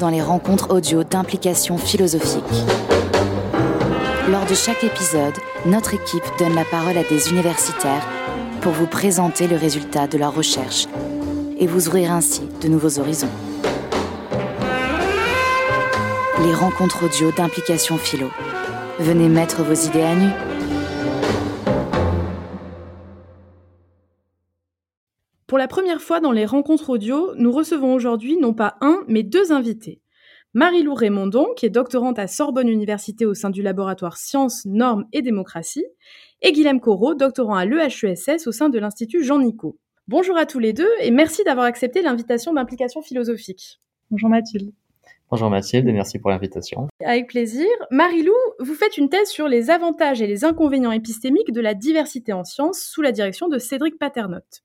dans 0.00 0.08
les 0.08 0.22
rencontres 0.22 0.74
audio 0.74 1.04
d'implication 1.04 1.76
philosophique. 1.76 2.42
Lors 4.30 4.46
de 4.46 4.54
chaque 4.54 4.82
épisode, 4.82 5.34
notre 5.66 5.92
équipe 5.92 6.24
donne 6.38 6.54
la 6.54 6.64
parole 6.64 6.96
à 6.96 7.04
des 7.04 7.30
universitaires 7.30 8.08
pour 8.62 8.72
vous 8.72 8.86
présenter 8.86 9.46
le 9.46 9.56
résultat 9.56 10.06
de 10.06 10.16
leurs 10.16 10.34
recherches 10.34 10.86
et 11.58 11.66
vous 11.66 11.86
ouvrir 11.86 12.12
ainsi 12.12 12.40
de 12.62 12.68
nouveaux 12.68 12.98
horizons. 12.98 13.28
Les 16.42 16.54
rencontres 16.54 17.04
audio 17.04 17.30
d'implication 17.30 17.98
philo. 17.98 18.30
Venez 18.98 19.28
mettre 19.28 19.62
vos 19.62 19.74
idées 19.74 20.02
à 20.02 20.14
nu. 20.14 20.30
La 25.60 25.68
première 25.68 26.00
fois 26.00 26.20
dans 26.20 26.32
les 26.32 26.46
rencontres 26.46 26.88
audio, 26.88 27.34
nous 27.36 27.52
recevons 27.52 27.92
aujourd'hui 27.92 28.38
non 28.38 28.54
pas 28.54 28.78
un, 28.80 29.04
mais 29.08 29.22
deux 29.22 29.52
invités. 29.52 30.00
Marie-Lou 30.54 30.94
Raymondon, 30.94 31.48
qui 31.54 31.66
est 31.66 31.70
doctorante 31.70 32.18
à 32.18 32.28
Sorbonne 32.28 32.70
Université 32.70 33.26
au 33.26 33.34
sein 33.34 33.50
du 33.50 33.60
laboratoire 33.60 34.16
Sciences, 34.16 34.64
Normes 34.64 35.04
et 35.12 35.20
Démocratie, 35.20 35.84
et 36.40 36.52
Guilhem 36.52 36.80
Corot, 36.80 37.12
doctorant 37.12 37.56
à 37.56 37.66
l'EHESS 37.66 38.46
au 38.46 38.52
sein 38.52 38.70
de 38.70 38.78
l'Institut 38.78 39.22
Jean 39.22 39.38
Nicot. 39.38 39.76
Bonjour 40.08 40.38
à 40.38 40.46
tous 40.46 40.60
les 40.60 40.72
deux 40.72 40.88
et 41.02 41.10
merci 41.10 41.44
d'avoir 41.44 41.66
accepté 41.66 42.00
l'invitation 42.00 42.54
d'implication 42.54 43.02
philosophique. 43.02 43.82
Bonjour 44.10 44.30
Mathilde. 44.30 44.72
Bonjour 45.30 45.50
Mathilde 45.50 45.86
et 45.86 45.92
merci 45.92 46.18
pour 46.18 46.30
l'invitation. 46.30 46.88
Avec 47.04 47.28
plaisir. 47.28 47.68
Marie-Lou, 47.90 48.32
vous 48.60 48.74
faites 48.74 48.96
une 48.96 49.10
thèse 49.10 49.28
sur 49.28 49.46
les 49.46 49.68
avantages 49.68 50.22
et 50.22 50.26
les 50.26 50.42
inconvénients 50.42 50.90
épistémiques 50.90 51.52
de 51.52 51.60
la 51.60 51.74
diversité 51.74 52.32
en 52.32 52.44
sciences 52.44 52.80
sous 52.80 53.02
la 53.02 53.12
direction 53.12 53.48
de 53.48 53.58
Cédric 53.58 53.98
Paternotte. 53.98 54.62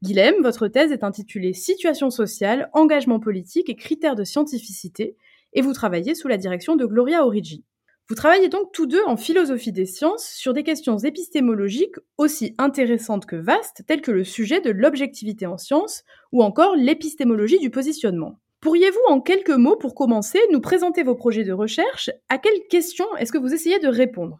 Guilhem, 0.00 0.42
votre 0.42 0.68
thèse 0.68 0.92
est 0.92 1.02
intitulée 1.02 1.52
Situation 1.52 2.10
sociale, 2.10 2.70
engagement 2.72 3.18
politique 3.18 3.68
et 3.68 3.74
critères 3.74 4.14
de 4.14 4.22
scientificité, 4.22 5.16
et 5.54 5.60
vous 5.60 5.72
travaillez 5.72 6.14
sous 6.14 6.28
la 6.28 6.36
direction 6.36 6.76
de 6.76 6.86
Gloria 6.86 7.26
Origi. 7.26 7.64
Vous 8.08 8.14
travaillez 8.14 8.48
donc 8.48 8.72
tous 8.72 8.86
deux 8.86 9.02
en 9.06 9.16
philosophie 9.16 9.72
des 9.72 9.86
sciences 9.86 10.24
sur 10.24 10.54
des 10.54 10.62
questions 10.62 10.98
épistémologiques 10.98 11.96
aussi 12.16 12.54
intéressantes 12.58 13.26
que 13.26 13.36
vastes, 13.36 13.82
telles 13.88 14.00
que 14.00 14.12
le 14.12 14.22
sujet 14.22 14.60
de 14.60 14.70
l'objectivité 14.70 15.46
en 15.46 15.58
sciences 15.58 16.04
ou 16.30 16.44
encore 16.44 16.76
l'épistémologie 16.76 17.58
du 17.58 17.70
positionnement. 17.70 18.38
Pourriez-vous, 18.60 18.98
en 19.08 19.20
quelques 19.20 19.50
mots, 19.50 19.76
pour 19.76 19.94
commencer, 19.94 20.38
nous 20.52 20.60
présenter 20.60 21.02
vos 21.02 21.16
projets 21.16 21.44
de 21.44 21.52
recherche? 21.52 22.08
À 22.28 22.38
quelles 22.38 22.66
questions 22.70 23.16
est-ce 23.16 23.32
que 23.32 23.38
vous 23.38 23.52
essayez 23.52 23.78
de 23.80 23.88
répondre? 23.88 24.38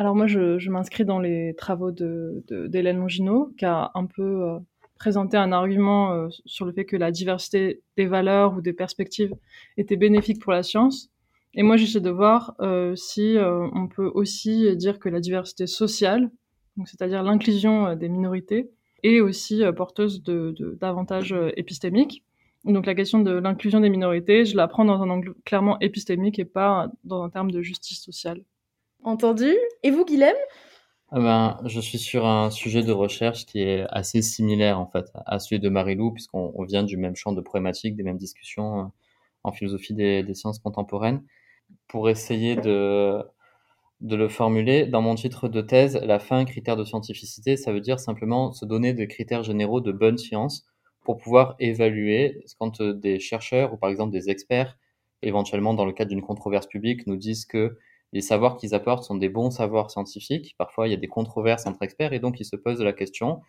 Alors 0.00 0.16
moi, 0.16 0.26
je, 0.26 0.70
m'inscris 0.70 1.04
dans 1.04 1.18
les 1.18 1.52
travaux 1.58 1.90
d'Hélène 1.90 2.96
de, 2.96 3.00
Longino, 3.00 3.52
qui 3.58 3.66
a 3.66 3.90
un 3.94 4.06
peu 4.06 4.48
euh, 4.48 4.58
présenté 4.98 5.36
un 5.36 5.52
argument 5.52 6.14
euh, 6.14 6.28
sur 6.46 6.64
le 6.64 6.72
fait 6.72 6.86
que 6.86 6.96
la 6.96 7.10
diversité 7.10 7.82
des 7.98 8.06
valeurs 8.06 8.56
ou 8.56 8.62
des 8.62 8.72
perspectives 8.72 9.34
était 9.76 9.96
bénéfique 9.96 10.40
pour 10.40 10.52
la 10.52 10.62
science. 10.62 11.10
Et 11.52 11.62
moi, 11.62 11.76
j'essaie 11.76 12.00
de 12.00 12.08
voir 12.08 12.54
euh, 12.62 12.96
si 12.96 13.36
on 13.38 13.88
peut 13.88 14.10
aussi 14.14 14.74
dire 14.74 15.00
que 15.00 15.10
la 15.10 15.20
diversité 15.20 15.66
sociale, 15.66 16.30
c'est-à-dire 16.86 17.22
l'inclusion 17.22 17.94
des 17.94 18.08
minorités, 18.08 18.70
est 19.02 19.20
aussi 19.20 19.62
porteuse 19.76 20.22
d'avantages 20.22 21.32
de, 21.32 21.52
épistémiques. 21.58 22.24
Donc 22.64 22.86
la 22.86 22.94
question 22.94 23.18
de 23.18 23.32
l'inclusion 23.32 23.80
des 23.80 23.90
minorités, 23.90 24.46
je 24.46 24.56
la 24.56 24.66
prends 24.66 24.86
dans 24.86 25.02
un 25.02 25.10
angle 25.10 25.34
clairement 25.44 25.78
épistémique 25.80 26.38
et 26.38 26.46
pas 26.46 26.90
dans 27.04 27.22
un 27.22 27.28
terme 27.28 27.50
de 27.50 27.60
justice 27.60 28.00
sociale. 28.02 28.40
Entendu. 29.02 29.56
Et 29.82 29.90
vous, 29.90 30.04
Guilhem? 30.04 30.36
Ah 31.12 31.18
ben, 31.18 31.60
je 31.64 31.80
suis 31.80 31.98
sur 31.98 32.26
un 32.26 32.50
sujet 32.50 32.82
de 32.82 32.92
recherche 32.92 33.46
qui 33.46 33.62
est 33.62 33.84
assez 33.90 34.22
similaire 34.22 34.78
en 34.78 34.86
fait 34.86 35.06
à 35.26 35.38
celui 35.40 35.58
de 35.58 35.68
Marie-Lou, 35.68 36.12
puisqu'on 36.12 36.62
vient 36.64 36.84
du 36.84 36.96
même 36.96 37.16
champ 37.16 37.32
de 37.32 37.40
problématiques, 37.40 37.96
des 37.96 38.02
mêmes 38.02 38.18
discussions 38.18 38.80
euh, 38.80 38.84
en 39.42 39.52
philosophie 39.52 39.94
des, 39.94 40.34
sciences 40.34 40.58
contemporaines. 40.60 41.24
Pour 41.88 42.10
essayer 42.10 42.56
de, 42.56 43.22
de 44.02 44.16
le 44.16 44.28
formuler, 44.28 44.86
dans 44.86 45.02
mon 45.02 45.14
titre 45.14 45.48
de 45.48 45.62
thèse, 45.62 45.96
la 45.96 46.18
fin 46.20 46.44
critère 46.44 46.76
de 46.76 46.84
scientificité, 46.84 47.56
ça 47.56 47.72
veut 47.72 47.80
dire 47.80 47.98
simplement 47.98 48.52
se 48.52 48.64
donner 48.64 48.92
des 48.92 49.08
critères 49.08 49.42
généraux 49.42 49.80
de 49.80 49.92
bonne 49.92 50.18
science 50.18 50.66
pour 51.02 51.16
pouvoir 51.16 51.56
évaluer 51.58 52.44
quand 52.58 52.80
euh, 52.82 52.92
des 52.92 53.18
chercheurs 53.18 53.72
ou 53.72 53.76
par 53.78 53.90
exemple 53.90 54.12
des 54.12 54.30
experts, 54.30 54.76
éventuellement 55.22 55.74
dans 55.74 55.86
le 55.86 55.92
cadre 55.92 56.10
d'une 56.10 56.22
controverse 56.22 56.66
publique, 56.66 57.06
nous 57.06 57.16
disent 57.16 57.46
que 57.46 57.78
les 58.12 58.20
savoirs 58.20 58.56
qu'ils 58.56 58.74
apportent 58.74 59.04
sont 59.04 59.14
des 59.14 59.28
bons 59.28 59.50
savoirs 59.50 59.90
scientifiques. 59.90 60.54
Parfois, 60.58 60.88
il 60.88 60.90
y 60.90 60.94
a 60.94 60.96
des 60.96 61.08
controverses 61.08 61.66
entre 61.66 61.82
experts 61.82 62.12
et 62.12 62.18
donc 62.18 62.40
ils 62.40 62.44
se 62.44 62.56
posent 62.56 62.82
la 62.82 62.92
question 62.92 63.40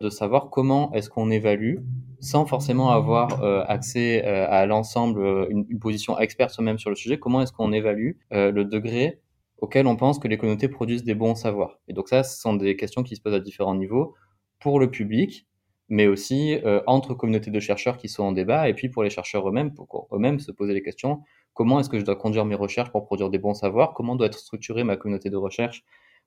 de 0.00 0.10
savoir 0.10 0.50
comment 0.50 0.92
est-ce 0.92 1.10
qu'on 1.10 1.30
évalue 1.30 1.76
sans 2.20 2.46
forcément 2.46 2.90
avoir 2.90 3.42
euh, 3.42 3.64
accès 3.66 4.24
euh, 4.24 4.46
à 4.48 4.66
l'ensemble, 4.66 5.20
euh, 5.20 5.46
une, 5.50 5.78
position 5.78 6.18
experte 6.18 6.50
soi-même 6.50 6.78
sur 6.78 6.90
le 6.90 6.96
sujet, 6.96 7.18
comment 7.18 7.42
est-ce 7.42 7.52
qu'on 7.52 7.72
évalue 7.72 8.12
le 8.30 8.62
degré 8.64 9.20
auquel 9.60 9.86
on 9.86 9.96
pense 9.96 10.20
que 10.20 10.28
les 10.28 10.38
communautés 10.38 10.68
produisent 10.68 11.02
des 11.02 11.14
bons 11.14 11.34
savoirs. 11.34 11.80
Et 11.88 11.92
donc 11.92 12.08
ça, 12.08 12.22
ce 12.22 12.40
sont 12.40 12.54
des 12.54 12.76
questions 12.76 13.02
qui 13.02 13.16
se 13.16 13.20
posent 13.20 13.34
à 13.34 13.40
différents 13.40 13.74
niveaux 13.74 14.14
pour 14.60 14.78
le 14.78 14.88
public, 14.88 15.46
mais 15.88 16.06
aussi 16.06 16.58
entre 16.86 17.14
communautés 17.14 17.50
de 17.50 17.58
chercheurs 17.58 17.96
qui 17.96 18.08
sont 18.08 18.22
en 18.22 18.32
débat, 18.32 18.68
et 18.68 18.74
puis 18.74 18.88
pour 18.88 19.02
les 19.02 19.10
chercheurs 19.10 19.48
eux-mêmes, 19.48 19.74
pour 19.74 20.08
eux-mêmes 20.12 20.38
se 20.38 20.52
poser 20.52 20.74
les 20.74 20.82
questions 20.82 21.22
comment 21.58 21.80
est-ce 21.80 21.88
que 21.88 21.98
je 21.98 22.04
dois 22.04 22.14
conduire 22.14 22.44
mes 22.44 22.54
recherches 22.54 22.92
pour 22.92 23.04
produire 23.04 23.30
des 23.30 23.38
bons 23.38 23.52
savoirs, 23.52 23.92
comment 23.92 24.14
doit 24.14 24.28
être 24.28 24.38
structurée 24.38 24.84
ma 24.84 24.96
communauté 24.96 25.28
de 25.28 25.36
recherche 25.36 25.82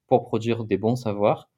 pour 0.08 0.26
produire 0.26 0.66
des 0.66 0.78
bons 0.78 0.98
savoirs? 0.98 1.50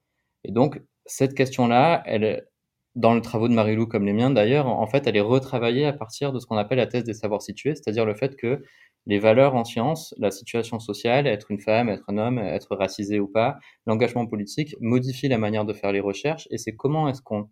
Et 0.44 0.52
donc, 0.52 0.80
cette 1.08 1.34
question-là, 1.34 2.04
elle, 2.06 2.46
dans 2.94 3.16
le 3.16 3.22
travaux 3.22 3.48
de 3.48 3.54
Marie-Lou 3.56 3.88
comme 3.88 4.06
les 4.06 4.14
miens 4.14 4.30
d'ailleurs, 4.30 4.68
en 4.68 4.86
fait, 4.86 5.08
elle 5.08 5.18
est 5.18 5.22
retravaillée 5.22 5.88
à 5.88 5.94
partir 5.94 6.32
de 6.32 6.40
ce 6.40 6.46
qu'on 6.46 6.58
appelle 6.58 6.78
la 6.78 6.86
thèse 6.86 7.04
des 7.04 7.16
savoirs 7.16 7.42
situés, 7.42 7.74
c'est-à-dire 7.74 8.06
le 8.06 8.14
fait 8.14 8.36
que 8.36 8.64
les 9.08 9.18
valeurs 9.18 9.56
en 9.56 9.64
sciences, 9.64 10.14
la 10.20 10.30
situation 10.30 10.80
sociale, 10.80 11.26
être 11.26 11.50
une 11.50 11.60
femme, 11.60 11.90
être 11.90 12.04
un 12.10 12.20
homme, 12.20 12.38
être 12.38 12.76
racisé 12.76 13.20
ou 13.20 13.28
pas, 13.28 13.58
l'engagement 13.88 14.28
politique 14.28 14.76
modifie 14.82 15.30
la 15.30 15.40
manière 15.40 15.66
de 15.66 15.74
faire 15.74 15.92
les 15.92 16.00
recherches 16.00 16.48
et 16.52 16.60
c'est 16.60 16.76
comment 16.76 17.10
est-ce 17.10 17.24
qu'on 17.24 17.50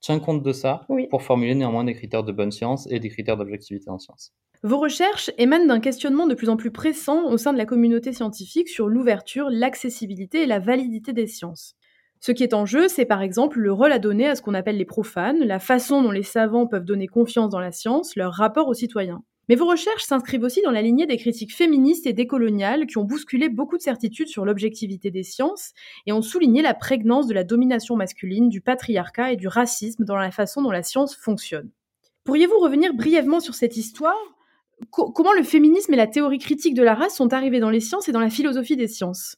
tient 0.00 0.20
compte 0.20 0.42
de 0.42 0.52
ça 0.54 0.86
pour 1.10 1.22
formuler 1.22 1.54
néanmoins 1.54 1.84
des 1.84 1.94
critères 1.94 2.24
de 2.24 2.32
bonne 2.32 2.50
science 2.50 2.88
et 2.90 2.98
des 2.98 3.10
critères 3.10 3.36
d'objectivité 3.36 3.90
en 3.90 3.98
sciences. 3.98 4.32
Vos 4.64 4.78
recherches 4.78 5.30
émanent 5.36 5.66
d'un 5.66 5.78
questionnement 5.78 6.26
de 6.26 6.34
plus 6.34 6.48
en 6.48 6.56
plus 6.56 6.70
pressant 6.70 7.30
au 7.30 7.36
sein 7.36 7.52
de 7.52 7.58
la 7.58 7.66
communauté 7.66 8.14
scientifique 8.14 8.70
sur 8.70 8.88
l'ouverture, 8.88 9.50
l'accessibilité 9.50 10.44
et 10.44 10.46
la 10.46 10.58
validité 10.58 11.12
des 11.12 11.26
sciences. 11.26 11.74
Ce 12.20 12.32
qui 12.32 12.44
est 12.44 12.54
en 12.54 12.64
jeu, 12.64 12.88
c'est 12.88 13.04
par 13.04 13.20
exemple 13.20 13.58
le 13.60 13.70
rôle 13.70 13.92
à 13.92 13.98
donner 13.98 14.26
à 14.26 14.34
ce 14.34 14.40
qu'on 14.40 14.54
appelle 14.54 14.78
les 14.78 14.86
profanes, 14.86 15.44
la 15.44 15.58
façon 15.58 16.00
dont 16.00 16.10
les 16.10 16.22
savants 16.22 16.66
peuvent 16.66 16.86
donner 16.86 17.08
confiance 17.08 17.50
dans 17.50 17.60
la 17.60 17.72
science, 17.72 18.16
leur 18.16 18.32
rapport 18.32 18.66
aux 18.66 18.72
citoyens. 18.72 19.22
Mais 19.50 19.54
vos 19.54 19.66
recherches 19.66 20.04
s'inscrivent 20.04 20.44
aussi 20.44 20.62
dans 20.62 20.70
la 20.70 20.80
lignée 20.80 21.04
des 21.04 21.18
critiques 21.18 21.54
féministes 21.54 22.06
et 22.06 22.14
décoloniales 22.14 22.86
qui 22.86 22.96
ont 22.96 23.04
bousculé 23.04 23.50
beaucoup 23.50 23.76
de 23.76 23.82
certitudes 23.82 24.28
sur 24.28 24.46
l'objectivité 24.46 25.10
des 25.10 25.24
sciences 25.24 25.72
et 26.06 26.12
ont 26.14 26.22
souligné 26.22 26.62
la 26.62 26.72
prégnance 26.72 27.26
de 27.26 27.34
la 27.34 27.44
domination 27.44 27.96
masculine, 27.96 28.48
du 28.48 28.62
patriarcat 28.62 29.32
et 29.32 29.36
du 29.36 29.46
racisme 29.46 30.06
dans 30.06 30.16
la 30.16 30.30
façon 30.30 30.62
dont 30.62 30.70
la 30.70 30.82
science 30.82 31.14
fonctionne. 31.14 31.68
Pourriez-vous 32.24 32.58
revenir 32.60 32.94
brièvement 32.94 33.40
sur 33.40 33.54
cette 33.54 33.76
histoire? 33.76 34.33
Comment 34.90 35.32
le 35.32 35.42
féminisme 35.42 35.92
et 35.94 35.96
la 35.96 36.06
théorie 36.06 36.38
critique 36.38 36.74
de 36.74 36.82
la 36.82 36.94
race 36.94 37.16
sont 37.16 37.32
arrivés 37.32 37.60
dans 37.60 37.70
les 37.70 37.80
sciences 37.80 38.08
et 38.08 38.12
dans 38.12 38.20
la 38.20 38.30
philosophie 38.30 38.76
des 38.76 38.88
sciences? 38.88 39.36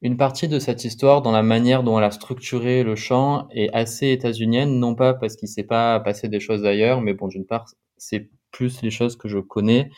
Une 0.00 0.16
partie 0.16 0.48
de 0.48 0.58
cette 0.58 0.84
histoire, 0.84 1.22
dans 1.22 1.30
la 1.30 1.44
manière 1.44 1.84
dont 1.84 1.96
elle 1.96 2.04
a 2.04 2.10
structuré 2.10 2.82
le 2.82 2.96
champ, 2.96 3.46
est 3.52 3.72
assez 3.72 4.10
états-unienne, 4.10 4.80
non 4.80 4.96
pas 4.96 5.14
parce 5.14 5.36
qu'il 5.36 5.48
s'est 5.48 5.62
pas 5.62 6.00
passé 6.00 6.28
des 6.28 6.40
choses 6.40 6.64
ailleurs, 6.64 7.00
mais 7.00 7.14
bon, 7.14 7.28
d'une 7.28 7.46
part, 7.46 7.66
c'est 7.96 8.28
plus 8.50 8.82
les 8.82 8.90
choses 8.90 9.16
que 9.16 9.28
je 9.28 9.38
connais, 9.38 9.90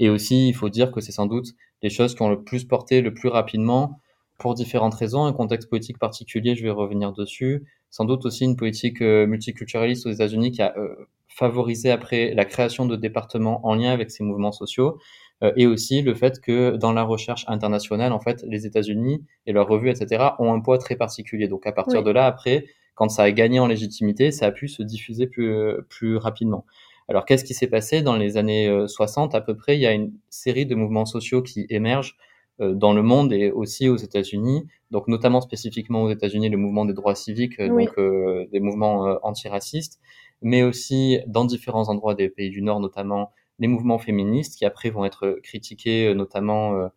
et 0.00 0.08
aussi, 0.08 0.48
il 0.48 0.54
faut 0.54 0.68
dire 0.68 0.90
que 0.90 1.00
c'est 1.00 1.12
sans 1.12 1.26
doute 1.26 1.46
les 1.82 1.90
choses 1.90 2.14
qui 2.14 2.22
ont 2.22 2.28
le 2.28 2.42
plus 2.42 2.64
porté 2.64 3.00
le 3.00 3.14
plus 3.14 3.28
rapidement, 3.28 4.00
pour 4.42 4.54
différentes 4.54 4.94
raisons, 4.94 5.24
un 5.24 5.32
contexte 5.32 5.70
politique 5.70 5.98
particulier, 5.98 6.56
je 6.56 6.64
vais 6.64 6.70
revenir 6.70 7.12
dessus, 7.12 7.64
sans 7.90 8.04
doute 8.04 8.26
aussi 8.26 8.44
une 8.44 8.56
politique 8.56 9.00
euh, 9.00 9.24
multiculturaliste 9.26 10.04
aux 10.06 10.10
États-Unis 10.10 10.50
qui 10.50 10.62
a 10.62 10.76
euh, 10.76 10.96
favoriser 11.28 11.92
après 11.92 12.34
la 12.34 12.44
création 12.44 12.84
de 12.84 12.96
départements 12.96 13.64
en 13.64 13.76
lien 13.76 13.92
avec 13.92 14.10
ces 14.10 14.24
mouvements 14.24 14.50
sociaux 14.50 14.98
euh, 15.44 15.52
et 15.56 15.66
aussi 15.66 16.02
le 16.02 16.14
fait 16.14 16.40
que 16.40 16.76
dans 16.76 16.92
la 16.92 17.04
recherche 17.04 17.44
internationale, 17.46 18.12
en 18.12 18.18
fait, 18.18 18.44
les 18.48 18.66
États-Unis 18.66 19.24
et 19.46 19.52
leurs 19.52 19.68
revues, 19.68 19.90
etc., 19.90 20.30
ont 20.40 20.52
un 20.52 20.60
poids 20.60 20.78
très 20.78 20.96
particulier. 20.96 21.46
Donc 21.46 21.64
à 21.64 21.72
partir 21.72 22.02
de 22.02 22.10
là, 22.10 22.26
après, 22.26 22.66
quand 22.96 23.08
ça 23.08 23.22
a 23.22 23.30
gagné 23.30 23.60
en 23.60 23.68
légitimité, 23.68 24.32
ça 24.32 24.46
a 24.46 24.50
pu 24.50 24.66
se 24.66 24.82
diffuser 24.82 25.28
plus, 25.28 25.76
plus 25.88 26.16
rapidement. 26.16 26.66
Alors 27.08 27.24
qu'est-ce 27.24 27.44
qui 27.44 27.54
s'est 27.54 27.68
passé 27.68 28.02
dans 28.02 28.16
les 28.16 28.36
années 28.36 28.86
60 28.86 29.34
euh, 29.34 29.38
à 29.38 29.40
peu 29.40 29.56
près? 29.56 29.76
Il 29.76 29.80
y 29.80 29.86
a 29.86 29.92
une 29.92 30.12
série 30.30 30.66
de 30.66 30.74
mouvements 30.74 31.06
sociaux 31.06 31.42
qui 31.42 31.66
émergent 31.68 32.16
dans 32.58 32.92
le 32.92 33.02
monde 33.02 33.32
et 33.32 33.50
aussi 33.50 33.88
aux 33.88 33.96
États-Unis, 33.96 34.66
donc 34.90 35.08
notamment 35.08 35.40
spécifiquement 35.40 36.02
aux 36.02 36.10
États-Unis 36.10 36.48
le 36.48 36.58
mouvement 36.58 36.84
des 36.84 36.92
droits 36.92 37.14
civiques, 37.14 37.60
donc 37.60 37.96
des 37.98 38.60
mouvements 38.60 39.18
antiracistes, 39.22 40.00
mais 40.42 40.62
aussi 40.62 41.18
dans 41.26 41.44
différents 41.44 41.88
endroits 41.88 42.14
des 42.14 42.28
pays 42.28 42.50
du 42.50 42.62
Nord, 42.62 42.80
notamment 42.80 43.30
les 43.58 43.68
mouvements 43.68 43.98
féministes, 43.98 44.58
qui 44.58 44.64
après 44.64 44.90
vont 44.90 45.04
être 45.04 45.38
critiqués, 45.42 46.08
euh, 46.08 46.14
notamment 46.14 46.74
euh, 46.74 46.88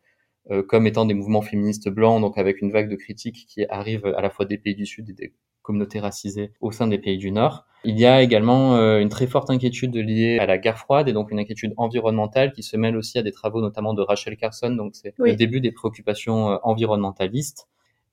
euh, 0.51 0.63
comme 0.63 0.87
étant 0.87 1.05
des 1.05 1.13
mouvements 1.13 1.41
féministes 1.41 1.89
blancs, 1.89 2.21
donc 2.21 2.37
avec 2.37 2.61
une 2.61 2.71
vague 2.71 2.89
de 2.89 2.95
critiques 2.95 3.45
qui 3.47 3.65
arrive 3.65 4.05
à 4.05 4.21
la 4.21 4.29
fois 4.29 4.45
des 4.45 4.57
pays 4.57 4.75
du 4.75 4.85
Sud 4.85 5.09
et 5.09 5.13
des 5.13 5.33
communautés 5.65 5.99
racisées 5.99 6.51
au 6.61 6.71
sein 6.71 6.87
des 6.87 6.97
pays 6.97 7.17
du 7.17 7.31
Nord. 7.31 7.65
Il 7.83 7.99
y 7.99 8.05
a 8.05 8.21
également 8.21 8.77
euh, 8.77 8.99
une 8.99 9.09
très 9.09 9.27
forte 9.27 9.49
inquiétude 9.49 9.95
liée 9.95 10.39
à 10.39 10.45
la 10.45 10.57
guerre 10.57 10.77
froide 10.77 11.07
et 11.07 11.13
donc 11.13 11.31
une 11.31 11.39
inquiétude 11.39 11.73
environnementale 11.77 12.51
qui 12.51 12.63
se 12.63 12.77
mêle 12.77 12.97
aussi 12.97 13.19
à 13.19 13.21
des 13.21 13.31
travaux 13.31 13.61
notamment 13.61 13.93
de 13.93 14.01
Rachel 14.01 14.37
Carson. 14.37 14.71
Donc 14.71 14.95
c'est 14.95 15.13
le 15.17 15.35
début 15.35 15.61
des 15.61 15.71
préoccupations 15.71 16.51
euh, 16.51 16.57
environnementalistes. 16.63 17.67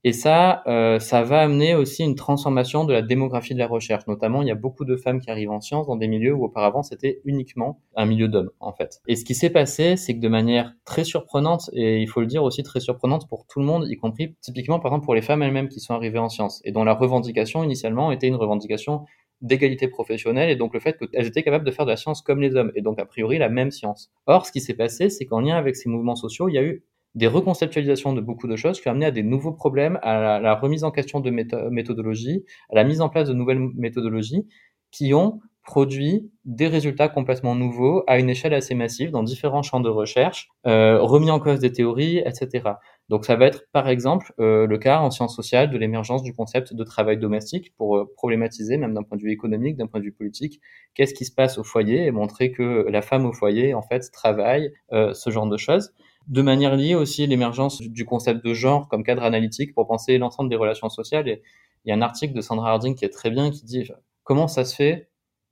Et 0.04 0.12
ça, 0.12 0.62
euh, 0.66 0.98
ça 0.98 1.22
va 1.22 1.40
amener 1.40 1.76
aussi 1.76 2.02
une 2.02 2.16
transformation 2.16 2.84
de 2.84 2.92
la 2.92 3.02
démographie 3.02 3.54
de 3.54 3.60
la 3.60 3.68
recherche. 3.68 4.06
Notamment, 4.08 4.42
il 4.42 4.48
y 4.48 4.50
a 4.50 4.56
beaucoup 4.56 4.84
de 4.84 4.96
femmes 4.96 5.20
qui 5.20 5.30
arrivent 5.30 5.52
en 5.52 5.60
sciences 5.60 5.86
dans 5.86 5.94
des 5.94 6.08
milieux 6.08 6.34
où 6.34 6.44
auparavant 6.44 6.82
c'était 6.82 7.20
uniquement 7.24 7.80
un 7.94 8.04
milieu 8.04 8.26
d'hommes, 8.26 8.50
en 8.58 8.72
fait. 8.72 9.00
Et 9.06 9.14
ce 9.14 9.24
qui 9.24 9.36
s'est 9.36 9.50
passé, 9.50 9.96
c'est 9.96 10.14
que 10.14 10.20
de 10.20 10.28
manière 10.28 10.72
très 10.84 11.04
surprenante, 11.04 11.70
et 11.72 12.00
il 12.00 12.08
faut 12.08 12.20
le 12.20 12.26
dire 12.26 12.42
aussi 12.42 12.64
très 12.64 12.80
surprenante 12.80 13.28
pour 13.28 13.46
tout 13.46 13.60
le 13.60 13.64
monde, 13.64 13.86
y 13.88 13.96
compris 13.96 14.34
typiquement 14.40 14.80
par 14.80 14.90
exemple 14.90 15.04
pour 15.04 15.14
les 15.14 15.22
femmes 15.22 15.42
elles-mêmes 15.42 15.68
qui 15.68 15.78
sont 15.78 15.94
arrivées 15.94 16.18
en 16.18 16.28
sciences, 16.28 16.60
et 16.64 16.72
dont 16.72 16.82
la 16.82 16.94
revendication 16.94 17.62
initialement 17.62 18.10
était 18.10 18.26
une 18.26 18.34
revendication 18.34 19.04
d'égalité 19.40 19.88
professionnelle 19.88 20.50
et 20.50 20.56
donc 20.56 20.72
le 20.72 20.80
fait 20.80 20.96
qu'elles 20.96 21.26
étaient 21.26 21.42
capables 21.42 21.64
de 21.64 21.70
faire 21.72 21.84
de 21.84 21.90
la 21.90 21.96
science 21.96 22.22
comme 22.22 22.40
les 22.40 22.54
hommes 22.54 22.70
et 22.76 22.80
donc 22.80 22.98
a 23.00 23.04
priori 23.04 23.38
la 23.38 23.48
même 23.48 23.72
science. 23.72 24.12
Or, 24.26 24.46
ce 24.46 24.52
qui 24.52 24.60
s'est 24.60 24.74
passé, 24.74 25.10
c'est 25.10 25.26
qu'en 25.26 25.40
lien 25.40 25.56
avec 25.56 25.74
ces 25.76 25.88
mouvements 25.88 26.14
sociaux, 26.14 26.48
il 26.48 26.54
y 26.54 26.58
a 26.58 26.62
eu 26.62 26.84
des 27.14 27.26
reconceptualisations 27.26 28.12
de 28.12 28.20
beaucoup 28.20 28.48
de 28.48 28.56
choses 28.56 28.80
qui 28.80 28.88
ont 28.88 28.92
amené 28.92 29.06
à 29.06 29.10
des 29.10 29.22
nouveaux 29.22 29.52
problèmes, 29.52 29.98
à 30.02 30.40
la, 30.40 30.54
remise 30.54 30.84
en 30.84 30.90
question 30.90 31.20
de 31.20 31.30
méthodologies, 31.30 32.44
à 32.70 32.76
la 32.76 32.84
mise 32.84 33.00
en 33.00 33.08
place 33.08 33.28
de 33.28 33.34
nouvelles 33.34 33.60
méthodologies 33.74 34.46
qui 34.90 35.14
ont 35.14 35.40
produit 35.64 36.30
des 36.44 36.66
résultats 36.66 37.08
complètement 37.08 37.54
nouveaux 37.54 38.02
à 38.08 38.18
une 38.18 38.28
échelle 38.28 38.52
assez 38.52 38.74
massive 38.74 39.10
dans 39.10 39.22
différents 39.22 39.62
champs 39.62 39.80
de 39.80 39.88
recherche, 39.88 40.48
euh, 40.66 41.00
remis 41.00 41.30
en 41.30 41.38
cause 41.38 41.60
des 41.60 41.72
théories, 41.72 42.18
etc. 42.18 42.62
Donc 43.08 43.24
ça 43.24 43.36
va 43.36 43.46
être 43.46 43.64
par 43.72 43.88
exemple 43.88 44.32
euh, 44.40 44.66
le 44.66 44.78
cas 44.78 44.98
en 44.98 45.10
sciences 45.10 45.36
sociales 45.36 45.70
de 45.70 45.78
l'émergence 45.78 46.22
du 46.22 46.34
concept 46.34 46.74
de 46.74 46.82
travail 46.82 47.16
domestique 47.16 47.74
pour 47.76 47.96
euh, 47.96 48.12
problématiser, 48.16 48.76
même 48.76 48.92
d'un 48.92 49.04
point 49.04 49.16
de 49.16 49.22
vue 49.22 49.30
économique, 49.30 49.76
d'un 49.76 49.86
point 49.86 50.00
de 50.00 50.04
vue 50.04 50.12
politique, 50.12 50.60
qu'est-ce 50.94 51.14
qui 51.14 51.24
se 51.24 51.32
passe 51.32 51.58
au 51.58 51.64
foyer 51.64 52.06
et 52.06 52.10
montrer 52.10 52.50
que 52.50 52.86
la 52.90 53.02
femme 53.02 53.24
au 53.24 53.32
foyer 53.32 53.72
en 53.74 53.82
fait 53.82 54.10
travaille, 54.10 54.72
ce 54.90 55.30
genre 55.30 55.46
de 55.46 55.56
choses. 55.56 55.92
De 56.28 56.42
manière 56.42 56.76
liée 56.76 56.94
aussi 56.94 57.26
l'émergence 57.26 57.80
du 57.80 58.04
concept 58.04 58.44
de 58.44 58.54
genre 58.54 58.88
comme 58.88 59.04
cadre 59.04 59.22
analytique 59.22 59.74
pour 59.74 59.86
penser 59.86 60.18
l'ensemble 60.18 60.50
des 60.50 60.56
relations 60.56 60.88
sociales. 60.88 61.28
Et 61.28 61.42
il 61.84 61.90
y 61.90 61.92
a 61.92 61.96
un 61.96 62.02
article 62.02 62.34
de 62.34 62.40
Sandra 62.40 62.72
Harding 62.72 62.94
qui 62.94 63.04
est 63.04 63.10
très 63.10 63.30
bien 63.30 63.50
qui 63.50 63.64
dit 63.64 63.90
comment 64.22 64.48
ça 64.48 64.64
se 64.64 64.74
fait 64.74 65.10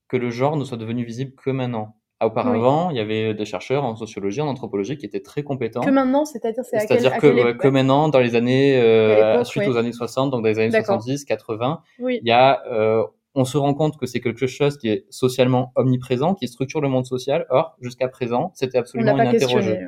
que 0.09 0.17
le 0.17 0.31
genre 0.31 0.57
ne 0.57 0.65
soit 0.65 0.77
devenu 0.77 1.05
visible 1.05 1.33
que 1.35 1.51
maintenant? 1.51 1.97
Auparavant, 2.23 2.91
il 2.91 2.99
y 2.99 3.01
avait 3.01 3.33
des 3.33 3.47
chercheurs 3.47 3.83
en 3.83 3.97
sociologie, 3.97 4.43
en 4.43 4.47
anthropologie 4.47 4.99
qui 4.99 5.07
étaient 5.07 5.23
très 5.23 5.43
compétents. 5.43 5.81
Que 5.81 5.89
maintenant, 5.89 6.27
c'est-à-dire 6.27 6.63
c'est 6.65 6.81
C'est-à-dire 6.81 7.17
que, 7.17 7.53
que 7.53 7.69
maintenant, 7.69 8.11
dans 8.11 8.19
les 8.19 8.35
années 8.37 8.77
euh, 8.79 9.43
suite 9.45 9.67
aux 9.67 9.79
années 9.79 9.95
60, 9.95 10.31
donc 10.31 10.43
dans 10.43 10.49
les 10.49 10.59
années 10.59 10.71
70, 10.71 11.25
80, 11.25 11.81
il 11.99 12.21
y 12.23 12.31
a 12.31 12.63
euh, 12.71 13.05
on 13.35 13.45
se 13.45 13.57
rend 13.57 13.75
compte 13.75 13.97
que 13.97 14.07
c'est 14.07 14.21
quelque 14.21 14.47
chose 14.47 14.77
qui 14.77 14.89
est 14.89 15.07
socialement 15.09 15.73
omniprésent, 15.77 16.35
qui 16.35 16.49
structure 16.49 16.81
le 16.81 16.89
monde 16.89 17.07
social. 17.07 17.47
Or, 17.49 17.77
jusqu'à 17.81 18.09
présent, 18.09 18.51
c'était 18.55 18.79
absolument 18.79 19.17
ininterrogé. 19.17 19.79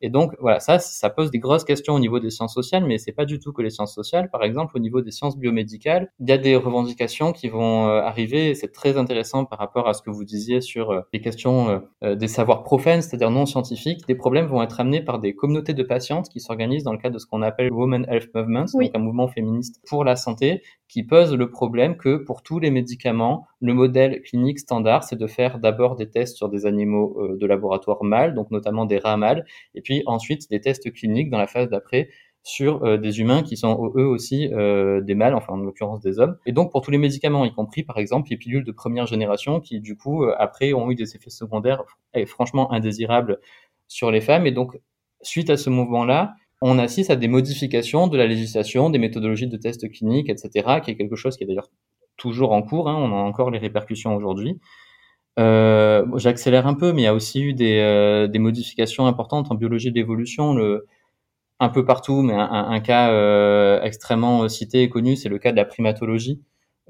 Et 0.00 0.10
donc, 0.10 0.32
voilà, 0.40 0.60
ça, 0.60 0.78
ça 0.78 1.10
pose 1.10 1.30
des 1.30 1.38
grosses 1.38 1.64
questions 1.64 1.94
au 1.94 1.98
niveau 1.98 2.20
des 2.20 2.30
sciences 2.30 2.54
sociales, 2.54 2.84
mais 2.84 2.98
c'est 2.98 3.12
pas 3.12 3.24
du 3.24 3.38
tout 3.38 3.52
que 3.52 3.62
les 3.62 3.70
sciences 3.70 3.94
sociales. 3.94 4.30
Par 4.30 4.42
exemple, 4.42 4.76
au 4.76 4.80
niveau 4.80 5.00
des 5.00 5.10
sciences 5.10 5.36
biomédicales, 5.36 6.10
il 6.20 6.28
y 6.28 6.32
a 6.32 6.38
des 6.38 6.56
revendications 6.56 7.32
qui 7.32 7.48
vont 7.48 7.86
euh, 7.88 8.00
arriver, 8.00 8.50
et 8.50 8.54
c'est 8.54 8.72
très 8.72 8.96
intéressant 8.96 9.44
par 9.44 9.58
rapport 9.58 9.88
à 9.88 9.94
ce 9.94 10.02
que 10.02 10.10
vous 10.10 10.24
disiez 10.24 10.60
sur 10.60 10.90
euh, 10.90 11.00
les 11.12 11.20
questions 11.20 11.82
euh, 12.02 12.14
des 12.14 12.28
savoirs 12.28 12.62
profanes, 12.62 13.02
c'est-à-dire 13.02 13.30
non 13.30 13.46
scientifiques. 13.46 14.06
Des 14.06 14.14
problèmes 14.14 14.46
vont 14.46 14.62
être 14.62 14.80
amenés 14.80 15.02
par 15.02 15.18
des 15.18 15.34
communautés 15.34 15.74
de 15.74 15.82
patientes 15.82 16.28
qui 16.28 16.40
s'organisent 16.40 16.84
dans 16.84 16.92
le 16.92 16.98
cadre 16.98 17.14
de 17.14 17.18
ce 17.18 17.26
qu'on 17.26 17.42
appelle 17.42 17.72
Women 17.72 18.06
Health 18.08 18.30
Movement, 18.34 18.66
donc 18.72 18.90
un 18.94 18.98
mouvement 18.98 19.28
féministe 19.28 19.80
pour 19.86 20.04
la 20.04 20.16
santé, 20.16 20.62
qui 20.88 21.02
pose 21.02 21.34
le 21.34 21.50
problème 21.50 21.96
que 21.96 22.16
pour 22.16 22.42
tous 22.42 22.58
les 22.58 22.70
médicaments, 22.70 23.46
le 23.64 23.72
modèle 23.72 24.20
clinique 24.20 24.58
standard, 24.58 25.04
c'est 25.04 25.16
de 25.16 25.26
faire 25.26 25.58
d'abord 25.58 25.96
des 25.96 26.10
tests 26.10 26.36
sur 26.36 26.50
des 26.50 26.66
animaux 26.66 27.16
euh, 27.18 27.38
de 27.38 27.46
laboratoire 27.46 28.04
mâles, 28.04 28.34
donc 28.34 28.50
notamment 28.50 28.84
des 28.84 28.98
rats 28.98 29.16
mâles, 29.16 29.46
et 29.74 29.80
puis 29.80 30.02
ensuite 30.04 30.50
des 30.50 30.60
tests 30.60 30.92
cliniques 30.92 31.30
dans 31.30 31.38
la 31.38 31.46
phase 31.46 31.70
d'après 31.70 32.10
sur 32.42 32.84
euh, 32.84 32.98
des 32.98 33.20
humains 33.20 33.42
qui 33.42 33.56
sont 33.56 33.90
eux 33.96 34.04
aussi 34.04 34.52
euh, 34.52 35.00
des 35.00 35.14
mâles, 35.14 35.34
enfin 35.34 35.54
en 35.54 35.56
l'occurrence 35.56 36.02
des 36.02 36.18
hommes. 36.18 36.36
Et 36.44 36.52
donc 36.52 36.72
pour 36.72 36.82
tous 36.82 36.90
les 36.90 36.98
médicaments, 36.98 37.46
y 37.46 37.54
compris 37.54 37.84
par 37.84 37.96
exemple 37.96 38.28
les 38.30 38.36
pilules 38.36 38.64
de 38.64 38.72
première 38.72 39.06
génération 39.06 39.60
qui 39.60 39.80
du 39.80 39.96
coup 39.96 40.26
après 40.36 40.74
ont 40.74 40.90
eu 40.90 40.94
des 40.94 41.16
effets 41.16 41.30
secondaires 41.30 41.82
franchement 42.26 42.70
indésirables 42.70 43.40
sur 43.88 44.10
les 44.10 44.20
femmes. 44.20 44.46
Et 44.46 44.52
donc 44.52 44.78
suite 45.22 45.48
à 45.48 45.56
ce 45.56 45.70
mouvement-là, 45.70 46.34
on 46.60 46.78
assiste 46.78 47.10
à 47.10 47.16
des 47.16 47.28
modifications 47.28 48.08
de 48.08 48.18
la 48.18 48.26
législation, 48.26 48.90
des 48.90 48.98
méthodologies 48.98 49.48
de 49.48 49.56
tests 49.56 49.90
cliniques, 49.90 50.28
etc., 50.28 50.80
qui 50.82 50.90
est 50.90 50.96
quelque 50.96 51.16
chose 51.16 51.36
qui 51.38 51.44
est 51.44 51.46
d'ailleurs 51.46 51.70
toujours 52.16 52.52
en 52.52 52.62
cours, 52.62 52.88
hein, 52.88 52.96
on 52.96 53.12
a 53.12 53.16
encore 53.16 53.50
les 53.50 53.58
répercussions 53.58 54.14
aujourd'hui. 54.14 54.60
Euh, 55.38 56.06
J'accélère 56.16 56.66
un 56.66 56.74
peu, 56.74 56.92
mais 56.92 57.02
il 57.02 57.04
y 57.04 57.08
a 57.08 57.14
aussi 57.14 57.42
eu 57.42 57.54
des, 57.54 57.78
euh, 57.80 58.28
modifications 58.38 59.06
importantes 59.06 59.50
en 59.50 59.54
biologie 59.54 59.92
d'évolution, 59.92 60.56
un 61.60 61.68
peu 61.68 61.84
partout, 61.84 62.22
mais 62.22 62.34
un, 62.34 62.80
cas 62.80 63.10
euh, 63.12 63.80
extrêmement 63.82 64.48
cité 64.48 64.82
et 64.82 64.88
connu, 64.88 65.16
c'est 65.16 65.28
le 65.28 65.38
cas 65.38 65.52
de 65.52 65.56
la 65.56 65.64
primatologie, 65.64 66.40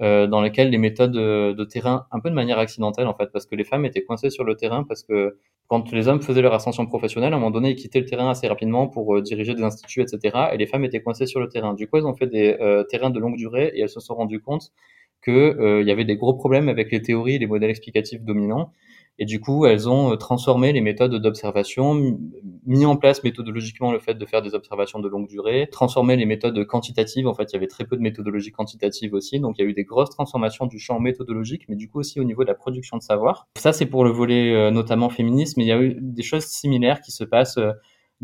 dans 0.01 0.41
lequel 0.43 0.71
les 0.71 0.79
méthodes 0.79 1.13
de, 1.13 1.65
terrain, 1.65 2.07
un 2.11 2.21
peu 2.21 2.31
de 2.31 2.35
manière 2.35 2.59
accidentelle 2.59 3.07
en 3.07 3.15
fait, 3.15 3.31
parce 3.33 3.47
que 3.47 3.55
les 3.55 3.65
femmes 3.65 3.85
étaient 3.85 4.05
coincées 4.05 4.31
sur 4.31 4.45
le 4.45 4.57
terrain, 4.57 4.85
parce 4.85 5.03
que 5.05 5.39
quand 5.69 5.91
les 5.93 6.09
hommes 6.09 6.21
faisaient 6.21 6.43
leur 6.43 6.53
ascension 6.55 6.87
professionnelle, 6.87 7.33
à 7.33 7.37
un 7.37 7.39
moment 7.39 7.51
donné, 7.51 7.71
ils 7.71 7.77
quittaient 7.77 8.01
le 8.01 8.07
terrain 8.07 8.29
assez 8.29 8.49
rapidement 8.49 8.87
pour 8.89 9.23
diriger 9.23 9.55
des 9.55 9.63
instituts, 9.63 10.03
etc. 10.03 10.49
Et 10.53 10.59
les 10.59 10.67
femmes 10.67 10.85
étaient 10.85 11.03
coincées 11.03 11.27
sur 11.27 11.41
le 11.41 11.49
terrain. 11.49 11.73
Du 11.75 11.89
coup, 11.89 11.97
elles 11.97 12.07
ont 12.07 12.15
fait 12.15 12.27
des 12.27 12.57
terrains 12.91 13.11
de 13.11 13.19
longue 13.19 13.37
durée 13.37 13.73
et 13.75 13.83
elles 13.83 13.89
se 13.89 14.01
sont 14.01 14.15
rendues 14.15 14.41
compte 14.41 14.73
qu'il 15.25 15.85
y 15.87 15.91
avait 15.91 16.05
des 16.05 16.17
gros 16.17 16.35
problèmes 16.35 16.69
avec 16.69 16.93
les 16.93 17.03
théories 17.03 17.37
et 17.37 17.39
les 17.39 17.47
modèles 17.47 17.71
explicatifs 17.71 18.23
dominants 18.23 18.71
et 19.19 19.27
du 19.27 19.41
coup, 19.41 19.65
elles 19.67 19.89
ont 19.89 20.13
euh, 20.13 20.17
transformé 20.17 20.73
les 20.73 20.81
méthodes 20.81 21.15
d'observation, 21.15 22.19
mis 22.67 22.85
en 22.85 22.97
place 22.97 23.23
méthodologiquement 23.23 23.93
le 23.93 24.01
fait 24.01 24.15
de 24.15 24.27
faire 24.27 24.43
des 24.43 24.55
observations 24.55 24.99
de 24.99 25.09
longue 25.09 25.29
durée, 25.29 25.69
transformé 25.71 26.17
les 26.17 26.27
méthodes 26.27 26.65
quantitatives. 26.67 27.29
En 27.29 27.35
fait, 27.35 27.53
il 27.53 27.53
y 27.53 27.57
avait 27.57 27.69
très 27.69 27.85
peu 27.85 27.97
de 27.97 28.03
méthodologie 28.03 28.51
quantitative 28.51 29.15
aussi. 29.15 29.39
Donc, 29.39 29.57
il 29.59 29.63
y 29.63 29.65
a 29.65 29.69
eu 29.69 29.73
des 29.73 29.85
grosses 29.85 30.11
transformations 30.11 30.67
du 30.67 30.81
champ 30.81 30.99
méthodologique, 30.99 31.63
mais 31.69 31.77
du 31.77 31.89
coup 31.89 32.01
aussi 32.01 32.19
au 32.19 32.25
niveau 32.25 32.43
de 32.43 32.49
la 32.49 32.55
production 32.55 32.97
de 32.97 33.03
savoir. 33.03 33.47
Ça, 33.57 33.73
c'est 33.73 33.87
pour 33.87 34.05
le 34.05 34.11
volet 34.11 34.53
euh, 34.53 34.71
notamment 34.73 35.11
féministe, 35.11 35.57
mais 35.57 35.65
il 35.65 35.69
y 35.69 35.73
a 35.73 35.81
eu 35.81 35.97
des 36.01 36.23
choses 36.25 36.45
similaires 36.47 37.01
qui 37.01 37.13
se 37.13 37.23
passent 37.23 37.59
euh, 37.59 37.71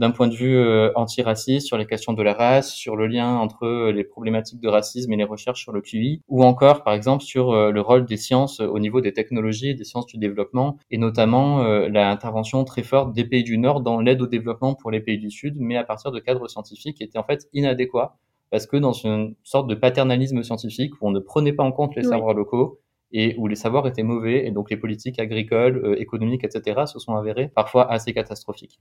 d'un 0.01 0.13
point 0.13 0.29
de 0.29 0.35
vue 0.35 0.57
euh, 0.57 0.91
antiraciste 0.95 1.67
sur 1.67 1.77
les 1.77 1.85
questions 1.85 2.15
de 2.15 2.23
la 2.23 2.33
race, 2.33 2.73
sur 2.73 2.97
le 2.97 3.07
lien 3.07 3.37
entre 3.37 3.67
euh, 3.67 3.93
les 3.93 4.03
problématiques 4.03 4.59
de 4.59 4.69
racisme 4.69 5.13
et 5.13 5.17
les 5.17 5.25
recherches 5.25 5.61
sur 5.61 5.73
le 5.73 5.83
QI, 5.83 6.23
ou 6.27 6.43
encore 6.43 6.85
par 6.85 6.95
exemple 6.95 7.23
sur 7.23 7.53
euh, 7.53 7.71
le 7.71 7.83
rôle 7.83 8.07
des 8.07 8.17
sciences 8.17 8.61
au 8.61 8.79
niveau 8.79 9.03
des 9.03 9.13
technologies 9.13 9.69
et 9.69 9.75
des 9.75 9.85
sciences 9.85 10.07
du 10.07 10.17
développement, 10.17 10.79
et 10.91 10.97
notamment 10.97 11.63
l'intervention 11.89 12.65
très 12.65 12.83
forte 12.83 13.13
des 13.13 13.25
pays 13.25 13.45
du 13.45 13.59
Nord 13.59 13.83
dans 13.83 14.01
l'aide 14.01 14.23
au 14.23 14.27
développement 14.27 14.75
pour 14.75 14.91
les 14.91 15.01
pays 15.01 15.19
du 15.19 15.31
Sud, 15.31 15.57
mais 15.59 15.77
à 15.77 15.85
partir 15.85 16.13
de 16.13 16.19
cadres 16.19 16.49
scientifiques 16.49 16.97
qui 16.97 17.03
étaient 17.03 17.19
en 17.19 17.25
fait 17.25 17.47
inadéquats, 17.53 18.17
parce 18.51 18.67
que 18.67 18.79
dans 18.79 18.93
une 18.93 19.35
sorte 19.43 19.69
de 19.69 19.75
paternalisme 19.75 20.43
scientifique 20.43 20.95
où 21.01 21.09
on 21.09 21.11
ne 21.11 21.21
prenait 21.21 21.53
pas 21.53 21.65
en 21.65 21.73
compte 21.73 21.95
les 21.95 22.05
savoirs 22.05 22.35
locaux, 22.35 22.81
et 23.13 23.35
où 23.37 23.49
les 23.49 23.57
savoirs 23.57 23.87
étaient 23.87 24.03
mauvais, 24.03 24.47
et 24.47 24.51
donc 24.51 24.71
les 24.71 24.79
politiques 24.79 25.19
agricoles, 25.19 25.97
économiques, 25.99 26.45
etc., 26.45 26.83
se 26.87 26.99
sont 26.99 27.17
avérées 27.17 27.49
parfois 27.49 27.91
assez 27.91 28.15
catastrophiques. 28.15 28.81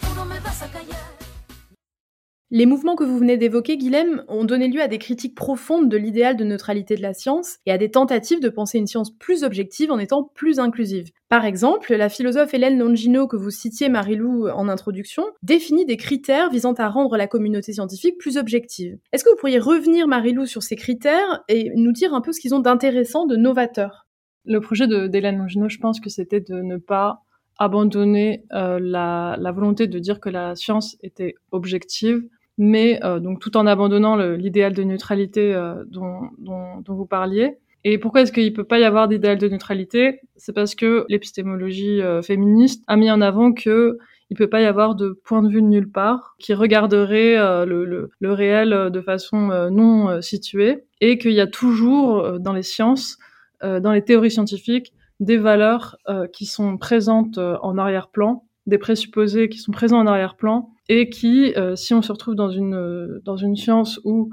Les 2.53 2.65
mouvements 2.65 2.97
que 2.97 3.05
vous 3.05 3.17
venez 3.17 3.37
d'évoquer, 3.37 3.77
Guilhem, 3.77 4.25
ont 4.27 4.43
donné 4.43 4.67
lieu 4.67 4.81
à 4.81 4.89
des 4.89 4.97
critiques 4.97 5.35
profondes 5.35 5.87
de 5.87 5.95
l'idéal 5.95 6.35
de 6.35 6.43
neutralité 6.43 6.97
de 6.97 7.01
la 7.01 7.13
science 7.13 7.59
et 7.65 7.71
à 7.71 7.77
des 7.77 7.89
tentatives 7.89 8.41
de 8.41 8.49
penser 8.49 8.77
une 8.77 8.87
science 8.87 9.09
plus 9.09 9.45
objective 9.45 9.89
en 9.89 9.97
étant 9.97 10.29
plus 10.35 10.59
inclusive. 10.59 11.11
Par 11.29 11.45
exemple, 11.45 11.95
la 11.95 12.09
philosophe 12.09 12.53
Hélène 12.53 12.77
Longino, 12.77 13.25
que 13.25 13.37
vous 13.37 13.51
citiez 13.51 13.87
Marie-Lou 13.87 14.49
en 14.49 14.67
introduction, 14.67 15.23
définit 15.43 15.85
des 15.85 15.95
critères 15.95 16.49
visant 16.49 16.73
à 16.73 16.89
rendre 16.89 17.15
la 17.15 17.25
communauté 17.25 17.71
scientifique 17.71 18.17
plus 18.17 18.35
objective. 18.35 18.97
Est-ce 19.13 19.23
que 19.23 19.29
vous 19.29 19.37
pourriez 19.37 19.59
revenir, 19.59 20.09
Marie-Lou, 20.09 20.45
sur 20.45 20.61
ces 20.61 20.75
critères 20.75 21.45
et 21.47 21.71
nous 21.77 21.93
dire 21.93 22.13
un 22.13 22.19
peu 22.19 22.33
ce 22.33 22.41
qu'ils 22.41 22.53
ont 22.53 22.59
d'intéressant, 22.59 23.27
de 23.27 23.37
novateur? 23.37 24.07
Le 24.43 24.59
projet 24.59 24.87
d'Hélène 24.87 25.37
Longino, 25.37 25.69
je 25.69 25.77
pense 25.77 26.01
que 26.01 26.09
c'était 26.09 26.41
de 26.41 26.55
ne 26.55 26.75
pas 26.75 27.21
abandonner 27.59 28.43
euh, 28.51 28.77
la, 28.81 29.37
la 29.39 29.51
volonté 29.53 29.87
de 29.87 29.99
dire 29.99 30.19
que 30.19 30.29
la 30.29 30.55
science 30.55 30.97
était 31.01 31.35
objective 31.51 32.27
mais 32.63 33.03
euh, 33.03 33.19
donc 33.19 33.39
tout 33.39 33.57
en 33.57 33.65
abandonnant 33.65 34.15
l'idéal 34.17 34.73
de 34.73 34.83
neutralité 34.83 35.51
euh, 35.55 35.83
dont, 35.87 36.29
dont, 36.37 36.79
dont, 36.81 36.93
vous 36.93 37.07
parliez. 37.07 37.57
Et 37.83 37.97
pourquoi 37.97 38.21
est-ce 38.21 38.31
qu'il 38.31 38.45
ne 38.45 38.55
peut 38.55 38.63
pas 38.63 38.77
y 38.77 38.83
avoir 38.83 39.07
d'idéal 39.07 39.39
de 39.39 39.47
neutralité? 39.47 40.19
C'est 40.35 40.53
parce 40.53 40.75
que 40.75 41.03
l'épistémologie 41.09 42.03
euh, 42.03 42.21
féministe 42.21 42.83
a 42.85 42.97
mis 42.97 43.09
en 43.09 43.19
avant 43.19 43.51
que 43.51 43.97
il 44.29 44.37
peut 44.37 44.47
pas 44.47 44.61
y 44.61 44.65
avoir 44.65 44.93
de 44.93 45.19
point 45.25 45.41
de 45.41 45.49
vue 45.49 45.63
de 45.63 45.67
nulle 45.67 45.91
part 45.91 46.35
qui 46.37 46.53
regarderait 46.53 47.35
le, 47.65 47.83
le, 47.83 48.11
le, 48.19 48.31
réel 48.31 48.89
de 48.89 49.01
façon 49.01 49.69
non 49.69 50.21
située 50.21 50.85
et 51.01 51.17
qu'il 51.17 51.33
y 51.33 51.41
a 51.41 51.47
toujours 51.47 52.39
dans 52.39 52.53
les 52.53 52.63
sciences, 52.63 53.17
dans 53.61 53.91
les 53.91 54.05
théories 54.05 54.31
scientifiques, 54.31 54.93
des 55.19 55.35
valeurs 55.35 55.97
qui 56.31 56.45
sont 56.45 56.77
présentes 56.77 57.39
en 57.39 57.77
arrière-plan, 57.77 58.45
des 58.67 58.77
présupposés 58.77 59.49
qui 59.49 59.57
sont 59.57 59.71
présents 59.71 59.99
en 59.99 60.07
arrière-plan 60.07 60.69
et 60.87 61.09
qui, 61.09 61.53
euh, 61.57 61.75
si 61.75 61.93
on 61.93 62.01
se 62.01 62.11
retrouve 62.11 62.35
dans 62.35 62.49
une, 62.49 62.75
euh, 62.75 63.21
dans 63.25 63.37
une 63.37 63.55
science 63.55 63.99
où 64.03 64.29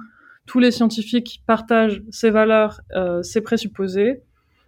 tous 0.47 0.59
les 0.59 0.71
scientifiques 0.71 1.43
partagent 1.47 2.03
ces 2.11 2.31
valeurs, 2.31 2.81
euh, 2.95 3.23
ces 3.23 3.41
présupposés, 3.41 4.23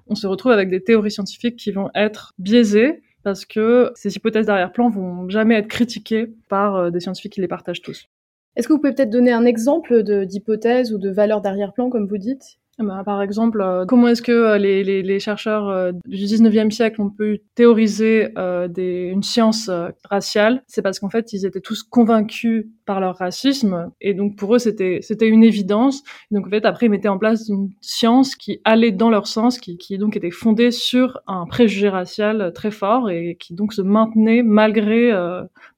on 0.06 0.14
se 0.14 0.26
retrouve 0.26 0.52
avec 0.52 0.70
des 0.70 0.82
théories 0.82 1.10
scientifiques 1.10 1.56
qui 1.56 1.72
vont 1.72 1.90
être 1.94 2.32
biaisées 2.38 3.02
parce 3.22 3.44
que 3.44 3.92
ces 3.94 4.16
hypothèses 4.16 4.46
d'arrière-plan 4.46 4.88
vont 4.88 5.28
jamais 5.28 5.56
être 5.56 5.68
critiquées 5.68 6.32
par 6.48 6.90
des 6.90 7.00
scientifiques 7.00 7.34
qui 7.34 7.40
les 7.42 7.48
partagent 7.48 7.82
tous. 7.82 8.08
Est-ce 8.56 8.66
que 8.66 8.72
vous 8.72 8.80
pouvez 8.80 8.94
peut-être 8.94 9.10
donner 9.10 9.30
un 9.30 9.44
exemple 9.44 10.02
d'hypothèse 10.02 10.92
ou 10.92 10.98
de 10.98 11.10
valeur 11.10 11.42
d'arrière-plan, 11.42 11.90
comme 11.90 12.06
vous 12.06 12.18
dites? 12.18 12.59
Bah, 12.84 13.02
par 13.04 13.22
exemple, 13.22 13.60
euh, 13.60 13.84
comment 13.86 14.08
est-ce 14.08 14.22
que 14.22 14.32
euh, 14.32 14.58
les, 14.58 15.18
chercheurs 15.20 15.68
euh, 15.68 15.92
du 16.06 16.16
19e 16.24 16.70
siècle 16.70 17.00
ont 17.00 17.10
pu 17.10 17.42
théoriser 17.54 18.32
une 18.36 19.22
science 19.22 19.70
raciale? 20.04 20.62
C'est 20.66 20.82
parce 20.82 20.98
qu'en 20.98 21.10
fait, 21.10 21.32
ils 21.32 21.46
étaient 21.46 21.60
tous 21.60 21.82
convaincus 21.82 22.66
par 22.90 22.98
leur 22.98 23.18
racisme, 23.18 23.92
et 24.00 24.14
donc 24.14 24.34
pour 24.34 24.56
eux, 24.56 24.58
c'était 24.58 24.98
c'était 25.00 25.28
une 25.28 25.44
évidence. 25.44 26.02
donc 26.32 26.48
en 26.48 26.50
fait, 26.50 26.64
après, 26.64 26.86
ils 26.86 26.88
mettaient 26.88 27.06
en 27.06 27.18
place 27.18 27.48
une 27.48 27.70
science 27.80 28.34
qui 28.34 28.60
allait 28.64 28.90
dans 28.90 29.10
leur 29.10 29.28
sens, 29.28 29.60
qui, 29.60 29.78
qui 29.78 29.96
donc 29.96 30.16
était 30.16 30.32
fondée 30.32 30.72
sur 30.72 31.20
un 31.28 31.46
préjugé 31.46 31.88
racial 31.88 32.50
très 32.52 32.72
fort 32.72 33.08
et 33.08 33.36
qui 33.38 33.54
donc 33.54 33.74
se 33.74 33.80
maintenait 33.80 34.42
malgré 34.42 35.12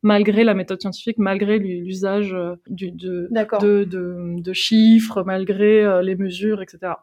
malgré 0.01 0.43
la 0.43 0.55
méthode 0.55 0.81
scientifique, 0.81 1.19
malgré 1.19 1.59
l'usage 1.59 2.31
de, 2.31 2.59
de, 2.71 3.29
de, 3.61 4.41
de, 4.41 4.53
chiffres, 4.55 5.23
malgré 5.23 6.03
les 6.03 6.17
mesures, 6.17 6.63
etc. 6.63 6.95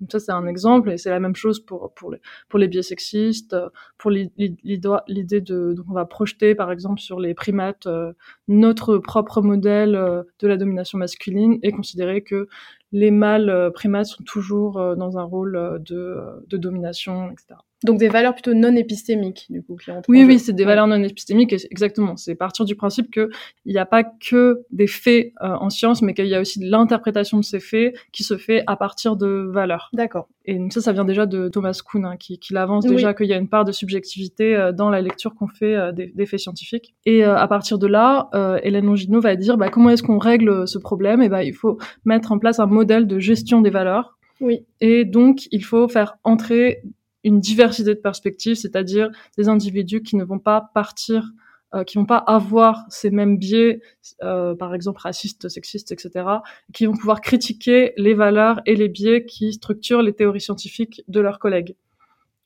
Donc 0.00 0.12
ça, 0.12 0.20
c'est 0.20 0.32
un 0.32 0.46
exemple, 0.46 0.90
et 0.90 0.98
c'est 0.98 1.10
la 1.10 1.20
même 1.20 1.34
chose 1.34 1.58
pour, 1.60 1.92
pour, 1.94 2.12
les, 2.12 2.20
pour 2.48 2.58
les 2.58 2.68
biais 2.68 2.82
sexistes, 2.82 3.56
pour 3.96 4.10
l'idée 4.10 5.40
de... 5.40 5.72
Donc 5.74 5.86
on 5.88 5.94
va 5.94 6.04
projeter, 6.04 6.54
par 6.54 6.70
exemple, 6.70 7.00
sur 7.00 7.18
les 7.18 7.34
primates, 7.34 7.86
euh, 7.86 8.12
notre 8.46 8.98
propre 8.98 9.42
modèle 9.42 9.96
euh, 9.96 10.22
de 10.40 10.48
la 10.48 10.56
domination 10.56 10.98
masculine 10.98 11.58
et 11.62 11.72
considérer 11.72 12.22
que 12.22 12.48
les 12.92 13.10
mâles 13.10 13.50
euh, 13.50 13.70
primates 13.70 14.06
sont 14.06 14.22
toujours 14.24 14.74
dans 14.96 15.18
un 15.18 15.24
rôle 15.24 15.82
de, 15.84 16.16
de 16.46 16.56
domination, 16.56 17.30
etc. 17.30 17.56
Donc 17.84 17.98
des 17.98 18.08
valeurs 18.08 18.34
plutôt 18.34 18.54
non 18.54 18.74
épistémiques, 18.74 19.46
du 19.50 19.62
coup. 19.62 19.76
Qui 19.76 19.92
oui, 20.08 20.24
oui, 20.24 20.40
c'est 20.40 20.52
des 20.52 20.64
valeurs 20.64 20.88
non 20.88 21.00
épistémiques, 21.02 21.52
exactement. 21.70 22.16
C'est 22.16 22.34
partir 22.34 22.64
du 22.64 22.74
principe 22.74 23.10
qu'il 23.12 23.28
n'y 23.66 23.78
a 23.78 23.86
pas 23.86 24.02
que 24.02 24.64
des 24.72 24.88
faits 24.88 25.32
euh, 25.42 25.54
en 25.60 25.70
science, 25.70 26.02
mais 26.02 26.12
qu'il 26.12 26.26
y 26.26 26.34
a 26.34 26.40
aussi 26.40 26.58
de 26.58 26.68
l'interprétation 26.68 27.38
de 27.38 27.44
ces 27.44 27.60
faits 27.60 27.94
qui 28.10 28.24
se 28.24 28.36
fait 28.36 28.64
à 28.66 28.74
partir 28.74 29.16
de 29.16 29.48
valeurs. 29.52 29.90
D'accord. 29.92 30.28
Et 30.44 30.58
ça, 30.70 30.80
ça 30.80 30.92
vient 30.92 31.04
déjà 31.04 31.26
de 31.26 31.48
Thomas 31.48 31.80
Kuhn, 31.84 32.04
hein, 32.04 32.16
qui, 32.16 32.40
qui 32.40 32.52
l'avance 32.52 32.84
déjà 32.84 33.14
qu'il 33.14 33.26
y 33.26 33.32
a 33.32 33.36
une 33.36 33.48
part 33.48 33.64
de 33.64 33.70
subjectivité 33.70 34.56
euh, 34.56 34.72
dans 34.72 34.90
la 34.90 35.00
lecture 35.00 35.36
qu'on 35.36 35.48
fait 35.48 35.76
euh, 35.76 35.92
des, 35.92 36.08
des, 36.08 36.26
faits 36.26 36.40
scientifiques. 36.40 36.94
Et 37.06 37.22
à 37.22 37.46
partir 37.46 37.78
de 37.78 37.86
là, 37.86 38.28
Hélène 38.62 38.86
Longino 38.86 39.20
va 39.20 39.36
dire 39.36 39.56
bah, 39.56 39.68
comment 39.68 39.90
est-ce 39.90 40.02
qu'on 40.02 40.18
règle 40.18 40.66
ce 40.66 40.78
problème? 40.78 41.22
Et 41.22 41.26
eh 41.26 41.28
ben, 41.28 41.40
il 41.42 41.54
faut 41.54 41.78
mettre 42.04 42.32
en 42.32 42.38
place 42.38 42.58
un 42.58 42.66
modèle 42.66 43.06
de 43.06 43.18
gestion 43.18 43.60
des 43.60 43.70
valeurs. 43.70 44.18
Oui. 44.40 44.64
Et 44.80 45.04
donc, 45.04 45.48
il 45.50 45.64
faut 45.64 45.88
faire 45.88 46.16
entrer 46.24 46.82
une 47.24 47.40
diversité 47.40 47.94
de 47.94 48.00
perspectives, 48.00 48.56
c'est-à-dire 48.56 49.10
des 49.36 49.48
individus 49.48 50.02
qui 50.02 50.16
ne 50.16 50.24
vont 50.24 50.38
pas 50.38 50.70
partir, 50.74 51.32
euh, 51.74 51.84
qui 51.84 51.98
vont 51.98 52.06
pas 52.06 52.18
avoir 52.18 52.84
ces 52.88 53.10
mêmes 53.10 53.36
biais, 53.36 53.80
euh, 54.22 54.54
par 54.54 54.74
exemple 54.74 55.00
racistes, 55.00 55.48
sexistes, 55.48 55.92
etc., 55.92 56.26
qui 56.72 56.86
vont 56.86 56.96
pouvoir 56.96 57.20
critiquer 57.20 57.92
les 57.96 58.14
valeurs 58.14 58.60
et 58.66 58.76
les 58.76 58.88
biais 58.88 59.24
qui 59.26 59.52
structurent 59.52 60.02
les 60.02 60.12
théories 60.12 60.40
scientifiques 60.40 61.02
de 61.08 61.20
leurs 61.20 61.38
collègues. 61.38 61.76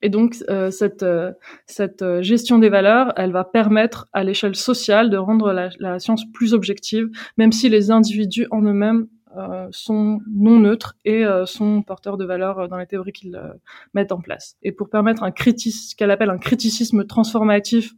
Et 0.03 0.09
donc 0.09 0.37
euh, 0.51 0.71
cette, 0.71 1.05
euh, 1.05 1.33
cette 1.67 2.05
gestion 2.21 2.59
des 2.59 2.69
valeurs, 2.69 3.13
elle 3.17 3.33
va 3.33 3.45
permettre 3.45 4.09
à 4.13 4.25
l'échelle 4.25 4.57
sociale 4.57 5.11
de 5.11 5.17
rendre 5.17 5.53
la, 5.53 5.99
science 6.01 6.25
plus 6.33 6.55
objective, 6.55 7.09
même 7.39 7.53
si 7.53 7.69
les 7.69 7.91
individus 7.91 8.47
en 8.51 8.63
eux-mêmes 8.63 9.03
euh, 9.03 9.22
sont 9.71 10.21
non 10.31 10.59
neutres 10.59 10.95
et 11.05 11.25
euh, 11.25 11.47
sont 11.47 11.83
porteurs 11.83 12.17
de 12.17 12.25
valeurs 12.25 12.59
euh, 12.59 12.69
dans 12.69 12.77
les 12.77 12.87
théories 12.87 13.13
qu'ils 13.13 13.41
mettent 13.95 14.13
en 14.13 14.21
place. 14.21 14.57
Et 14.63 14.73
pour 14.73 14.89
permettre 14.89 15.23
un 15.23 15.33
ce 15.33 15.97
qu'elle 15.97 16.11
appelle 16.11 16.31
un 16.31 16.39
criticisme 16.39 17.05
transformatif 17.07 17.93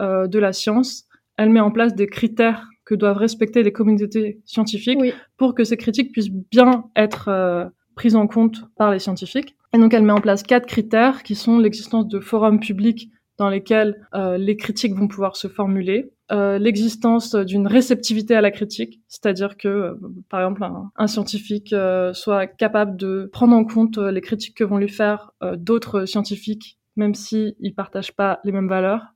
de 0.00 0.38
la 0.38 0.52
science, 0.52 1.06
elle 1.36 1.50
met 1.50 1.58
en 1.58 1.72
place 1.72 1.94
des 1.96 2.06
critères 2.06 2.68
que 2.84 2.94
doivent 2.94 3.16
respecter 3.16 3.64
les 3.64 3.72
communautés 3.72 4.40
scientifiques 4.44 5.00
pour 5.36 5.56
que 5.56 5.64
ces 5.64 5.76
critiques 5.76 6.12
puissent 6.12 6.30
bien 6.30 6.84
être 6.94 7.72
prises 7.96 8.14
en 8.14 8.28
compte 8.28 8.64
par 8.76 8.92
les 8.92 9.00
scientifiques. 9.00 9.56
Et 9.72 9.78
donc 9.78 9.92
elle 9.92 10.04
met 10.04 10.12
en 10.12 10.20
place 10.20 10.44
quatre 10.44 10.66
critères 10.66 11.24
qui 11.24 11.34
sont 11.34 11.58
l'existence 11.58 12.06
de 12.06 12.20
forums 12.20 12.60
publics 12.60 13.10
dans 13.38 13.48
lesquels 13.48 14.06
les 14.14 14.56
critiques 14.56 14.94
vont 14.94 15.08
pouvoir 15.08 15.36
se 15.36 15.48
formuler, 15.48 16.12
euh, 16.30 16.58
l'existence 16.58 17.34
d'une 17.34 17.66
réceptivité 17.66 18.34
à 18.34 18.42
la 18.42 18.50
critique, 18.50 19.00
c'est-à-dire 19.08 19.56
que, 19.56 19.68
euh, 19.68 19.94
par 20.28 20.40
exemple, 20.40 20.62
un, 20.94 21.06
scientifique 21.06 21.72
euh, 21.72 22.12
soit 22.12 22.46
capable 22.46 22.98
de 22.98 23.30
prendre 23.32 23.56
en 23.56 23.64
compte 23.64 23.96
les 23.96 24.20
critiques 24.20 24.54
que 24.58 24.64
vont 24.64 24.76
lui 24.76 24.90
faire 24.90 25.32
d'autres 25.56 26.04
scientifiques, 26.04 26.78
même 26.96 27.14
s'ils 27.14 27.54
ne 27.60 27.70
partagent 27.70 28.12
pas 28.14 28.40
les 28.44 28.52
mêmes 28.52 28.68
valeurs, 28.68 29.14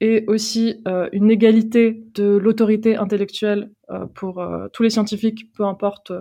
et 0.00 0.24
aussi 0.26 0.82
une 1.12 1.30
égalité 1.30 2.04
de 2.14 2.24
l'autorité 2.24 2.96
intellectuelle 2.96 3.70
pour 4.14 4.44
tous 4.72 4.82
les 4.82 4.90
scientifiques, 4.90 5.52
peu 5.52 5.64
importe 5.64 6.12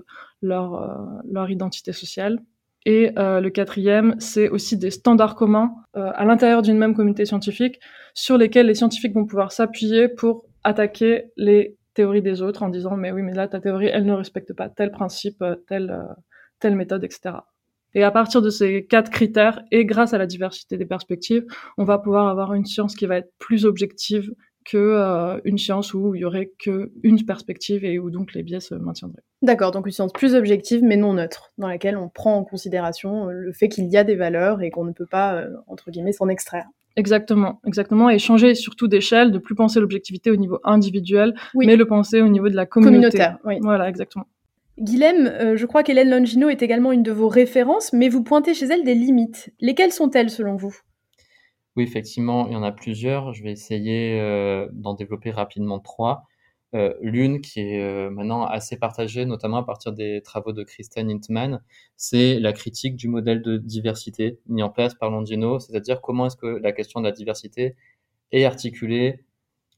leur 0.41 1.49
identité 1.49 1.91
sociale. 1.91 2.39
Et 2.85 3.11
le 3.15 3.49
quatrième, 3.49 4.15
c'est 4.19 4.49
aussi 4.49 4.77
des 4.77 4.91
standards 4.91 5.35
communs 5.35 5.73
à 5.93 6.25
l'intérieur 6.25 6.61
d'une 6.61 6.77
même 6.77 6.93
communauté 6.93 7.25
scientifique 7.25 7.79
sur 8.13 8.37
lesquels 8.37 8.67
les 8.67 8.75
scientifiques 8.75 9.13
vont 9.13 9.25
pouvoir 9.25 9.51
s'appuyer 9.51 10.07
pour 10.07 10.45
attaquer 10.63 11.31
les 11.37 11.77
théories 11.93 12.21
des 12.21 12.41
autres 12.41 12.63
en 12.63 12.69
disant 12.69 12.97
mais 12.97 13.11
oui 13.11 13.21
mais 13.21 13.33
là 13.33 13.47
ta 13.47 13.59
théorie 13.59 13.87
elle 13.87 14.05
ne 14.05 14.13
respecte 14.13 14.53
pas 14.53 14.69
tel 14.69 14.91
principe, 14.91 15.41
euh, 15.41 15.55
telle, 15.67 15.91
euh, 15.91 16.13
telle 16.59 16.75
méthode, 16.75 17.03
etc. 17.03 17.35
Et 17.93 18.03
à 18.03 18.11
partir 18.11 18.41
de 18.41 18.49
ces 18.49 18.85
quatre 18.85 19.11
critères 19.11 19.61
et 19.71 19.85
grâce 19.85 20.13
à 20.13 20.17
la 20.17 20.25
diversité 20.25 20.77
des 20.77 20.85
perspectives, 20.85 21.45
on 21.77 21.83
va 21.83 21.99
pouvoir 21.99 22.27
avoir 22.27 22.53
une 22.55 22.65
science 22.65 22.95
qui 22.95 23.05
va 23.05 23.17
être 23.17 23.31
plus 23.37 23.65
objective 23.65 24.31
que 24.65 24.77
euh, 24.77 25.39
une 25.45 25.57
science 25.57 25.93
où 25.93 26.15
il 26.15 26.21
y 26.21 26.25
aurait 26.25 26.51
qu'une 26.57 27.25
perspective 27.25 27.85
et 27.85 27.99
où 27.99 28.09
donc 28.09 28.33
les 28.33 28.43
biais 28.43 28.59
se 28.59 28.75
maintiendraient. 28.75 29.23
D'accord, 29.41 29.71
donc 29.71 29.85
une 29.85 29.91
science 29.91 30.13
plus 30.13 30.35
objective 30.35 30.83
mais 30.83 30.97
non 30.97 31.13
neutre, 31.13 31.53
dans 31.57 31.67
laquelle 31.67 31.97
on 31.97 32.09
prend 32.09 32.37
en 32.37 32.43
considération 32.43 33.27
le 33.27 33.53
fait 33.53 33.69
qu'il 33.69 33.85
y 33.85 33.97
a 33.97 34.03
des 34.03 34.15
valeurs 34.15 34.61
et 34.61 34.69
qu'on 34.69 34.85
ne 34.85 34.93
peut 34.93 35.05
pas, 35.05 35.43
entre 35.67 35.91
guillemets, 35.91 36.13
s'en 36.13 36.29
extraire. 36.29 36.65
Exactement, 36.95 37.59
exactement, 37.65 38.09
et 38.09 38.19
changer 38.19 38.53
surtout 38.53 38.87
d'échelle, 38.87 39.31
de 39.31 39.39
plus 39.39 39.55
penser 39.55 39.79
l'objectivité 39.79 40.29
au 40.29 40.35
niveau 40.35 40.59
individuel, 40.63 41.33
mais 41.55 41.75
le 41.75 41.85
penser 41.85 42.21
au 42.21 42.27
niveau 42.27 42.49
de 42.49 42.55
la 42.55 42.67
communauté. 42.67 43.17
Communautaire, 43.17 43.37
oui. 43.45 43.57
Voilà, 43.61 43.89
exactement. 43.89 44.27
Guilhem, 44.79 45.27
euh, 45.27 45.55
je 45.55 45.65
crois 45.65 45.83
qu'Hélène 45.83 46.09
Longino 46.09 46.49
est 46.49 46.61
également 46.61 46.91
une 46.91 47.03
de 47.03 47.11
vos 47.11 47.27
références, 47.27 47.93
mais 47.93 48.09
vous 48.09 48.23
pointez 48.23 48.53
chez 48.53 48.65
elle 48.65 48.83
des 48.83 48.95
limites. 48.95 49.51
Lesquelles 49.59 49.91
sont-elles 49.91 50.29
selon 50.29 50.55
vous? 50.55 50.75
Oui, 51.75 51.83
effectivement, 51.83 52.47
il 52.47 52.53
y 52.53 52.55
en 52.55 52.63
a 52.63 52.71
plusieurs. 52.71 53.33
Je 53.33 53.43
vais 53.43 53.51
essayer 53.51 54.19
euh, 54.19 54.67
d'en 54.73 54.93
développer 54.93 55.31
rapidement 55.31 55.79
trois. 55.79 56.25
Euh, 56.75 56.93
l'une 57.01 57.41
qui 57.41 57.59
est 57.59 57.81
euh, 57.81 58.09
maintenant 58.09 58.45
assez 58.45 58.77
partagée, 58.77 59.25
notamment 59.25 59.57
à 59.57 59.63
partir 59.63 59.91
des 59.93 60.21
travaux 60.23 60.53
de 60.53 60.63
Kristen 60.63 61.09
Hintman, 61.09 61.61
c'est 61.97 62.39
la 62.39 62.53
critique 62.53 62.95
du 62.95 63.07
modèle 63.07 63.41
de 63.43 63.57
diversité 63.57 64.39
mis 64.47 64.63
en 64.63 64.69
place 64.69 64.95
par 64.95 65.11
Longino, 65.11 65.59
c'est-à-dire 65.59 66.01
comment 66.01 66.27
est-ce 66.27 66.35
que 66.37 66.47
la 66.47 66.71
question 66.71 66.99
de 66.99 67.05
la 67.05 67.11
diversité 67.11 67.75
est 68.31 68.45
articulée 68.45 69.23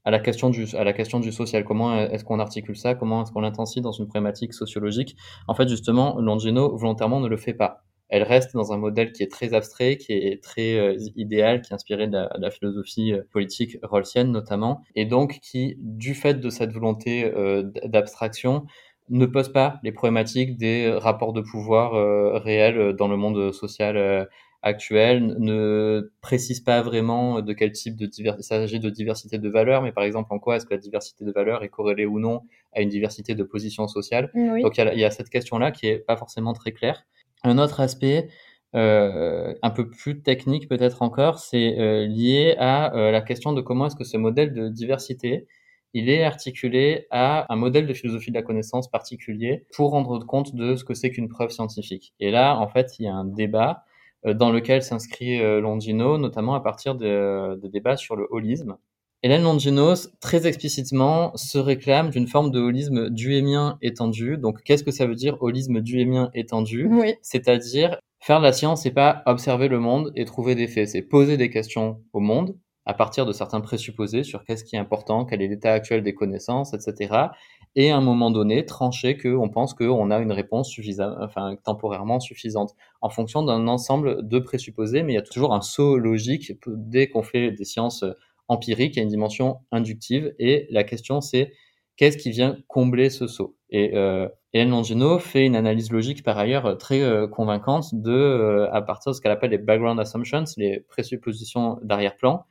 à 0.06 0.12
la 0.12 0.20
question 0.20 0.50
du, 0.50 0.68
à 0.76 0.84
la 0.84 0.94
question 0.94 1.20
du 1.20 1.32
social. 1.32 1.66
Comment 1.66 1.98
est-ce 1.98 2.24
qu'on 2.24 2.40
articule 2.40 2.78
ça? 2.78 2.96
Comment 2.96 3.24
est-ce 3.24 3.32
qu'on 3.32 3.42
l'intensifie 3.42 3.82
dans 3.82 3.92
une 3.92 4.06
problématique 4.08 4.54
sociologique? 4.54 5.18
En 5.48 5.56
fait, 5.56 5.68
justement, 5.68 6.20
Longino 6.20 6.78
volontairement 6.78 7.20
ne 7.20 7.28
le 7.28 7.38
fait 7.38 7.54
pas. 7.56 7.84
Elle 8.10 8.24
reste 8.24 8.54
dans 8.54 8.72
un 8.72 8.78
modèle 8.78 9.12
qui 9.12 9.24
est 9.24 9.32
très 9.32 9.54
abstrait, 9.54 9.98
qui 9.98 10.14
est 10.14 10.44
très 10.44 10.78
euh, 10.78 10.98
idéal, 11.16 11.62
qui 11.62 11.72
est 11.72 11.76
inspiré 11.76 12.08
de 12.08 12.18
la, 12.38 12.52
philosophie 12.52 13.14
euh, 13.14 13.24
politique 13.32 13.78
rawlsienne 13.82 14.32
notamment, 14.32 14.82
et 14.96 15.06
donc 15.06 15.40
qui, 15.42 15.76
du 15.80 16.14
fait 16.14 16.36
de 16.36 16.50
cette 16.50 16.72
volonté 16.72 17.26
euh, 17.26 17.64
d'abstraction, 17.86 18.66
ne 19.10 19.26
pose 19.26 19.52
pas 19.52 19.80
les 19.84 19.92
problématiques 19.92 20.58
des 20.58 20.92
rapports 20.92 21.34
de 21.34 21.42
pouvoir 21.42 21.92
réels 22.42 22.94
dans 22.94 23.08
le 23.08 23.16
monde 23.16 23.52
social 23.52 24.28
actuelle 24.66 25.36
ne 25.38 26.12
précise 26.22 26.60
pas 26.60 26.82
vraiment 26.82 27.44
de 27.44 27.54
quel 27.54 27.72
type 27.72 27.96
de 27.96 28.08
diversité, 28.08 28.42
il 28.42 28.62
s'agit 28.62 28.80
de 28.80 28.90
diversité 28.90 29.38
de 29.38 29.48
valeurs, 29.48 29.84
mais 29.84 29.92
par 29.92 30.04
exemple 30.04 30.34
en 30.34 30.40
quoi 30.40 30.56
est-ce 30.56 30.66
que 30.66 30.74
la 30.74 30.80
diversité 30.80 31.24
de 31.24 31.32
valeurs 31.32 31.64
est 31.64 31.70
corrélée 31.70 32.08
ou 32.08 32.20
non 32.20 32.42
à 32.74 32.82
une 32.82 32.90
diversité 32.90 33.36
de 33.36 33.44
positions 33.44 33.88
sociales. 33.88 34.32
Donc 34.34 34.80
il 34.80 35.00
y, 35.00 35.06
a, 35.06 35.12
cette 35.12 35.30
question-là 35.30 35.72
qui 35.72 35.86
est 35.86 36.00
pas 36.00 36.18
forcément 36.18 36.54
très 36.54 36.72
claire. 36.72 37.06
Un 37.46 37.60
autre 37.60 37.80
aspect 37.80 38.28
euh, 38.76 39.54
un 39.62 39.70
peu 39.70 39.88
plus 39.88 40.22
technique 40.22 40.68
peut-être 40.68 41.02
encore, 41.04 41.40
c'est 41.40 41.80
euh, 41.80 42.08
lié 42.08 42.56
à 42.58 42.94
euh, 42.96 43.12
la 43.12 43.22
question 43.22 43.54
de 43.54 43.62
comment 43.62 43.86
est-ce 43.86 43.96
que 43.96 44.04
ce 44.04 44.18
modèle 44.18 44.54
de 44.54 44.68
diversité 44.68 45.48
il 45.94 46.10
est 46.10 46.24
articulé 46.24 47.08
à 47.12 47.52
un 47.54 47.56
modèle 47.56 47.88
de 47.88 47.94
philosophie 47.94 48.32
de 48.32 48.36
la 48.36 48.42
connaissance 48.42 48.90
particulier 48.90 49.66
pour 49.74 49.92
rendre 49.92 50.26
compte 50.26 50.54
de 50.56 50.76
ce 50.76 50.84
que 50.84 50.94
c'est 50.94 51.10
qu'une 51.12 51.30
preuve 51.30 51.52
scientifique. 51.52 52.14
Et 52.20 52.32
là, 52.32 52.58
en 52.58 52.68
fait, 52.68 53.00
il 53.00 53.06
y 53.06 53.08
a 53.08 53.14
un 53.14 53.24
débat 53.24 53.86
dans 54.26 54.52
lequel 54.52 54.84
s'inscrit 54.84 55.40
Longino, 55.62 56.18
notamment 56.18 56.54
à 56.56 56.60
partir 56.60 56.96
de, 56.96 57.58
débats 57.70 57.96
sur 57.96 58.18
le 58.18 58.28
holisme. 58.30 58.76
Hélène 59.26 59.42
Longino, 59.42 59.96
très 60.22 60.46
explicitement, 60.46 61.36
se 61.36 61.58
réclame 61.58 62.12
d'une 62.12 62.28
forme 62.28 62.52
de 62.52 62.60
holisme 62.60 63.10
duhémien 63.10 63.80
étendu. 63.82 64.38
Donc, 64.38 64.62
qu'est-ce 64.62 64.84
que 64.84 64.92
ça 64.92 65.08
veut 65.08 65.16
dire, 65.16 65.42
holisme 65.42 65.82
duhémien 65.82 66.30
étendu? 66.36 66.92
C'est-à-dire, 67.24 67.98
faire 68.20 68.38
de 68.38 68.44
la 68.44 68.54
science, 68.54 68.84
c'est 68.84 68.92
pas 68.92 69.24
observer 69.26 69.68
le 69.68 69.80
monde 69.80 70.12
et 70.16 70.26
trouver 70.26 70.54
des 70.54 70.68
faits, 70.68 70.90
c'est 70.90 71.02
poser 71.02 71.38
des 71.38 71.50
questions 71.50 72.04
au 72.14 72.20
monde 72.20 72.56
à 72.86 72.94
partir 72.94 73.26
de 73.26 73.34
certains 73.34 73.62
présupposés 73.62 74.22
sur 74.22 74.44
qu'est-ce 74.44 74.64
qui 74.64 74.76
est 74.76 74.80
important, 74.80 75.26
quel 75.26 75.42
est 75.42 75.48
l'état 75.48 75.74
actuel 75.74 76.04
des 76.04 76.14
connaissances, 76.14 76.76
etc 76.76 77.30
et 77.76 77.92
à 77.92 77.98
un 77.98 78.02
moment 78.02 78.32
donné 78.32 78.66
trancher 78.66 79.18
qu'on 79.18 79.50
pense 79.50 79.74
qu'on 79.74 80.12
a 80.12 80.20
une 80.20 80.32
réponse 80.32 80.70
suffisante, 80.70 81.18
enfin 81.20 81.56
temporairement 81.64 82.20
suffisante, 82.20 82.74
en 83.02 83.10
fonction 83.10 83.44
d'un 83.44 83.68
ensemble 83.68 84.28
de 84.28 84.40
présupposés, 84.40 85.04
mais 85.04 85.14
il 85.14 85.16
y 85.16 85.20
a 85.20 85.24
toujours 85.24 85.54
un 85.54 85.62
saut 85.62 85.98
logique 85.98 86.54
dès 86.68 87.10
qu'on 87.10 87.24
fait 87.24 87.52
des 87.52 87.66
sciences 87.66 88.06
empiriques, 88.48 88.96
il 88.96 88.98
y 88.98 89.00
a 89.00 89.04
une 89.04 89.10
dimension 89.10 89.58
inductive, 89.72 90.34
et 90.40 90.68
la 90.70 90.84
question 90.84 91.22
c'est 91.22 91.54
qu'est-ce 91.98 92.18
qui 92.18 92.32
vient 92.32 92.58
combler 92.68 93.10
ce 93.10 93.28
saut? 93.28 93.56
Et 93.70 93.96
euh, 93.96 94.28
Hélène 94.54 94.70
Longino 94.70 95.20
fait 95.20 95.46
une 95.46 95.56
analyse 95.56 95.92
logique 95.92 96.24
par 96.24 96.38
ailleurs 96.38 96.78
très 96.78 97.02
euh, 97.02 97.28
convaincante 97.28 97.94
de, 97.94 98.12
euh, 98.12 98.72
à 98.72 98.82
partir 98.82 99.12
de 99.12 99.16
ce 99.16 99.22
qu'elle 99.22 99.32
appelle 99.32 99.52
les 99.52 99.58
background 99.58 100.00
assumptions, 100.00 100.46
les 100.58 100.82
présuppositions 100.82 101.80
d'arrière-plan, 101.84 102.46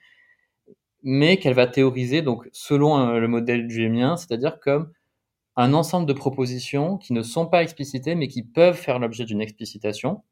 mais 1.02 1.36
qu'elle 1.36 1.54
va 1.54 1.66
théoriser 1.66 2.22
donc 2.22 2.48
selon 2.52 2.98
euh, 2.98 3.18
le 3.20 3.28
modèle 3.28 3.66
du 3.66 3.74
Gémien, 3.74 4.16
c'est-à-dire 4.16 4.58
comme 4.60 4.90
un 5.56 5.72
ensemble 5.72 6.06
de 6.06 6.12
propositions 6.12 6.98
qui 6.98 7.12
ne 7.12 7.22
sont 7.22 7.46
pas 7.46 7.62
explicitées, 7.62 8.14
mais 8.14 8.28
qui 8.28 8.42
peuvent 8.42 8.76
faire 8.76 8.98
l'objet 8.98 9.24
d'une 9.24 9.40
explicitation. 9.40 10.22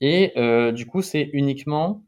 Et 0.00 0.32
euh, 0.36 0.72
du 0.72 0.86
coup, 0.86 1.02
c'est 1.02 1.30
uniquement 1.32 2.02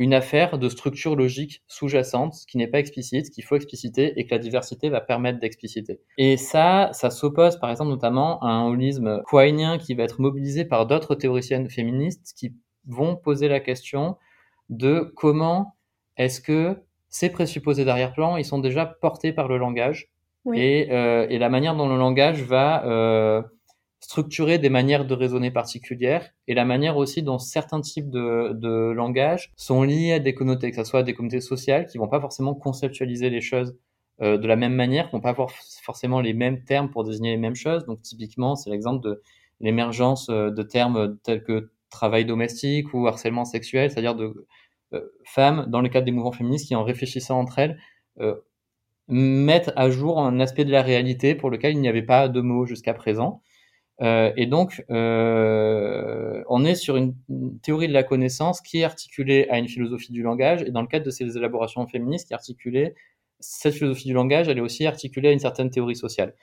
une 0.00 0.14
affaire 0.14 0.58
de 0.58 0.70
structure 0.70 1.14
logique 1.14 1.62
sous-jacente, 1.68 2.34
qui 2.48 2.56
n'est 2.56 2.66
pas 2.66 2.78
explicite, 2.78 3.28
qu'il 3.28 3.44
faut 3.44 3.54
expliciter 3.54 4.18
et 4.18 4.24
que 4.24 4.34
la 4.34 4.38
diversité 4.38 4.88
va 4.88 5.02
permettre 5.02 5.38
d'expliciter. 5.40 6.00
Et 6.16 6.38
ça, 6.38 6.88
ça 6.92 7.10
s'oppose 7.10 7.60
par 7.60 7.70
exemple 7.70 7.90
notamment 7.90 8.40
à 8.40 8.46
un 8.46 8.66
holisme 8.66 9.22
quainien 9.26 9.76
qui 9.76 9.92
va 9.92 10.04
être 10.04 10.18
mobilisé 10.22 10.64
par 10.64 10.86
d'autres 10.86 11.14
théoriciennes 11.14 11.68
féministes 11.68 12.32
qui 12.34 12.54
vont 12.86 13.14
poser 13.14 13.48
la 13.48 13.60
question 13.60 14.16
de 14.70 15.12
comment 15.16 15.76
est-ce 16.16 16.40
que 16.40 16.78
ces 17.10 17.28
présupposés 17.28 17.84
d'arrière-plan, 17.84 18.38
ils 18.38 18.44
sont 18.46 18.58
déjà 18.58 18.86
portés 18.86 19.34
par 19.34 19.48
le 19.48 19.58
langage 19.58 20.08
et, 20.54 20.88
euh, 20.92 21.26
et, 21.28 21.36
la 21.36 21.50
manière 21.50 21.76
dont 21.76 21.90
le 21.90 21.98
langage 21.98 22.42
va 22.42 22.86
euh, 22.86 23.42
structurer 24.10 24.58
des 24.58 24.70
manières 24.70 25.04
de 25.04 25.14
raisonner 25.14 25.52
particulières 25.52 26.32
et 26.48 26.54
la 26.54 26.64
manière 26.64 26.96
aussi 26.96 27.22
dont 27.22 27.38
certains 27.38 27.80
types 27.80 28.10
de, 28.10 28.52
de 28.54 28.90
langage 28.90 29.52
sont 29.54 29.84
liés 29.84 30.14
à 30.14 30.18
des 30.18 30.34
communautés, 30.34 30.70
que 30.72 30.76
ce 30.76 30.82
soit 30.82 31.04
des 31.04 31.14
communautés 31.14 31.40
sociales 31.40 31.86
qui 31.86 31.96
vont 31.96 32.08
pas 32.08 32.20
forcément 32.20 32.54
conceptualiser 32.54 33.30
les 33.30 33.40
choses 33.40 33.76
euh, 34.20 34.36
de 34.36 34.48
la 34.48 34.56
même 34.56 34.74
manière, 34.74 35.06
qui 35.06 35.12
vont 35.12 35.20
pas 35.20 35.30
avoir 35.30 35.52
forcément 35.84 36.20
les 36.20 36.34
mêmes 36.34 36.64
termes 36.64 36.90
pour 36.90 37.04
désigner 37.04 37.30
les 37.30 37.36
mêmes 37.36 37.54
choses. 37.54 37.86
Donc 37.86 38.02
typiquement, 38.02 38.56
c'est 38.56 38.68
l'exemple 38.68 39.00
de 39.00 39.22
l'émergence 39.60 40.28
euh, 40.28 40.50
de 40.50 40.62
termes 40.64 41.16
tels 41.22 41.44
que 41.44 41.70
travail 41.88 42.24
domestique 42.24 42.92
ou 42.92 43.06
harcèlement 43.06 43.44
sexuel, 43.44 43.92
c'est-à-dire 43.92 44.16
de 44.16 44.48
euh, 44.92 45.02
femmes 45.24 45.66
dans 45.68 45.82
le 45.82 45.88
cadre 45.88 46.06
des 46.06 46.10
mouvements 46.10 46.32
féministes 46.32 46.66
qui 46.66 46.74
en 46.74 46.82
réfléchissant 46.82 47.38
entre 47.38 47.60
elles 47.60 47.78
euh, 48.18 48.34
mettre 49.06 49.72
à 49.76 49.88
jour 49.88 50.18
un 50.18 50.40
aspect 50.40 50.64
de 50.64 50.72
la 50.72 50.82
réalité 50.82 51.36
pour 51.36 51.48
lequel 51.48 51.74
il 51.74 51.80
n'y 51.80 51.88
avait 51.88 52.02
pas 52.02 52.28
de 52.28 52.40
mots 52.40 52.66
jusqu'à 52.66 52.92
présent. 52.92 53.40
Euh, 54.02 54.32
et 54.36 54.46
donc, 54.46 54.84
euh, 54.90 56.42
on 56.48 56.64
est 56.64 56.74
sur 56.74 56.96
une, 56.96 57.14
théorie 57.62 57.88
de 57.88 57.92
la 57.92 58.02
connaissance 58.02 58.60
qui 58.60 58.80
est 58.80 58.84
articulée 58.84 59.46
à 59.50 59.58
une 59.58 59.68
philosophie 59.68 60.12
du 60.12 60.22
langage, 60.22 60.62
et 60.62 60.70
dans 60.70 60.80
le 60.80 60.86
cadre 60.86 61.04
de 61.04 61.10
ces 61.10 61.36
élaborations 61.36 61.86
féministes, 61.86 62.28
qui 62.28 62.32
est 62.32 62.36
articulée, 62.36 62.94
cette 63.40 63.74
philosophie 63.74 64.08
du 64.08 64.14
langage, 64.14 64.48
elle 64.48 64.58
est 64.58 64.62
aussi 64.62 64.86
articulée 64.86 65.28
à 65.28 65.32
une 65.32 65.38
certaine 65.38 65.70
théorie 65.70 65.96
sociale. 65.96 66.34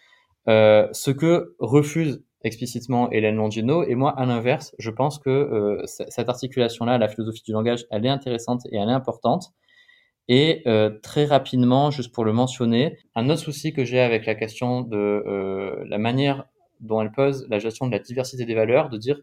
Euh, 0.47 0.87
ce 0.91 1.11
que 1.11 1.55
refuse 1.59 2.23
explicitement 2.43 3.09
Hélène 3.11 3.35
Longino, 3.35 3.83
et 3.83 3.95
moi, 3.95 4.17
à 4.17 4.25
l'inverse, 4.25 4.75
je 4.77 4.91
pense 4.91 5.17
que 5.19 5.81
cette 5.85 6.29
articulation-là, 6.29 6.97
la 6.97 7.07
philosophie 7.07 7.43
du 7.43 7.51
langage, 7.51 7.85
elle 7.89 8.05
est 8.05 8.09
intéressante 8.09 8.61
et 8.71 8.77
elle 8.77 8.89
est 8.89 8.93
importante, 8.93 9.51
et 10.29 10.63
très 11.01 11.25
rapidement, 11.25 11.89
juste 11.89 12.13
pour 12.13 12.23
le 12.23 12.33
mentionner, 12.33 12.97
un 13.15 13.29
autre 13.29 13.41
souci 13.41 13.73
que 13.73 13.83
j'ai 13.83 13.99
avec 13.99 14.25
la 14.27 14.35
question 14.35 14.81
de 14.81 15.83
la 15.89 15.97
manière 15.97 16.45
dont 16.79 17.01
elle 17.01 17.11
pose 17.11 17.47
la 17.49 17.59
gestion 17.59 17.87
de 17.87 17.91
la 17.91 17.99
diversité 17.99 18.45
des 18.45 18.55
valeurs, 18.55 18.89
de 18.89 18.97
dire 18.97 19.19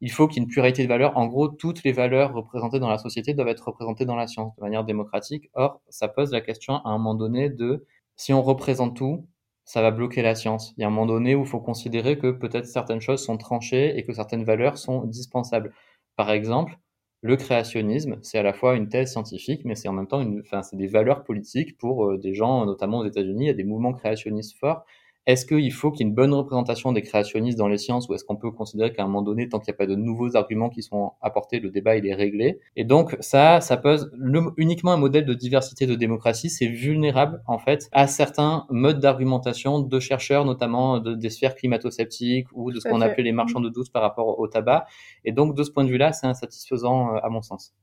il 0.00 0.10
faut 0.12 0.28
qu'il 0.28 0.38
y 0.38 0.40
ait 0.40 0.44
une 0.44 0.50
pluralité 0.50 0.82
de 0.84 0.88
valeurs. 0.88 1.16
En 1.16 1.26
gros, 1.26 1.48
toutes 1.48 1.82
les 1.82 1.92
valeurs 1.92 2.32
représentées 2.32 2.78
dans 2.78 2.88
la 2.88 2.98
société 2.98 3.34
doivent 3.34 3.48
être 3.48 3.66
représentées 3.66 4.04
dans 4.04 4.16
la 4.16 4.26
science 4.28 4.54
de 4.56 4.62
manière 4.62 4.84
démocratique. 4.84 5.50
Or, 5.54 5.80
ça 5.88 6.08
pose 6.08 6.30
la 6.32 6.40
question 6.40 6.76
à 6.84 6.90
un 6.90 6.98
moment 6.98 7.14
donné 7.14 7.50
de 7.50 7.84
si 8.16 8.32
on 8.32 8.42
représente 8.42 8.96
tout, 8.96 9.26
ça 9.64 9.82
va 9.82 9.90
bloquer 9.90 10.22
la 10.22 10.34
science. 10.34 10.72
Il 10.76 10.80
y 10.82 10.84
a 10.84 10.86
un 10.86 10.90
moment 10.90 11.06
donné 11.06 11.34
où 11.34 11.42
il 11.42 11.46
faut 11.46 11.60
considérer 11.60 12.18
que 12.18 12.30
peut-être 12.30 12.66
certaines 12.66 13.00
choses 13.00 13.22
sont 13.24 13.36
tranchées 13.36 13.98
et 13.98 14.04
que 14.04 14.12
certaines 14.12 14.44
valeurs 14.44 14.78
sont 14.78 15.04
dispensables. 15.04 15.72
Par 16.16 16.30
exemple, 16.30 16.78
le 17.22 17.36
créationnisme, 17.36 18.18
c'est 18.22 18.38
à 18.38 18.42
la 18.42 18.52
fois 18.52 18.76
une 18.76 18.88
thèse 18.88 19.12
scientifique, 19.12 19.62
mais 19.64 19.74
c'est 19.74 19.88
en 19.88 19.92
même 19.92 20.06
temps 20.06 20.20
une, 20.20 20.40
enfin, 20.40 20.62
c'est 20.62 20.76
des 20.76 20.86
valeurs 20.86 21.24
politiques 21.24 21.76
pour 21.76 22.06
euh, 22.06 22.18
des 22.18 22.34
gens, 22.34 22.64
notamment 22.64 22.98
aux 23.00 23.06
États-Unis. 23.06 23.44
Il 23.44 23.48
y 23.48 23.50
a 23.50 23.54
des 23.54 23.64
mouvements 23.64 23.92
créationnistes 23.92 24.56
forts 24.58 24.84
est-ce 25.28 25.44
qu'il 25.44 25.72
faut 25.74 25.90
qu'il 25.90 26.06
y 26.06 26.08
ait 26.08 26.08
une 26.08 26.14
bonne 26.14 26.32
représentation 26.32 26.90
des 26.90 27.02
créationnistes 27.02 27.58
dans 27.58 27.68
les 27.68 27.76
sciences 27.76 28.08
ou 28.08 28.14
est-ce 28.14 28.24
qu'on 28.24 28.36
peut 28.36 28.50
considérer 28.50 28.94
qu'à 28.94 29.02
un 29.02 29.06
moment 29.06 29.20
donné, 29.20 29.46
tant 29.46 29.58
qu'il 29.58 29.70
n'y 29.70 29.76
a 29.76 29.76
pas 29.76 29.86
de 29.86 29.94
nouveaux 29.94 30.36
arguments 30.36 30.70
qui 30.70 30.82
sont 30.82 31.12
apportés, 31.20 31.60
le 31.60 31.68
débat 31.68 31.96
il 31.96 32.06
est 32.06 32.14
réglé? 32.14 32.60
Et 32.76 32.84
donc 32.84 33.14
ça, 33.20 33.60
ça 33.60 33.76
pose 33.76 34.10
uniquement 34.56 34.92
un 34.92 34.96
modèle 34.96 35.26
de 35.26 35.34
diversité 35.34 35.86
de 35.86 35.94
démocratie, 35.94 36.48
c'est 36.48 36.66
vulnérable 36.66 37.42
en 37.46 37.58
fait 37.58 37.90
à 37.92 38.06
certains 38.06 38.64
modes 38.70 39.00
d'argumentation 39.00 39.80
de 39.80 40.00
chercheurs, 40.00 40.46
notamment 40.46 40.98
de, 40.98 41.14
des 41.14 41.28
sphères 41.28 41.56
climato-sceptiques 41.56 42.48
ou 42.54 42.72
de 42.72 42.80
ce 42.80 42.88
qu'on 42.88 43.02
appelait 43.02 43.24
les 43.24 43.32
marchands 43.32 43.60
de 43.60 43.68
doute 43.68 43.92
par 43.92 44.00
rapport 44.00 44.38
au 44.38 44.48
tabac. 44.48 44.86
Et 45.26 45.32
donc 45.32 45.54
de 45.54 45.62
ce 45.62 45.70
point 45.70 45.84
de 45.84 45.90
vue-là, 45.90 46.12
c'est 46.12 46.26
insatisfaisant 46.26 47.14
euh, 47.14 47.18
à 47.22 47.28
mon 47.28 47.42
sens. 47.42 47.74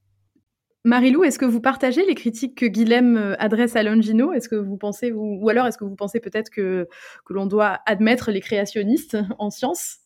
Marilou, 0.85 1.23
est-ce 1.23 1.39
que 1.39 1.45
vous 1.45 1.61
partagez 1.61 2.05
les 2.05 2.13
critiques 2.13 2.55
que 2.55 2.67
Guilhem 2.67 3.17
euh, 3.17 3.35
adresse 3.39 3.75
à 3.75 3.81
Longino? 3.81 4.31
Est-ce 4.33 4.47
que 4.47 4.55
vous 4.55 4.77
pensez, 4.77 5.11
ou 5.11 5.49
alors 5.49 5.65
est-ce 5.65 5.79
que 5.79 5.83
vous 5.83 5.95
pensez 5.95 6.19
peut-être 6.19 6.51
que, 6.51 6.87
que 7.25 7.33
l'on 7.33 7.47
doit 7.47 7.79
admettre 7.87 8.29
les 8.29 8.39
créationnistes 8.39 9.17
en 9.39 9.49
sciences 9.49 9.97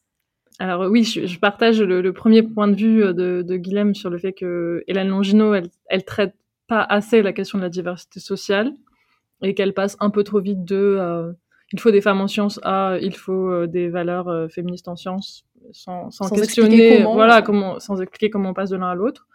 alors 0.61 0.89
oui, 0.91 1.05
je, 1.05 1.39
partage 1.39 1.81
le, 1.81 2.11
premier 2.11 2.43
point 2.43 2.67
de 2.67 2.75
vue 2.75 3.01
euh, 3.01 3.13
de, 3.13 3.43
de 3.43 3.55
Guilhem 3.55 3.95
sur 3.95 4.09
le 4.09 4.17
fait 4.17 4.33
que 4.33 4.83
Hélène 4.87 5.07
Longino, 5.07 5.53
elle, 5.53 5.69
elle 5.87 6.03
traite 6.03 6.33
pas 6.67 6.81
assez 6.81 7.21
la 7.21 7.31
question 7.31 7.57
de 7.57 7.63
la 7.63 7.69
diversité 7.69 8.19
sociale 8.19 8.73
et 9.41 9.53
qu'elle 9.53 9.73
passe 9.73 9.95
un 10.01 10.09
peu 10.09 10.21
trop 10.23 10.41
vite 10.41 10.65
de 10.65 10.97
euh, 10.99 11.31
il 11.71 11.79
faut 11.79 11.91
des 11.91 12.01
femmes 12.01 12.19
en 12.19 12.27
sciences 12.27 12.59
à 12.63 12.97
il 13.01 13.15
faut 13.15 13.67
des 13.67 13.87
valeurs 13.87 14.51
féministes 14.51 14.89
en 14.89 14.97
sciences 14.97 15.45
sans, 15.71 16.11
sans, 16.11 16.29
questionner 16.29 17.03
voilà 17.03 17.41
comment 17.41 17.79
sans 17.79 18.01
expliquer 18.01 18.29
comment 18.29 18.49
on 18.49 18.53
passe 18.53 18.71
de 18.71 18.75
l'un 18.75 18.89
à 18.89 18.95
l'autre. 18.95 19.29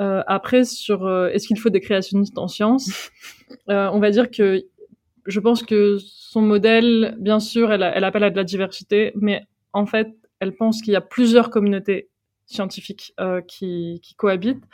Euh, 0.00 0.22
après, 0.26 0.64
sur 0.64 1.06
euh, 1.06 1.28
est-ce 1.28 1.46
qu'il 1.46 1.58
faut 1.58 1.70
des 1.70 1.80
créationnistes 1.80 2.38
en 2.38 2.48
sciences, 2.48 3.10
euh, 3.70 3.88
on 3.92 4.00
va 4.00 4.10
dire 4.10 4.30
que 4.30 4.64
je 5.26 5.40
pense 5.40 5.62
que 5.62 5.98
son 6.00 6.42
modèle, 6.42 7.16
bien 7.18 7.40
sûr, 7.40 7.72
elle, 7.72 7.82
elle, 7.82 8.04
appelle 8.04 8.24
à 8.24 8.30
de 8.30 8.36
la 8.36 8.44
diversité, 8.44 9.12
mais 9.14 9.42
en 9.72 9.86
fait, 9.86 10.08
elle 10.40 10.54
pense 10.54 10.82
qu'il 10.82 10.92
y 10.92 10.96
a 10.96 11.00
plusieurs 11.00 11.50
communautés 11.50 12.08
scientifiques 12.46 13.14
qui, 13.48 14.00
qui, 14.02 14.14
cohabitent 14.14 14.64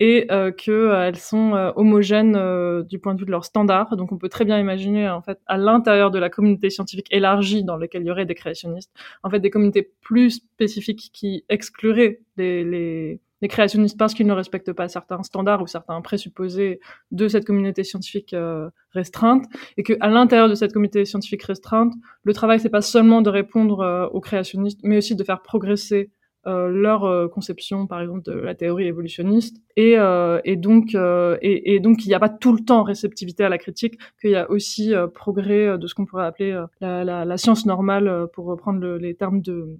et 0.00 0.26
qu'elles 0.56 1.16
sont 1.16 1.72
homogènes 1.76 2.82
du 2.82 2.98
point 2.98 3.14
de 3.14 3.20
vue 3.20 3.26
de 3.26 3.30
leurs 3.30 3.44
standards. 3.44 3.96
Donc 3.96 4.12
on 4.12 4.18
peut 4.18 4.28
très 4.28 4.44
bien 4.44 4.58
imaginer 4.58 5.08
en 5.08 5.22
fait 5.22 5.38
à 5.46 5.56
l'intérieur 5.56 6.10
de 6.10 6.18
la 6.18 6.30
communauté 6.30 6.70
scientifique 6.70 7.06
élargie 7.10 7.64
dans 7.64 7.76
laquelle 7.76 8.02
il 8.02 8.08
y 8.08 8.10
aurait 8.10 8.26
des 8.26 8.34
créationnistes, 8.34 8.92
en 9.22 9.30
fait 9.30 9.40
des 9.40 9.50
communautés 9.50 9.92
plus 10.00 10.30
spécifiques 10.30 11.10
qui 11.12 11.44
excluraient 11.48 12.20
les, 12.36 12.64
les 12.64 13.20
les 13.42 13.48
créationnistes 13.48 13.98
parce 13.98 14.14
qu'ils 14.14 14.26
ne 14.26 14.32
respectent 14.32 14.72
pas 14.72 14.88
certains 14.88 15.22
standards 15.24 15.60
ou 15.62 15.66
certains 15.66 16.00
présupposés 16.00 16.80
de 17.10 17.28
cette 17.28 17.44
communauté 17.44 17.82
scientifique 17.84 18.32
euh, 18.32 18.70
restreinte 18.92 19.44
et 19.76 19.82
que 19.82 19.94
à 20.00 20.08
l'intérieur 20.08 20.48
de 20.48 20.54
cette 20.54 20.72
communauté 20.72 21.04
scientifique 21.04 21.42
restreinte, 21.42 21.92
le 22.22 22.32
travail 22.32 22.60
c'est 22.60 22.70
pas 22.70 22.80
seulement 22.80 23.20
de 23.20 23.28
répondre 23.28 23.80
euh, 23.80 24.06
aux 24.06 24.20
créationnistes, 24.20 24.80
mais 24.84 24.96
aussi 24.96 25.16
de 25.16 25.24
faire 25.24 25.42
progresser 25.42 26.10
euh, 26.46 26.68
leur 26.68 27.30
conception, 27.30 27.86
par 27.86 28.00
exemple, 28.00 28.22
de 28.22 28.32
la 28.32 28.54
théorie 28.54 28.86
évolutionniste, 28.86 29.56
et, 29.76 29.96
et 30.44 30.56
donc 30.56 30.94
et, 30.94 31.74
et, 31.74 31.80
donc 31.80 32.04
il 32.04 32.08
n'y 32.08 32.14
a 32.14 32.20
pas 32.20 32.28
tout 32.28 32.52
le 32.52 32.64
temps 32.64 32.82
réceptivité 32.82 33.44
à 33.44 33.48
la 33.48 33.58
critique, 33.58 33.98
qu'il 34.20 34.30
y 34.30 34.36
a 34.36 34.50
aussi 34.50 34.92
progrès 35.14 35.78
de 35.78 35.86
ce 35.86 35.94
qu'on 35.94 36.06
pourrait 36.06 36.26
appeler 36.26 36.60
la, 36.80 37.04
la, 37.04 37.24
la, 37.24 37.36
science 37.36 37.66
normale, 37.66 38.26
pour 38.32 38.46
reprendre 38.46 38.80
le, 38.80 38.98
les 38.98 39.14
termes 39.14 39.40
de 39.40 39.78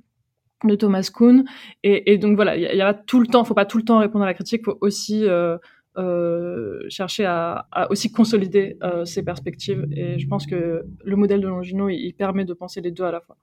de 0.68 0.74
Thomas 0.74 1.10
Kuhn. 1.12 1.44
Et, 1.82 2.12
et 2.12 2.18
donc 2.18 2.36
voilà, 2.36 2.56
il 2.56 2.62
y, 2.62 2.80
a 2.80 2.94
tout 2.94 3.20
le 3.20 3.26
temps, 3.26 3.44
faut 3.44 3.54
pas 3.54 3.66
tout 3.66 3.78
le 3.78 3.84
temps 3.84 3.98
répondre 3.98 4.24
à 4.24 4.26
la 4.26 4.34
critique, 4.34 4.64
faut 4.64 4.78
aussi 4.80 5.24
euh, 5.26 5.58
euh, 5.98 6.80
chercher 6.88 7.24
à, 7.24 7.66
à, 7.72 7.90
aussi 7.90 8.12
consolider 8.12 8.76
euh, 8.82 9.04
ses 9.04 9.22
perspectives. 9.22 9.86
Et 9.92 10.18
je 10.18 10.26
pense 10.26 10.46
que 10.46 10.84
le 11.04 11.16
modèle 11.16 11.40
de 11.40 11.48
Longino, 11.48 11.88
il, 11.88 11.96
il, 11.96 12.14
permet 12.14 12.44
de 12.44 12.54
penser 12.54 12.80
les 12.80 12.90
deux 12.90 13.04
à 13.04 13.12
la 13.12 13.20
fois. 13.20 13.36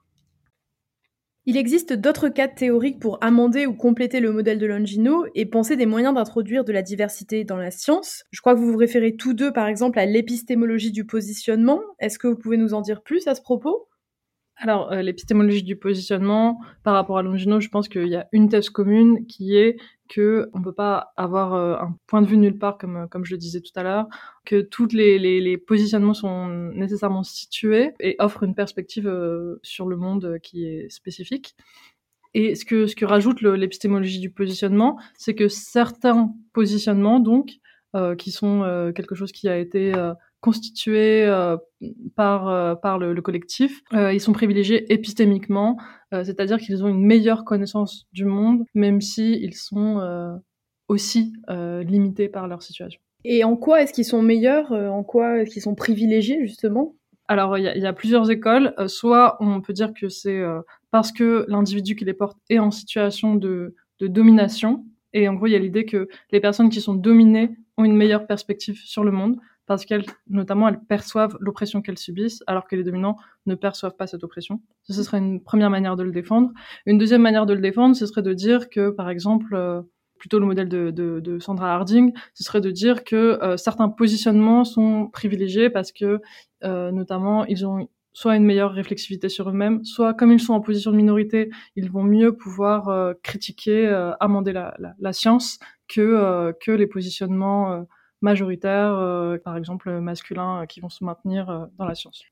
Il 1.46 1.56
existe 1.56 1.94
d'autres 1.94 2.28
cas 2.28 2.48
théoriques 2.48 3.00
pour 3.00 3.18
amender 3.22 3.66
ou 3.66 3.74
compléter 3.74 4.20
le 4.20 4.30
modèle 4.30 4.58
de 4.58 4.66
Longino 4.66 5.24
et 5.34 5.46
penser 5.46 5.76
des 5.76 5.86
moyens 5.86 6.14
d'introduire 6.14 6.64
de 6.64 6.72
la 6.72 6.82
diversité 6.82 7.44
dans 7.44 7.56
la 7.56 7.70
science. 7.70 8.24
Je 8.30 8.40
crois 8.40 8.54
que 8.54 8.60
vous 8.60 8.72
vous 8.72 8.78
référez 8.78 9.16
tous 9.16 9.32
deux, 9.32 9.52
par 9.52 9.66
exemple, 9.66 9.98
à 9.98 10.06
l'épistémologie 10.06 10.92
du 10.92 11.06
positionnement. 11.06 11.80
Est-ce 11.98 12.18
que 12.18 12.28
vous 12.28 12.36
pouvez 12.36 12.56
nous 12.56 12.74
en 12.74 12.82
dire 12.82 13.02
plus 13.02 13.26
à 13.26 13.34
ce 13.34 13.40
propos? 13.42 13.89
Alors, 14.62 14.92
euh, 14.92 15.00
l'épistémologie 15.00 15.62
du 15.62 15.74
positionnement, 15.74 16.60
par 16.84 16.92
rapport 16.92 17.16
à 17.16 17.22
Longino, 17.22 17.60
je 17.60 17.70
pense 17.70 17.88
qu'il 17.88 18.08
y 18.08 18.16
a 18.16 18.28
une 18.30 18.50
thèse 18.50 18.68
commune 18.68 19.26
qui 19.26 19.56
est 19.56 19.78
que 20.06 20.50
on 20.52 20.60
peut 20.60 20.74
pas 20.74 21.12
avoir 21.16 21.54
euh, 21.54 21.76
un 21.76 21.96
point 22.06 22.20
de 22.20 22.26
vue 22.26 22.36
nulle 22.36 22.58
part, 22.58 22.76
comme, 22.76 23.08
comme 23.10 23.24
je 23.24 23.32
le 23.32 23.38
disais 23.38 23.62
tout 23.62 23.72
à 23.74 23.82
l'heure, 23.82 24.06
que 24.44 24.60
tous 24.60 24.88
les, 24.92 25.18
les, 25.18 25.56
positionnements 25.56 26.12
sont 26.12 26.48
nécessairement 26.74 27.22
situés 27.22 27.92
et 28.00 28.16
offrent 28.18 28.42
une 28.42 28.54
perspective 28.54 29.08
euh, 29.08 29.58
sur 29.62 29.86
le 29.88 29.96
monde 29.96 30.38
qui 30.42 30.66
est 30.66 30.90
spécifique. 30.90 31.56
Et 32.34 32.54
ce 32.54 32.66
que, 32.66 32.86
ce 32.86 32.94
que 32.94 33.06
rajoute 33.06 33.40
l'épistémologie 33.40 34.20
du 34.20 34.30
positionnement, 34.30 35.00
c'est 35.16 35.34
que 35.34 35.48
certains 35.48 36.34
positionnements, 36.52 37.18
donc, 37.18 37.52
qui 38.18 38.30
sont 38.30 38.92
quelque 38.94 39.16
chose 39.16 39.32
qui 39.32 39.48
a 39.48 39.58
été 39.58 39.92
constitués 40.40 41.24
euh, 41.26 41.56
par 42.16 42.48
euh, 42.48 42.74
par 42.74 42.98
le, 42.98 43.12
le 43.12 43.22
collectif. 43.22 43.82
Euh, 43.92 44.12
ils 44.12 44.20
sont 44.20 44.32
privilégiés 44.32 44.92
épistémiquement, 44.92 45.76
c'est-à-dire 46.12 46.58
qu'ils 46.58 46.82
ont 46.82 46.88
une 46.88 47.04
meilleure 47.04 47.44
connaissance 47.44 48.06
du 48.12 48.24
monde, 48.24 48.64
même 48.74 49.00
si 49.00 49.34
ils 49.40 49.54
sont 49.54 50.40
aussi 50.88 51.32
limités 51.48 52.28
par 52.28 52.48
leur 52.48 52.62
situation. 52.62 53.00
Et 53.24 53.44
en 53.44 53.54
quoi 53.56 53.82
est-ce 53.82 53.92
qu'ils 53.92 54.04
sont 54.04 54.20
meilleurs 54.20 54.72
En 54.72 55.04
quoi 55.04 55.38
est-ce 55.38 55.52
qu'ils 55.52 55.62
sont 55.62 55.76
privilégiés 55.76 56.40
justement? 56.40 56.96
Alors, 57.28 57.56
il 57.56 57.62
y, 57.62 57.78
y, 57.78 57.86
a 57.86 57.92
plusieurs 57.92 58.28
écoles. 58.28 58.74
soit 58.88 59.36
on 59.38 59.60
peut 59.60 59.72
dire 59.72 59.92
que 59.94 60.08
c'est 60.08 60.42
parce 60.90 61.12
que 61.12 61.44
l'individu 61.46 61.94
qui 61.94 62.04
les 62.04 62.12
porte 62.12 62.38
est 62.48 62.58
en 62.58 62.72
situation 62.72 63.36
de, 63.36 63.76
de 64.00 64.08
domination. 64.08 64.84
Et 65.12 65.28
en 65.28 65.34
gros, 65.34 65.46
il 65.46 65.52
y 65.52 65.56
a 65.56 65.60
l'idée 65.60 65.84
que 65.84 66.08
les 66.32 66.40
personnes 66.40 66.70
qui 66.70 66.80
sont 66.80 66.94
dominées 66.94 67.50
ont 67.76 67.84
une 67.84 67.96
meilleure 67.96 68.26
perspective 68.26 68.80
sur 68.84 69.04
le 69.04 69.12
monde 69.12 69.36
parce 69.70 69.84
qu'elles, 69.84 70.04
notamment, 70.28 70.66
elles 70.66 70.80
perçoivent 70.80 71.36
l'oppression 71.38 71.80
qu'elles 71.80 71.96
subissent, 71.96 72.42
alors 72.48 72.66
que 72.66 72.74
les 72.74 72.82
dominants 72.82 73.14
ne 73.46 73.54
perçoivent 73.54 73.94
pas 73.94 74.08
cette 74.08 74.24
oppression. 74.24 74.60
ce 74.82 75.00
serait 75.00 75.18
une 75.18 75.40
première 75.40 75.70
manière 75.70 75.94
de 75.94 76.02
le 76.02 76.10
défendre. 76.10 76.50
Une 76.86 76.98
deuxième 76.98 77.22
manière 77.22 77.46
de 77.46 77.54
le 77.54 77.60
défendre, 77.60 77.94
ce 77.94 78.04
serait 78.04 78.22
de 78.22 78.32
dire 78.32 78.68
que, 78.68 78.90
par 78.90 79.08
exemple, 79.08 79.54
euh, 79.54 79.80
plutôt 80.18 80.40
le 80.40 80.46
modèle 80.46 80.68
de, 80.68 81.38
Sandra 81.38 81.72
Harding, 81.72 82.12
ce 82.34 82.42
serait 82.42 82.60
de 82.60 82.72
dire 82.72 83.04
que 83.04 83.38
euh, 83.44 83.56
certains 83.56 83.88
positionnements 83.88 84.64
sont 84.64 85.06
privilégiés 85.06 85.70
parce 85.70 85.92
que, 85.92 86.20
euh, 86.64 86.90
notamment, 86.90 87.44
ils 87.44 87.64
ont 87.64 87.88
soit 88.12 88.34
une 88.34 88.44
meilleure 88.44 88.72
réflexivité 88.72 89.28
sur 89.28 89.50
eux-mêmes, 89.50 89.84
soit 89.84 90.14
comme 90.14 90.32
ils 90.32 90.40
sont 90.40 90.52
en 90.52 90.60
position 90.60 90.90
de 90.90 90.96
minorité, 90.96 91.48
ils 91.76 91.92
vont 91.92 92.02
mieux 92.02 92.36
pouvoir 92.36 93.14
critiquer, 93.22 93.86
amender 94.18 94.52
la, 94.52 95.12
science 95.12 95.60
que 95.86 96.52
que 96.60 96.72
les 96.72 96.88
positionnements 96.88 97.86
majoritaires, 98.20 98.92
euh, 98.92 99.38
par 99.38 99.56
exemple 99.56 99.90
masculins, 100.00 100.62
euh, 100.62 100.66
qui 100.66 100.80
vont 100.80 100.88
se 100.88 101.04
maintenir 101.04 101.48
euh, 101.48 101.66
dans 101.78 101.84
la 101.84 101.94
science. 101.94 102.22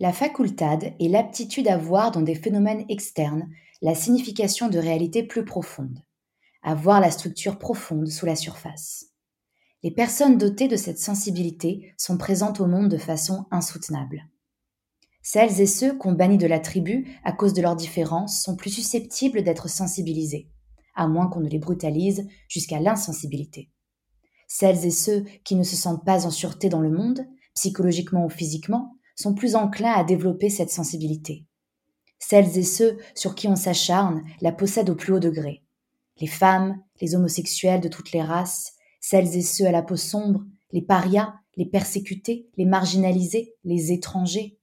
La 0.00 0.12
facultade 0.12 0.92
est 0.98 1.08
l'aptitude 1.08 1.68
à 1.68 1.76
voir 1.76 2.10
dans 2.10 2.22
des 2.22 2.34
phénomènes 2.34 2.84
externes 2.88 3.48
la 3.80 3.94
signification 3.94 4.68
de 4.68 4.78
réalités 4.78 5.22
plus 5.22 5.44
profondes, 5.44 6.00
à 6.62 6.74
voir 6.74 7.00
la 7.00 7.10
structure 7.10 7.58
profonde 7.58 8.08
sous 8.08 8.26
la 8.26 8.36
surface. 8.36 9.06
Les 9.82 9.90
personnes 9.90 10.38
dotées 10.38 10.68
de 10.68 10.76
cette 10.76 10.98
sensibilité 10.98 11.94
sont 11.96 12.16
présentes 12.16 12.60
au 12.60 12.66
monde 12.66 12.88
de 12.88 12.96
façon 12.96 13.46
insoutenable. 13.50 14.24
Celles 15.22 15.60
et 15.60 15.66
ceux 15.66 15.96
qu'on 15.96 16.12
bannit 16.12 16.38
de 16.38 16.46
la 16.46 16.58
tribu 16.58 17.18
à 17.22 17.32
cause 17.32 17.54
de 17.54 17.62
leurs 17.62 17.76
différences 17.76 18.42
sont 18.42 18.56
plus 18.56 18.70
susceptibles 18.70 19.42
d'être 19.42 19.68
sensibilisés 19.68 20.48
à 20.94 21.06
moins 21.06 21.28
qu'on 21.28 21.40
ne 21.40 21.48
les 21.48 21.58
brutalise 21.58 22.26
jusqu'à 22.48 22.80
l'insensibilité. 22.80 23.70
Celles 24.46 24.84
et 24.86 24.90
ceux 24.90 25.24
qui 25.44 25.56
ne 25.56 25.62
se 25.62 25.76
sentent 25.76 26.04
pas 26.04 26.26
en 26.26 26.30
sûreté 26.30 26.68
dans 26.68 26.80
le 26.80 26.90
monde, 26.90 27.26
psychologiquement 27.54 28.24
ou 28.24 28.28
physiquement, 28.28 28.96
sont 29.16 29.34
plus 29.34 29.54
enclins 29.54 29.92
à 29.92 30.04
développer 30.04 30.50
cette 30.50 30.70
sensibilité. 30.70 31.46
Celles 32.18 32.58
et 32.58 32.62
ceux 32.62 32.98
sur 33.14 33.34
qui 33.34 33.48
on 33.48 33.56
s'acharne 33.56 34.24
la 34.40 34.52
possèdent 34.52 34.90
au 34.90 34.94
plus 34.94 35.12
haut 35.12 35.20
degré. 35.20 35.62
Les 36.20 36.26
femmes, 36.26 36.80
les 37.00 37.14
homosexuels 37.14 37.80
de 37.80 37.88
toutes 37.88 38.12
les 38.12 38.22
races, 38.22 38.74
celles 39.00 39.36
et 39.36 39.42
ceux 39.42 39.66
à 39.66 39.72
la 39.72 39.82
peau 39.82 39.96
sombre, 39.96 40.44
les 40.72 40.82
parias, 40.82 41.34
les 41.56 41.66
persécutés, 41.66 42.48
les 42.56 42.64
marginalisés, 42.64 43.54
les 43.64 43.92
étrangers. 43.92 44.58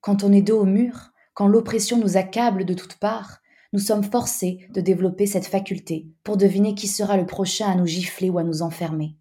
Quand 0.00 0.24
on 0.24 0.32
est 0.32 0.42
dos 0.42 0.60
au 0.60 0.64
mur, 0.64 1.10
quand 1.34 1.48
l'oppression 1.48 1.98
nous 1.98 2.16
accable 2.16 2.64
de 2.64 2.74
toutes 2.74 2.96
parts, 2.96 3.40
nous 3.72 3.80
sommes 3.80 4.04
forcés 4.04 4.66
de 4.72 4.80
développer 4.80 5.26
cette 5.26 5.46
faculté 5.46 6.08
pour 6.24 6.36
deviner 6.36 6.74
qui 6.74 6.88
sera 6.88 7.16
le 7.16 7.26
prochain 7.26 7.70
à 7.70 7.74
nous 7.74 7.86
gifler 7.86 8.30
ou 8.30 8.38
à 8.38 8.44
nous 8.44 8.62
enfermer. 8.62 9.16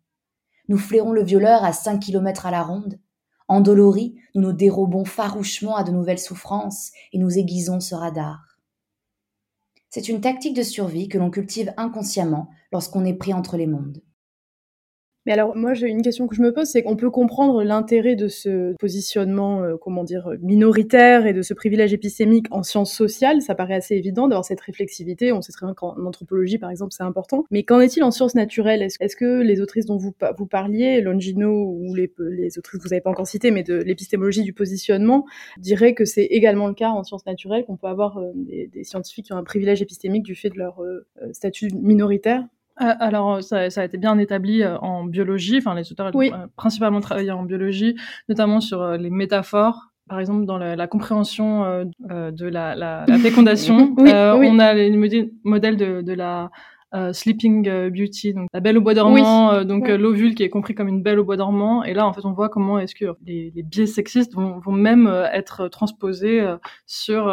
Nous 0.70 0.78
flairons 0.78 1.12
le 1.12 1.24
violeur 1.24 1.64
à 1.64 1.74
cinq 1.74 2.00
kilomètres 2.00 2.46
à 2.46 2.52
la 2.52 2.64
ronde. 2.64 3.00
Endoloris, 3.50 4.16
nous 4.36 4.42
nous 4.42 4.54
dérobons 4.54 5.06
farouchement 5.06 5.76
à 5.76 5.84
de 5.84 5.92
nouvelles 5.92 6.20
souffrances 6.20 6.92
et 7.14 7.18
nous 7.18 7.38
aiguisons 7.38 7.80
ce 7.80 7.96
radar. 7.96 8.60
C'est 9.90 10.10
une 10.10 10.22
tactique 10.22 10.56
de 10.56 10.64
survie 10.64 11.08
que 11.08 11.18
l'on 11.18 11.30
cultive 11.30 11.74
inconsciemment 11.78 12.50
lorsqu'on 12.72 13.06
est 13.06 13.14
pris 13.14 13.34
entre 13.34 13.58
les 13.58 13.68
mondes. 13.68 14.02
Mais 15.28 15.34
alors, 15.34 15.58
moi, 15.58 15.74
j'ai 15.74 15.90
une 15.90 16.02
question 16.02 16.26
que 16.26 16.38
je 16.38 16.42
me 16.42 16.54
pose, 16.54 16.68
c'est 16.68 16.84
qu'on 16.84 16.96
peut 16.96 17.12
comprendre 17.12 17.62
l'intérêt 17.62 18.16
de 18.16 18.30
ce 18.30 18.74
positionnement, 18.80 19.62
euh, 19.62 19.76
comment 19.76 20.06
dire, 20.06 20.32
minoritaire 20.42 21.28
et 21.28 21.34
de 21.34 21.42
ce 21.42 21.54
privilège 21.54 21.92
épistémique 21.92 22.46
en 22.50 22.64
sciences 22.64 22.94
sociales. 22.94 23.42
Ça 23.42 23.54
paraît 23.54 23.74
assez 23.74 23.96
évident 23.96 24.30
d'avoir 24.30 24.46
cette 24.46 24.62
réflexivité. 24.62 25.34
On 25.34 25.42
sait 25.42 25.52
très 25.52 25.66
bien 25.66 25.74
qu'en 25.74 26.02
anthropologie, 26.06 26.58
par 26.58 26.72
exemple, 26.72 26.94
c'est 26.94 27.04
important. 27.04 27.44
Mais 27.52 27.64
qu'en 27.64 27.82
est-il 27.82 28.06
en 28.06 28.12
sciences 28.12 28.36
naturelles? 28.36 28.82
Est-ce 28.82 29.16
que 29.18 29.42
les 29.42 29.60
autrices 29.60 29.86
dont 29.86 29.98
vous, 29.98 30.14
vous 30.38 30.46
parliez, 30.46 31.02
Longino 31.02 31.76
ou 31.78 31.94
les, 31.94 32.10
les 32.20 32.58
autrices 32.58 32.80
que 32.80 32.84
vous 32.84 32.92
n'avez 32.92 33.02
pas 33.02 33.10
encore 33.10 33.28
citées, 33.28 33.52
mais 33.52 33.64
de 33.64 33.76
l'épistémologie 33.76 34.44
du 34.44 34.54
positionnement, 34.54 35.26
diraient 35.58 35.94
que 35.94 36.06
c'est 36.06 36.24
également 36.24 36.70
le 36.70 36.74
cas 36.74 36.92
en 36.92 37.04
sciences 37.04 37.26
naturelles, 37.26 37.66
qu'on 37.66 37.76
peut 37.76 37.88
avoir 37.88 38.18
euh, 38.20 38.32
des, 38.34 38.86
scientifiques 38.86 39.26
qui 39.26 39.34
ont 39.34 39.38
un 39.38 39.44
privilège 39.44 39.82
épistémique 39.82 40.24
du 40.24 40.36
fait 40.36 40.52
de 40.52 40.58
leur 40.58 40.82
euh, 40.82 41.06
statut 41.34 41.68
minoritaire? 41.74 42.46
Euh, 42.82 42.94
alors, 43.00 43.44
ça, 43.44 43.70
ça, 43.70 43.82
a 43.82 43.86
été 43.86 43.98
bien 43.98 44.18
établi 44.18 44.62
euh, 44.62 44.78
en 44.80 45.04
biologie. 45.04 45.58
Enfin, 45.58 45.74
les 45.76 45.92
auteurs 45.92 46.16
ont 46.16 46.50
principalement 46.56 47.02
travaillé 47.02 47.32
en 47.32 47.44
biologie, 47.44 47.96
notamment 48.30 48.62
sur 48.62 48.82
euh, 48.82 48.98
les 48.98 49.10
métaphores. 49.10 49.92
Par 50.10 50.20
exemple, 50.20 50.46
dans 50.46 50.58
la, 50.58 50.76
la 50.78 50.88
compréhension 50.88 51.84
de 52.00 52.46
la, 52.46 52.76
la, 52.76 53.04
la 53.06 53.18
fécondation, 53.18 53.94
oui, 53.98 54.10
on 54.14 54.58
a 54.58 54.74
les 54.74 55.30
modèles 55.44 55.76
de, 55.76 56.02
de 56.02 56.14
la 56.14 56.50
euh, 56.96 57.12
Sleeping 57.12 57.68
euh, 57.68 57.90
Beauty, 57.90 58.34
donc 58.34 58.48
la 58.54 58.62
belle 58.62 58.78
au 58.78 58.82
bois 58.82 58.94
dormant, 58.94 59.52
euh, 59.52 59.64
donc 59.66 59.90
l'ovule 59.90 60.36
qui 60.36 60.44
est 60.44 60.50
compris 60.50 60.74
comme 60.74 60.88
une 60.88 61.02
belle 61.02 61.20
au 61.20 61.26
bois 61.26 61.36
dormant. 61.36 61.84
Et 61.84 61.94
là, 61.94 62.08
en 62.08 62.14
fait, 62.14 62.24
on 62.24 62.32
voit 62.32 62.48
comment 62.48 62.80
est-ce 62.80 62.96
que 62.96 63.08
les, 63.26 63.52
les, 63.54 63.64
biais 63.64 63.88
sexistes 63.88 64.34
vont, 64.34 64.60
vont 64.60 64.72
même 64.72 65.08
être 65.34 65.68
transposés 65.68 66.42
sur 66.86 67.30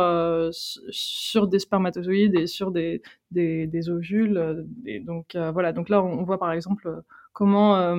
sur 0.52 1.46
des 1.46 1.60
spermatozoïdes 1.60 2.34
et 2.34 2.48
sur 2.48 2.72
des 2.72 3.00
des, 3.30 3.68
des 3.68 3.88
ovules. 3.90 4.66
Et 4.86 4.98
donc 4.98 5.36
voilà. 5.36 5.72
Donc 5.72 5.88
là, 5.88 6.02
on, 6.02 6.24
voit 6.24 6.38
par 6.38 6.50
exemple 6.50 7.02
comment 7.32 7.96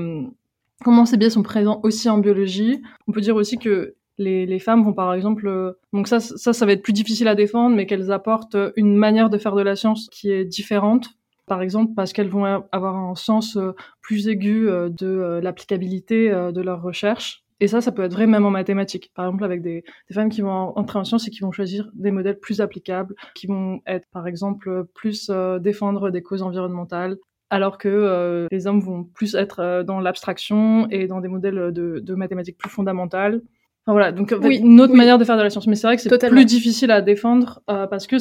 comment 0.83 1.05
ces 1.05 1.15
biais 1.15 1.29
sont 1.29 1.43
présents 1.43 1.79
aussi 1.83 2.09
en 2.09 2.17
biologie. 2.17 2.81
On 3.07 3.13
peut 3.13 3.21
dire 3.21 3.35
aussi 3.35 3.57
que 3.57 3.95
Les, 4.17 4.45
les 4.45 4.59
femmes 4.59 4.83
vont 4.83 4.93
par 4.93 5.13
exemple, 5.13 5.75
donc 5.91 6.07
ça, 6.07 6.21
ça, 6.21 6.53
ça 6.53 6.65
va 6.65 6.71
être 6.71 6.83
plus 6.83 6.93
difficile 6.93 7.27
à 7.27 7.35
défendre, 7.35 7.75
mais 7.75 7.85
qu'elles 7.85 8.11
apportent 8.11 8.57
une 8.77 8.95
manière 8.95 9.29
de 9.29 9.37
faire 9.37 9.55
de 9.55 9.61
la 9.61 9.75
science 9.75 10.07
qui 10.09 10.31
est 10.31 10.45
différente 10.45 11.09
par 11.45 11.62
exemple 11.62 11.93
parce 11.95 12.13
qu'elles 12.13 12.29
vont 12.29 12.45
avoir 12.71 12.95
un 12.95 13.15
sens 13.15 13.58
plus 14.01 14.27
aigu 14.27 14.65
de 14.67 15.39
l'applicabilité 15.41 16.29
de 16.29 16.62
leur 16.62 16.81
recherche. 16.81 17.43
Et 17.62 17.67
ça, 17.67 17.79
ça 17.79 17.93
peut 17.93 18.03
être 18.03 18.13
vrai 18.13 18.27
même 18.27 18.45
en 18.45 18.49
mathématiques. 18.49 19.12
Par 19.15 19.25
exemple, 19.25 19.45
avec 19.45 19.62
des, 19.62 19.86
des, 20.10 20.13
femmes 20.13 20.29
qui 20.29 20.41
vont 20.41 20.77
entrer 20.77 20.99
en 20.99 21.05
sciences 21.05 21.25
et 21.27 21.31
qui 21.31 21.39
vont 21.39 21.53
choisir 21.53 21.89
des 21.93 22.12
modèles 22.12 22.38
plus 22.38 22.60
applicables, 22.60 23.15
qui 23.34 23.47
vont 23.47 23.79
être, 23.88 24.08
par 24.12 24.27
exemple, 24.27 24.84
plus 24.93 25.31
défendre 25.62 26.10
des 26.10 26.21
causes 26.21 26.41
environnementales, 26.41 27.15
alors 27.49 27.77
que 27.77 27.88
euh, 27.88 28.47
les 28.51 28.67
hommes 28.67 28.81
vont 28.81 29.03
plus 29.03 29.36
être 29.36 29.60
euh, 29.60 29.84
dans 29.84 29.99
l'abstraction 29.99 30.88
et 30.89 31.08
dans 31.08 31.21
des 31.21 31.27
modèles 31.27 31.71
de, 31.71 31.99
de 31.99 32.15
mathématiques 32.15 32.58
plus 32.58 32.69
fondamentales. 32.69 33.41
Enfin, 33.86 33.93
voilà, 33.93 34.12
donc 34.12 34.34
oui, 34.41 34.58
une 34.58 34.81
autre 34.81 34.95
manière 34.95 35.17
de 35.17 35.23
faire 35.23 35.38
de 35.38 35.43
la 35.43 35.49
science. 35.49 35.67
Mais 35.67 35.75
c'est 35.75 35.88
vrai 35.88 35.95
que 35.95 36.01
c'est 36.01 36.29
plus 36.29 36.45
difficile 36.45 36.91
à 36.91 37.01
défendre 37.01 37.62
euh, 37.69 37.86
parce 37.88 38.08
que 38.08 38.17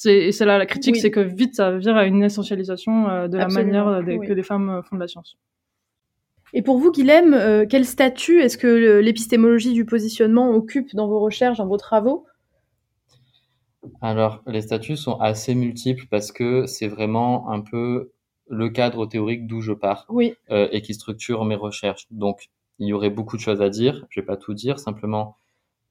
c'est 0.00 0.30
c'est 0.30 0.44
là 0.44 0.58
la 0.58 0.66
critique, 0.66 0.94
c'est 0.96 1.10
que 1.10 1.18
vite 1.18 1.56
ça 1.56 1.76
vire 1.76 1.96
à 1.96 2.04
une 2.04 2.22
essentialisation 2.22 3.26
de 3.26 3.36
la 3.36 3.48
manière 3.48 4.00
que 4.06 4.32
les 4.32 4.42
femmes 4.44 4.80
font 4.88 4.94
de 4.94 5.00
la 5.00 5.08
science. 5.08 5.36
Et 6.54 6.62
pour 6.62 6.78
vous, 6.78 6.92
Guilhem, 6.92 7.66
quel 7.68 7.84
statut 7.84 8.40
est-ce 8.40 8.56
que 8.56 9.00
l'épistémologie 9.00 9.72
du 9.72 9.84
positionnement 9.84 10.50
occupe 10.50 10.94
dans 10.94 11.08
vos 11.08 11.18
recherches, 11.18 11.58
dans 11.58 11.66
vos 11.66 11.76
travaux? 11.78 12.26
Alors, 14.00 14.42
les 14.46 14.60
statuts 14.60 14.96
sont 14.96 15.18
assez 15.18 15.56
multiples 15.56 16.06
parce 16.08 16.30
que 16.30 16.66
c'est 16.66 16.88
vraiment 16.88 17.50
un 17.50 17.60
peu 17.60 18.12
le 18.48 18.68
cadre 18.68 19.06
théorique 19.06 19.48
d'où 19.48 19.60
je 19.60 19.72
pars 19.72 20.06
oui. 20.08 20.34
euh, 20.50 20.68
et 20.70 20.80
qui 20.80 20.94
structure 20.94 21.44
mes 21.44 21.56
recherches. 21.56 22.06
Donc, 22.12 22.50
il 22.78 22.86
y 22.86 22.92
aurait 22.92 23.10
beaucoup 23.10 23.36
de 23.36 23.42
choses 23.42 23.60
à 23.60 23.68
dire. 23.68 24.06
Je 24.10 24.20
vais 24.20 24.26
pas 24.26 24.36
tout 24.36 24.54
dire, 24.54 24.78
simplement 24.78 25.36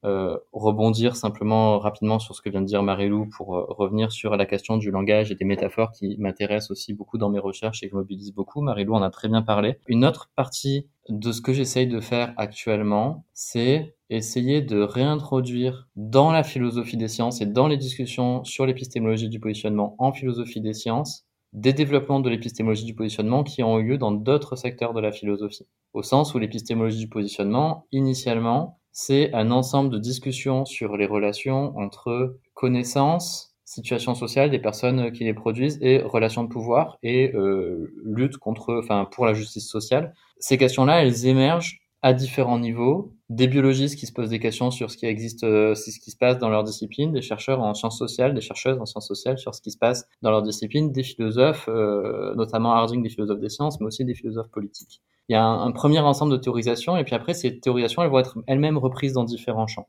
euh, 0.04 0.38
rebondir 0.52 1.16
simplement 1.16 1.78
rapidement 1.80 2.20
sur 2.20 2.34
ce 2.34 2.40
que 2.40 2.48
vient 2.48 2.60
de 2.60 2.66
dire 2.66 2.84
Marilou 2.84 3.28
pour 3.36 3.56
euh, 3.56 3.64
revenir 3.68 4.12
sur 4.12 4.36
la 4.36 4.46
question 4.46 4.76
du 4.76 4.92
langage 4.92 5.32
et 5.32 5.34
des 5.34 5.44
métaphores 5.44 5.90
qui 5.90 6.16
m'intéressent 6.18 6.70
aussi 6.70 6.94
beaucoup 6.94 7.18
dans 7.18 7.30
mes 7.30 7.40
recherches 7.40 7.82
et 7.82 7.90
que 7.90 7.96
mobilisent 7.96 8.32
beaucoup. 8.32 8.60
Marilou 8.60 8.94
en 8.94 9.02
a 9.02 9.10
très 9.10 9.28
bien 9.28 9.42
parlé. 9.42 9.78
Une 9.88 10.04
autre 10.04 10.30
partie 10.36 10.86
de 11.08 11.32
ce 11.32 11.40
que 11.40 11.52
j'essaye 11.52 11.88
de 11.88 12.00
faire 12.00 12.32
actuellement, 12.36 13.24
c'est 13.32 13.96
essayer 14.10 14.62
de 14.62 14.80
réintroduire 14.80 15.88
dans 15.96 16.30
la 16.30 16.44
philosophie 16.44 16.96
des 16.96 17.08
sciences 17.08 17.40
et 17.40 17.46
dans 17.46 17.66
les 17.66 17.76
discussions 17.76 18.44
sur 18.44 18.66
l'épistémologie 18.66 19.28
du 19.28 19.40
positionnement 19.40 19.96
en 19.98 20.12
philosophie 20.12 20.60
des 20.60 20.74
sciences 20.74 21.27
des 21.52 21.72
développements 21.72 22.20
de 22.20 22.28
l'épistémologie 22.28 22.84
du 22.84 22.94
positionnement 22.94 23.42
qui 23.42 23.62
ont 23.62 23.78
eu 23.78 23.84
lieu 23.84 23.98
dans 23.98 24.12
d'autres 24.12 24.56
secteurs 24.56 24.94
de 24.94 25.00
la 25.00 25.12
philosophie. 25.12 25.66
Au 25.94 26.02
sens 26.02 26.34
où 26.34 26.38
l'épistémologie 26.38 26.98
du 26.98 27.08
positionnement, 27.08 27.86
initialement, 27.92 28.78
c'est 28.92 29.32
un 29.32 29.50
ensemble 29.50 29.90
de 29.90 29.98
discussions 29.98 30.64
sur 30.64 30.96
les 30.96 31.06
relations 31.06 31.76
entre 31.78 32.38
connaissances, 32.54 33.54
situation 33.64 34.14
sociale 34.14 34.50
des 34.50 34.58
personnes 34.58 35.12
qui 35.12 35.24
les 35.24 35.34
produisent 35.34 35.78
et 35.82 36.00
relations 36.02 36.42
de 36.42 36.48
pouvoir 36.48 36.98
et 37.02 37.32
euh, 37.34 37.92
lutte 38.02 38.38
contre, 38.38 38.74
enfin, 38.82 39.06
pour 39.10 39.26
la 39.26 39.34
justice 39.34 39.68
sociale. 39.68 40.14
Ces 40.38 40.56
questions-là, 40.58 41.02
elles 41.02 41.26
émergent 41.26 41.80
à 42.02 42.14
différents 42.14 42.58
niveaux, 42.58 43.14
des 43.30 43.46
biologistes 43.46 43.98
qui 43.98 44.06
se 44.06 44.12
posent 44.12 44.30
des 44.30 44.38
questions 44.38 44.70
sur 44.70 44.90
ce 44.90 44.96
qui 44.96 45.04
existe, 45.04 45.44
euh, 45.44 45.74
ce 45.74 45.98
qui 45.98 46.10
se 46.10 46.16
passe 46.16 46.38
dans 46.38 46.48
leur 46.48 46.64
discipline, 46.64 47.12
des 47.12 47.20
chercheurs 47.20 47.60
en 47.60 47.74
sciences 47.74 47.98
sociales, 47.98 48.34
des 48.34 48.40
chercheuses 48.40 48.78
en 48.78 48.86
sciences 48.86 49.06
sociales 49.06 49.38
sur 49.38 49.54
ce 49.54 49.60
qui 49.60 49.70
se 49.70 49.76
passe 49.76 50.08
dans 50.22 50.30
leur 50.30 50.42
discipline, 50.42 50.92
des 50.92 51.02
philosophes, 51.02 51.68
euh, 51.68 52.34
notamment 52.36 52.72
Harding, 52.72 53.02
des 53.02 53.10
philosophes 53.10 53.40
des 53.40 53.50
sciences, 53.50 53.80
mais 53.80 53.86
aussi 53.86 54.04
des 54.04 54.14
philosophes 54.14 54.50
politiques. 54.50 55.02
Il 55.28 55.34
y 55.34 55.36
a 55.36 55.44
un, 55.44 55.70
premier 55.72 55.98
ensemble 55.98 56.32
de 56.32 56.38
théorisations, 56.38 56.96
et 56.96 57.04
puis 57.04 57.14
après, 57.14 57.34
ces 57.34 57.60
théorisations, 57.60 58.02
elles 58.02 58.10
vont 58.10 58.18
être 58.18 58.38
elles-mêmes 58.46 58.78
reprises 58.78 59.12
dans 59.12 59.24
différents 59.24 59.66
champs. 59.66 59.88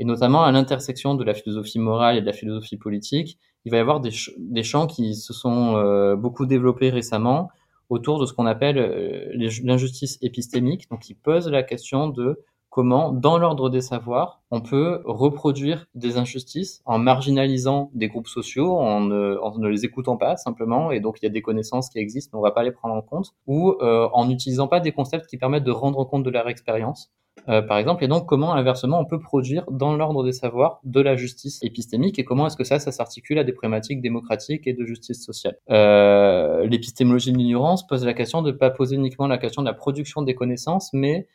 Et 0.00 0.04
notamment 0.04 0.42
à 0.42 0.50
l'intersection 0.50 1.14
de 1.14 1.22
la 1.22 1.34
philosophie 1.34 1.78
morale 1.78 2.16
et 2.16 2.20
de 2.20 2.26
la 2.26 2.32
philosophie 2.32 2.76
politique, 2.76 3.38
il 3.64 3.70
va 3.70 3.76
y 3.76 3.80
avoir 3.80 4.00
des, 4.00 4.10
des 4.36 4.64
champs 4.64 4.88
qui 4.88 5.14
se 5.14 5.32
sont 5.32 5.76
euh, 5.76 6.16
beaucoup 6.16 6.44
développés 6.44 6.90
récemment, 6.90 7.50
autour 7.88 8.18
de 8.18 8.26
ce 8.26 8.32
qu'on 8.32 8.46
appelle 8.46 8.78
euh, 8.78 9.30
l'injustice 9.62 10.18
épistémique, 10.22 10.90
donc 10.90 11.00
qui 11.00 11.14
pose 11.14 11.48
la 11.48 11.62
question 11.62 12.08
de 12.08 12.42
comment, 12.74 13.12
dans 13.12 13.38
l'ordre 13.38 13.70
des 13.70 13.80
savoirs, 13.80 14.42
on 14.50 14.60
peut 14.60 15.00
reproduire 15.04 15.86
des 15.94 16.16
injustices 16.16 16.82
en 16.86 16.98
marginalisant 16.98 17.92
des 17.94 18.08
groupes 18.08 18.26
sociaux, 18.26 18.76
en 18.76 19.00
ne, 19.00 19.68
les 19.68 19.84
écoutant 19.84 20.16
pas 20.16 20.36
simplement, 20.36 20.90
et 20.90 20.98
donc 20.98 21.18
il 21.22 21.24
y 21.24 21.28
a 21.28 21.30
des 21.30 21.40
connaissances 21.40 21.88
qui 21.88 22.00
existent, 22.00 22.30
mais 22.32 22.40
on 22.40 22.42
va 22.42 22.50
pas 22.50 22.64
les 22.64 22.72
prendre 22.72 22.96
en 22.96 23.00
compte, 23.00 23.30
ou 23.46 23.76
euh, 23.80 24.08
en 24.12 24.26
n'utilisant 24.26 24.66
pas 24.66 24.80
des 24.80 24.90
concepts 24.90 25.28
qui 25.28 25.36
permettent 25.36 25.62
de 25.62 25.70
rendre 25.70 26.02
compte 26.04 26.24
de 26.24 26.30
leur 26.30 26.48
expérience. 26.48 27.12
Euh, 27.48 27.62
par 27.62 27.78
exemple, 27.78 28.02
et 28.02 28.08
donc 28.08 28.26
comment 28.26 28.54
inversement 28.54 28.98
on 28.98 29.04
peut 29.04 29.20
produire 29.20 29.64
dans 29.70 29.94
l'ordre 29.94 30.24
des 30.24 30.32
savoirs 30.32 30.80
de 30.82 31.00
la 31.00 31.14
justice 31.14 31.60
épistémique 31.62 32.18
et 32.18 32.24
comment 32.24 32.46
est-ce 32.46 32.56
que 32.56 32.64
ça, 32.64 32.80
ça 32.80 32.90
s'articule 32.90 33.38
à 33.38 33.44
des 33.44 33.52
problématiques 33.52 34.00
démocratiques 34.00 34.66
et 34.66 34.72
de 34.72 34.84
justice 34.84 35.24
sociale. 35.24 35.56
Euh, 35.70 36.66
L'épistémologie 36.66 37.30
de 37.30 37.38
l'ignorance 37.38 37.86
pose 37.86 38.04
la 38.04 38.14
question 38.14 38.42
de 38.42 38.50
ne 38.50 38.56
pas 38.56 38.70
poser 38.70 38.96
uniquement 38.96 39.28
la 39.28 39.38
question 39.38 39.62
de 39.62 39.68
la 39.68 39.74
production 39.74 40.22
des 40.22 40.34
connaissances, 40.34 40.90
mais 40.92 41.28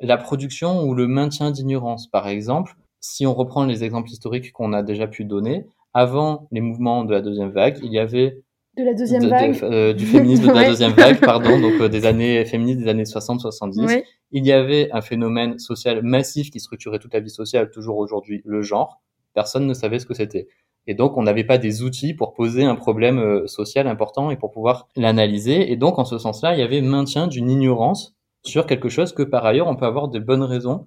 la 0.00 0.16
production 0.16 0.84
ou 0.84 0.94
le 0.94 1.06
maintien 1.06 1.50
d'ignorance. 1.50 2.08
Par 2.08 2.28
exemple, 2.28 2.74
si 3.00 3.26
on 3.26 3.34
reprend 3.34 3.64
les 3.64 3.84
exemples 3.84 4.10
historiques 4.10 4.52
qu'on 4.52 4.72
a 4.72 4.82
déjà 4.82 5.06
pu 5.06 5.24
donner, 5.24 5.66
avant 5.94 6.48
les 6.52 6.60
mouvements 6.60 7.04
de 7.04 7.12
la 7.12 7.20
deuxième 7.20 7.50
vague, 7.50 7.78
il 7.82 7.92
y 7.92 7.98
avait 7.98 8.42
de 8.76 8.84
la 8.84 8.94
deuxième 8.94 9.26
vague. 9.26 9.58
euh, 9.62 9.92
du 9.92 10.06
féminisme 10.06 10.46
de 10.46 10.52
la 10.52 10.64
deuxième 10.68 10.92
vague 10.92 11.18
pardon 11.18 11.58
donc 11.58 11.80
euh, 11.80 11.88
des 11.88 12.06
années 12.06 12.44
féministes 12.44 12.78
des 12.78 12.88
années 12.88 13.04
60 13.04 13.40
70 13.40 14.04
il 14.30 14.46
y 14.46 14.52
avait 14.52 14.88
un 14.92 15.00
phénomène 15.00 15.58
social 15.58 16.02
massif 16.04 16.50
qui 16.50 16.60
structurait 16.60 17.00
toute 17.00 17.12
la 17.12 17.18
vie 17.18 17.30
sociale 17.30 17.70
toujours 17.70 17.98
aujourd'hui 17.98 18.42
le 18.44 18.62
genre. 18.62 19.02
Personne 19.34 19.66
ne 19.66 19.74
savait 19.74 19.98
ce 19.98 20.06
que 20.06 20.14
c'était. 20.14 20.46
Et 20.86 20.94
donc 20.94 21.16
on 21.16 21.22
n'avait 21.22 21.44
pas 21.44 21.58
des 21.58 21.82
outils 21.82 22.14
pour 22.14 22.32
poser 22.32 22.64
un 22.64 22.76
problème 22.76 23.18
euh, 23.18 23.46
social 23.48 23.88
important 23.88 24.30
et 24.30 24.36
pour 24.36 24.50
pouvoir 24.52 24.88
l'analyser. 24.96 25.72
Et 25.72 25.76
donc 25.76 25.98
en 25.98 26.04
ce 26.04 26.18
sens-là 26.18 26.54
il 26.54 26.60
y 26.60 26.62
avait 26.62 26.80
maintien 26.80 27.26
d'une 27.26 27.50
ignorance 27.50 28.14
sur 28.44 28.66
quelque 28.66 28.88
chose 28.88 29.12
que 29.12 29.22
par 29.22 29.44
ailleurs 29.44 29.68
on 29.68 29.76
peut 29.76 29.86
avoir 29.86 30.08
de 30.08 30.18
bonnes 30.18 30.42
raisons 30.42 30.86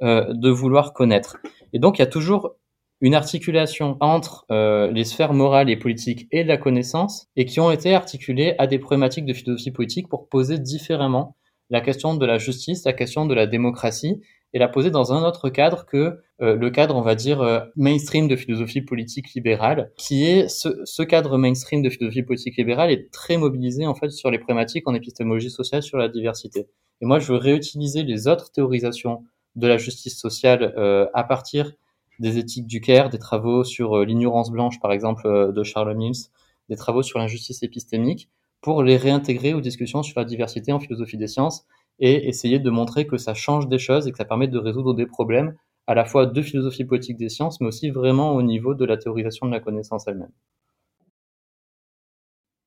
de 0.00 0.50
vouloir 0.50 0.92
connaître. 0.92 1.36
Et 1.72 1.78
donc 1.78 1.98
il 1.98 2.02
y 2.02 2.04
a 2.04 2.08
toujours 2.08 2.56
une 3.04 3.14
articulation 3.14 3.98
entre 4.00 4.46
euh, 4.50 4.90
les 4.90 5.04
sphères 5.04 5.34
morales 5.34 5.68
et 5.68 5.76
politiques 5.76 6.26
et 6.30 6.42
la 6.42 6.56
connaissance, 6.56 7.28
et 7.36 7.44
qui 7.44 7.60
ont 7.60 7.70
été 7.70 7.94
articulées 7.94 8.54
à 8.58 8.66
des 8.66 8.78
problématiques 8.78 9.26
de 9.26 9.34
philosophie 9.34 9.72
politique 9.72 10.08
pour 10.08 10.28
poser 10.28 10.58
différemment 10.58 11.36
la 11.68 11.82
question 11.82 12.14
de 12.14 12.24
la 12.24 12.38
justice, 12.38 12.84
la 12.86 12.94
question 12.94 13.26
de 13.26 13.34
la 13.34 13.46
démocratie, 13.46 14.22
et 14.54 14.58
la 14.58 14.68
poser 14.68 14.90
dans 14.90 15.12
un 15.12 15.22
autre 15.26 15.50
cadre 15.50 15.84
que 15.84 16.20
euh, 16.40 16.56
le 16.56 16.70
cadre, 16.70 16.96
on 16.96 17.02
va 17.02 17.14
dire, 17.14 17.42
euh, 17.42 17.60
mainstream 17.76 18.26
de 18.26 18.36
philosophie 18.36 18.80
politique 18.80 19.34
libérale, 19.34 19.92
qui 19.98 20.24
est 20.24 20.48
ce, 20.48 21.02
cadre 21.02 21.36
mainstream 21.36 21.82
de 21.82 21.90
philosophie 21.90 22.22
politique 22.22 22.56
libérale 22.56 22.90
est 22.90 23.12
très 23.12 23.36
mobilisé 23.36 23.86
en 23.86 23.94
fait 23.94 24.10
sur 24.10 24.30
les 24.30 24.38
problématiques 24.38 24.88
en 24.88 24.94
épistémologie 24.94 25.50
sociale, 25.50 25.82
sur 25.82 25.98
la 25.98 26.08
diversité. 26.08 26.68
Et 27.02 27.06
moi, 27.06 27.18
je 27.18 27.30
veux 27.30 27.38
réutiliser 27.38 28.04
les 28.04 28.28
autres 28.28 28.50
théorisations 28.50 29.24
de 29.56 29.66
la 29.66 29.76
justice 29.76 30.18
sociale 30.18 30.74
à 31.12 31.24
partir 31.24 31.72
des 32.18 32.38
éthiques 32.38 32.66
du 32.66 32.80
Caire, 32.80 33.08
des 33.08 33.18
travaux 33.18 33.64
sur 33.64 33.98
euh, 33.98 34.04
l'ignorance 34.04 34.50
blanche, 34.50 34.80
par 34.80 34.92
exemple, 34.92 35.26
euh, 35.26 35.52
de 35.52 35.62
Charles 35.62 35.94
Mills, 35.96 36.28
des 36.68 36.76
travaux 36.76 37.02
sur 37.02 37.18
l'injustice 37.18 37.62
épistémique, 37.62 38.30
pour 38.60 38.82
les 38.82 38.96
réintégrer 38.96 39.52
aux 39.52 39.60
discussions 39.60 40.02
sur 40.02 40.18
la 40.18 40.24
diversité 40.24 40.72
en 40.72 40.80
philosophie 40.80 41.18
des 41.18 41.26
sciences 41.26 41.66
et 41.98 42.28
essayer 42.28 42.58
de 42.58 42.70
montrer 42.70 43.06
que 43.06 43.16
ça 43.16 43.34
change 43.34 43.68
des 43.68 43.78
choses 43.78 44.06
et 44.06 44.12
que 44.12 44.18
ça 44.18 44.24
permet 44.24 44.48
de 44.48 44.58
résoudre 44.58 44.94
des 44.94 45.06
problèmes 45.06 45.54
à 45.86 45.94
la 45.94 46.04
fois 46.04 46.26
de 46.26 46.42
philosophie 46.42 46.84
politique 46.84 47.16
des 47.16 47.28
sciences, 47.28 47.60
mais 47.60 47.66
aussi 47.66 47.90
vraiment 47.90 48.32
au 48.34 48.42
niveau 48.42 48.74
de 48.74 48.84
la 48.84 48.96
théorisation 48.96 49.46
de 49.46 49.52
la 49.52 49.60
connaissance 49.60 50.06
elle-même. 50.06 50.32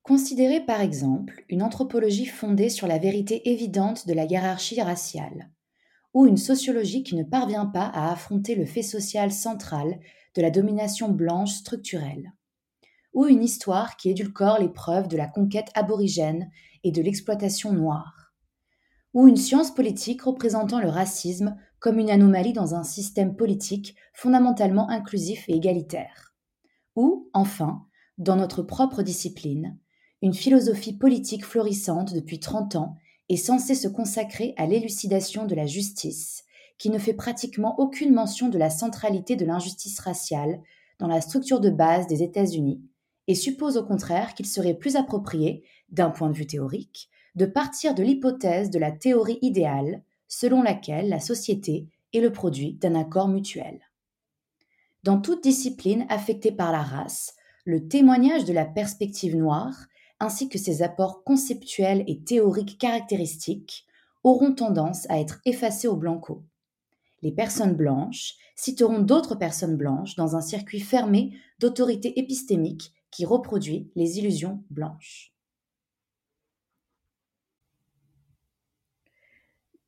Considérez 0.02 0.64
par 0.64 0.80
exemple 0.80 1.44
une 1.48 1.62
anthropologie 1.62 2.26
fondée 2.26 2.70
sur 2.70 2.86
la 2.86 2.98
vérité 2.98 3.50
évidente 3.50 4.06
de 4.06 4.14
la 4.14 4.24
hiérarchie 4.24 4.80
raciale 4.80 5.50
ou 6.14 6.26
une 6.26 6.38
sociologie 6.38 7.02
qui 7.02 7.14
ne 7.14 7.24
parvient 7.24 7.66
pas 7.66 7.84
à 7.84 8.10
affronter 8.10 8.54
le 8.54 8.64
fait 8.64 8.82
social 8.82 9.30
central 9.30 10.00
de 10.34 10.42
la 10.42 10.50
domination 10.50 11.10
blanche 11.10 11.52
structurelle, 11.52 12.32
ou 13.12 13.26
une 13.26 13.42
histoire 13.42 13.96
qui 13.96 14.10
édulcore 14.10 14.58
les 14.58 14.68
preuves 14.68 15.08
de 15.08 15.16
la 15.16 15.26
conquête 15.26 15.70
aborigène 15.74 16.50
et 16.84 16.90
de 16.90 17.02
l'exploitation 17.02 17.72
noire, 17.72 18.27
ou 19.14 19.26
une 19.26 19.36
science 19.36 19.74
politique 19.74 20.22
représentant 20.22 20.80
le 20.80 20.88
racisme 20.88 21.56
comme 21.78 21.98
une 21.98 22.10
anomalie 22.10 22.52
dans 22.52 22.74
un 22.74 22.82
système 22.82 23.36
politique 23.36 23.96
fondamentalement 24.12 24.88
inclusif 24.90 25.48
et 25.48 25.54
égalitaire, 25.54 26.34
ou, 26.96 27.30
enfin, 27.32 27.86
dans 28.18 28.36
notre 28.36 28.62
propre 28.62 29.02
discipline, 29.02 29.78
une 30.22 30.34
philosophie 30.34 30.96
politique 30.96 31.44
florissante 31.44 32.12
depuis 32.12 32.40
30 32.40 32.74
ans 32.76 32.96
est 33.28 33.36
censé 33.36 33.74
se 33.74 33.86
consacrer 33.86 34.54
à 34.56 34.66
l'élucidation 34.66 35.46
de 35.46 35.54
la 35.54 35.66
justice, 35.66 36.44
qui 36.78 36.90
ne 36.90 36.98
fait 36.98 37.14
pratiquement 37.14 37.78
aucune 37.78 38.12
mention 38.12 38.48
de 38.48 38.58
la 38.58 38.70
centralité 38.70 39.36
de 39.36 39.44
l'injustice 39.44 40.00
raciale 40.00 40.60
dans 40.98 41.06
la 41.06 41.20
structure 41.20 41.60
de 41.60 41.70
base 41.70 42.06
des 42.08 42.22
États-Unis, 42.22 42.82
et 43.28 43.34
suppose 43.34 43.76
au 43.76 43.84
contraire 43.84 44.34
qu'il 44.34 44.46
serait 44.46 44.74
plus 44.74 44.96
approprié, 44.96 45.62
d'un 45.90 46.10
point 46.10 46.28
de 46.28 46.36
vue 46.36 46.46
théorique, 46.46 47.08
de 47.38 47.46
partir 47.46 47.94
de 47.94 48.02
l'hypothèse 48.02 48.68
de 48.68 48.80
la 48.80 48.90
théorie 48.90 49.38
idéale, 49.42 50.02
selon 50.26 50.60
laquelle 50.60 51.08
la 51.08 51.20
société 51.20 51.86
et 52.12 52.20
le 52.20 52.32
produit 52.32 52.72
d'un 52.74 52.96
accord 52.96 53.28
mutuel. 53.28 53.78
Dans 55.04 55.20
toute 55.20 55.44
discipline 55.44 56.04
affectée 56.08 56.50
par 56.50 56.72
la 56.72 56.82
race, 56.82 57.36
le 57.64 57.86
témoignage 57.86 58.44
de 58.44 58.52
la 58.52 58.64
perspective 58.64 59.36
noire, 59.36 59.86
ainsi 60.18 60.48
que 60.48 60.58
ses 60.58 60.82
apports 60.82 61.22
conceptuels 61.22 62.02
et 62.08 62.18
théoriques 62.18 62.76
caractéristiques, 62.76 63.86
auront 64.24 64.52
tendance 64.52 65.08
à 65.08 65.20
être 65.20 65.38
effacés 65.44 65.86
au 65.86 65.94
blanco. 65.94 66.42
Les 67.22 67.30
personnes 67.30 67.76
blanches 67.76 68.34
citeront 68.56 68.98
d'autres 68.98 69.36
personnes 69.36 69.76
blanches 69.76 70.16
dans 70.16 70.34
un 70.34 70.40
circuit 70.40 70.80
fermé 70.80 71.38
d'autorité 71.60 72.18
épistémique 72.18 72.92
qui 73.12 73.24
reproduit 73.24 73.92
les 73.94 74.18
illusions 74.18 74.64
blanches. 74.70 75.32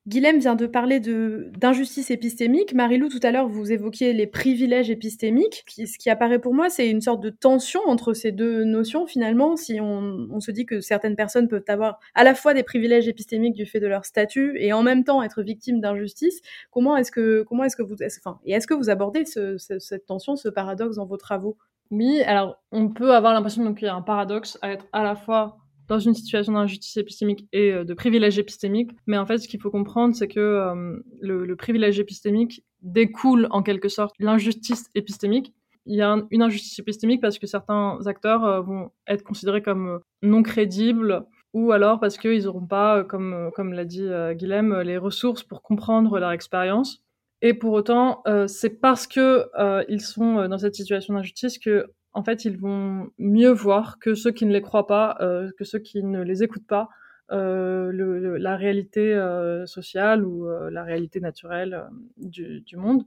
Guilhem 0.06 0.38
vient 0.38 0.54
de 0.54 0.66
parler 0.66 0.98
d'injustice 0.98 2.10
épistémique. 2.10 2.72
Marilou, 2.72 3.10
tout 3.10 3.20
à 3.22 3.30
l'heure, 3.30 3.48
vous 3.48 3.70
évoquiez 3.70 4.14
les 4.14 4.26
privilèges 4.26 4.90
épistémiques. 4.90 5.62
Ce 5.68 5.98
qui 5.98 6.08
apparaît 6.08 6.38
pour 6.38 6.54
moi, 6.54 6.70
c'est 6.70 6.88
une 6.88 7.02
sorte 7.02 7.22
de 7.22 7.28
tension 7.28 7.80
entre 7.86 8.14
ces 8.14 8.32
deux 8.32 8.64
notions, 8.64 9.06
finalement. 9.06 9.56
Si 9.56 9.78
on, 9.78 10.40
se 10.40 10.50
dit 10.50 10.64
que 10.64 10.80
certaines 10.80 11.16
personnes 11.16 11.48
peuvent 11.48 11.64
avoir 11.68 12.00
à 12.14 12.24
la 12.24 12.34
fois 12.34 12.54
des 12.54 12.62
privilèges 12.62 13.08
épistémiques 13.08 13.54
du 13.54 13.66
fait 13.66 13.78
de 13.78 13.86
leur 13.86 14.06
statut 14.06 14.56
et 14.58 14.72
en 14.72 14.82
même 14.82 15.04
temps 15.04 15.22
être 15.22 15.42
victimes 15.42 15.82
d'injustice, 15.82 16.40
comment 16.70 16.96
est-ce 16.96 17.12
que, 17.12 17.44
comment 17.46 17.64
est-ce 17.64 17.76
que 17.76 17.82
vous, 17.82 17.96
et 18.02 18.52
est-ce 18.52 18.66
que 18.66 18.74
vous 18.74 18.88
abordez 18.88 19.24
cette 19.26 20.06
tension, 20.06 20.34
ce 20.34 20.48
paradoxe 20.48 20.96
dans 20.96 21.06
vos 21.06 21.18
travaux? 21.18 21.58
Oui, 21.90 22.22
alors 22.22 22.62
on 22.72 22.88
peut 22.88 23.14
avoir 23.14 23.34
l'impression 23.34 23.74
qu'il 23.74 23.86
y 23.86 23.90
a 23.90 23.94
un 23.94 24.02
paradoxe 24.02 24.58
à 24.62 24.72
être 24.72 24.86
à 24.92 25.02
la 25.02 25.14
fois 25.14 25.59
dans 25.90 25.98
une 25.98 26.14
situation 26.14 26.52
d'injustice 26.52 26.96
épistémique 26.96 27.48
et 27.52 27.72
euh, 27.72 27.84
de 27.84 27.94
privilège 27.94 28.38
épistémique. 28.38 28.92
Mais 29.08 29.18
en 29.18 29.26
fait, 29.26 29.38
ce 29.38 29.48
qu'il 29.48 29.60
faut 29.60 29.72
comprendre, 29.72 30.14
c'est 30.14 30.28
que 30.28 30.38
euh, 30.38 30.96
le, 31.20 31.56
privilège 31.56 31.98
épistémique 31.98 32.64
découle 32.80 33.48
en 33.50 33.62
quelque 33.62 33.88
sorte 33.88 34.14
l'injustice 34.20 34.88
épistémique. 34.94 35.52
Il 35.86 35.96
y 35.96 36.02
a 36.02 36.16
une 36.30 36.42
injustice 36.42 36.78
épistémique 36.78 37.20
parce 37.20 37.40
que 37.40 37.48
certains 37.48 37.98
acteurs 38.06 38.44
euh, 38.44 38.60
vont 38.60 38.90
être 39.08 39.24
considérés 39.24 39.62
comme 39.62 39.98
non 40.22 40.44
crédibles 40.44 41.26
ou 41.54 41.72
alors 41.72 41.98
parce 41.98 42.16
qu'ils 42.16 42.44
n'auront 42.44 42.66
pas, 42.66 43.02
comme, 43.02 43.50
comme 43.56 43.72
l'a 43.72 43.84
dit 43.84 44.08
Guilhem, 44.34 44.82
les 44.82 44.96
ressources 44.96 45.42
pour 45.42 45.62
comprendre 45.62 46.20
leur 46.20 46.30
expérience. 46.30 47.02
Et 47.42 47.54
pour 47.54 47.72
autant, 47.72 48.22
c'est 48.46 48.80
parce 48.80 49.08
que 49.08 49.46
ils 49.88 50.00
sont 50.00 50.46
dans 50.46 50.58
cette 50.58 50.76
situation 50.76 51.14
d'injustice 51.14 51.58
que 51.58 51.86
en 52.12 52.24
fait, 52.24 52.44
ils 52.44 52.56
vont 52.56 53.10
mieux 53.18 53.50
voir 53.50 53.98
que 53.98 54.14
ceux 54.14 54.32
qui 54.32 54.46
ne 54.46 54.52
les 54.52 54.62
croient 54.62 54.86
pas, 54.86 55.16
euh, 55.20 55.50
que 55.56 55.64
ceux 55.64 55.78
qui 55.78 56.02
ne 56.02 56.22
les 56.22 56.42
écoutent 56.42 56.66
pas, 56.66 56.88
euh, 57.30 57.92
la 58.38 58.56
réalité 58.56 59.14
euh, 59.14 59.64
sociale 59.66 60.24
ou 60.24 60.48
la 60.70 60.82
réalité 60.82 61.20
naturelle 61.20 61.84
du, 62.16 62.76
monde. 62.76 63.04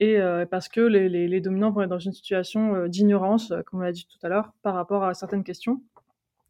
Et 0.00 0.18
parce 0.50 0.68
que 0.68 0.80
les, 0.80 1.40
dominants 1.40 1.70
vont 1.70 1.82
être 1.82 1.88
dans 1.88 1.98
une 1.98 2.12
situation 2.12 2.86
d'ignorance, 2.86 3.52
comme 3.66 3.80
on 3.80 3.82
l'a 3.82 3.92
dit 3.92 4.06
tout 4.06 4.24
à 4.26 4.28
l'heure, 4.28 4.52
par 4.62 4.74
rapport 4.74 5.04
à 5.04 5.14
certaines 5.14 5.44
questions, 5.44 5.82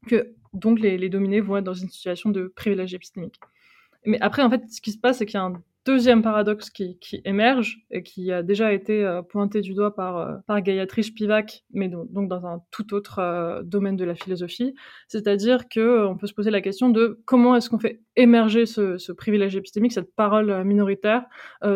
que 0.06 0.34
donc 0.54 0.80
les, 0.80 0.96
les 0.96 1.08
dominés 1.08 1.40
vont 1.40 1.58
être 1.58 1.64
dans 1.64 1.74
une 1.74 1.90
situation 1.90 2.30
de 2.30 2.52
privilège 2.56 2.94
épistémique. 2.94 3.38
Mais 4.04 4.18
après, 4.20 4.42
en 4.42 4.50
fait, 4.50 4.62
ce 4.70 4.80
qui 4.80 4.92
se 4.92 4.98
passe, 4.98 5.18
c'est 5.18 5.26
qu'il 5.26 5.34
y 5.34 5.42
a 5.42 5.44
un 5.44 5.62
deuxième 5.86 6.20
paradoxe 6.20 6.68
qui, 6.68 6.98
qui, 6.98 7.22
émerge 7.24 7.78
et 7.92 8.02
qui 8.02 8.32
a 8.32 8.42
déjà 8.42 8.72
été 8.72 9.04
euh, 9.04 9.22
pointé 9.22 9.60
du 9.60 9.72
doigt 9.72 9.94
par, 9.94 10.18
euh, 10.18 10.36
par 10.46 10.60
Gayatri 10.60 11.04
Spivak, 11.04 11.64
mais 11.72 11.88
donc, 11.88 12.12
donc, 12.12 12.28
dans 12.28 12.44
un 12.44 12.60
tout 12.72 12.92
autre 12.92 13.20
euh, 13.20 13.62
domaine 13.62 13.96
de 13.96 14.04
la 14.04 14.16
philosophie, 14.16 14.74
c'est-à-dire 15.06 15.68
que 15.68 16.04
on 16.06 16.16
peut 16.16 16.26
se 16.26 16.34
poser 16.34 16.50
la 16.50 16.60
question 16.60 16.90
de 16.90 17.20
comment 17.24 17.54
est-ce 17.54 17.70
qu'on 17.70 17.78
fait 17.78 18.02
émerger 18.16 18.66
ce, 18.66 18.98
ce, 18.98 19.12
privilège 19.12 19.54
épistémique, 19.56 19.92
cette 19.92 20.14
parole 20.14 20.64
minoritaire, 20.64 21.24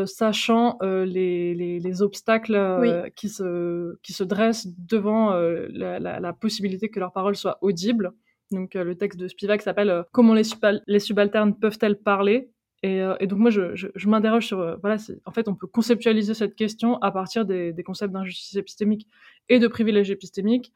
sachant 0.06 0.78
les, 0.82 1.54
les, 1.54 1.78
les, 1.78 2.02
obstacles 2.02 3.10
qui, 3.14 3.28
se, 3.28 3.96
qui 4.02 4.12
se 4.12 4.24
dressent 4.24 4.66
devant 4.78 5.32
la, 5.32 5.98
la, 5.98 6.18
la, 6.18 6.32
possibilité 6.32 6.88
que 6.88 6.98
leur 6.98 7.12
parole 7.12 7.36
soit 7.36 7.58
audible. 7.60 8.12
Donc 8.50 8.74
le 8.74 8.94
texte 8.96 9.18
de 9.20 9.28
Spivak 9.28 9.60
s'appelle 9.60 10.04
Comment 10.12 10.34
les, 10.34 10.42
les 10.86 10.98
subalternes 10.98 11.54
peuvent-elles 11.54 11.98
parler? 11.98 12.50
Et, 12.82 13.02
euh, 13.02 13.14
et, 13.20 13.26
donc 13.26 13.38
moi, 13.38 13.50
je, 13.50 13.74
je, 13.74 13.88
je 13.94 14.08
m'interroge 14.08 14.46
sur, 14.46 14.60
euh, 14.60 14.76
voilà, 14.80 14.96
en 15.26 15.32
fait, 15.32 15.48
on 15.48 15.54
peut 15.54 15.66
conceptualiser 15.66 16.34
cette 16.34 16.54
question 16.54 16.96
à 17.02 17.10
partir 17.10 17.44
des, 17.44 17.72
des 17.72 17.82
concepts 17.82 18.12
d'injustice 18.12 18.56
épistémique 18.56 19.06
et 19.48 19.58
de 19.58 19.68
privilège 19.68 20.10
épistémique, 20.10 20.72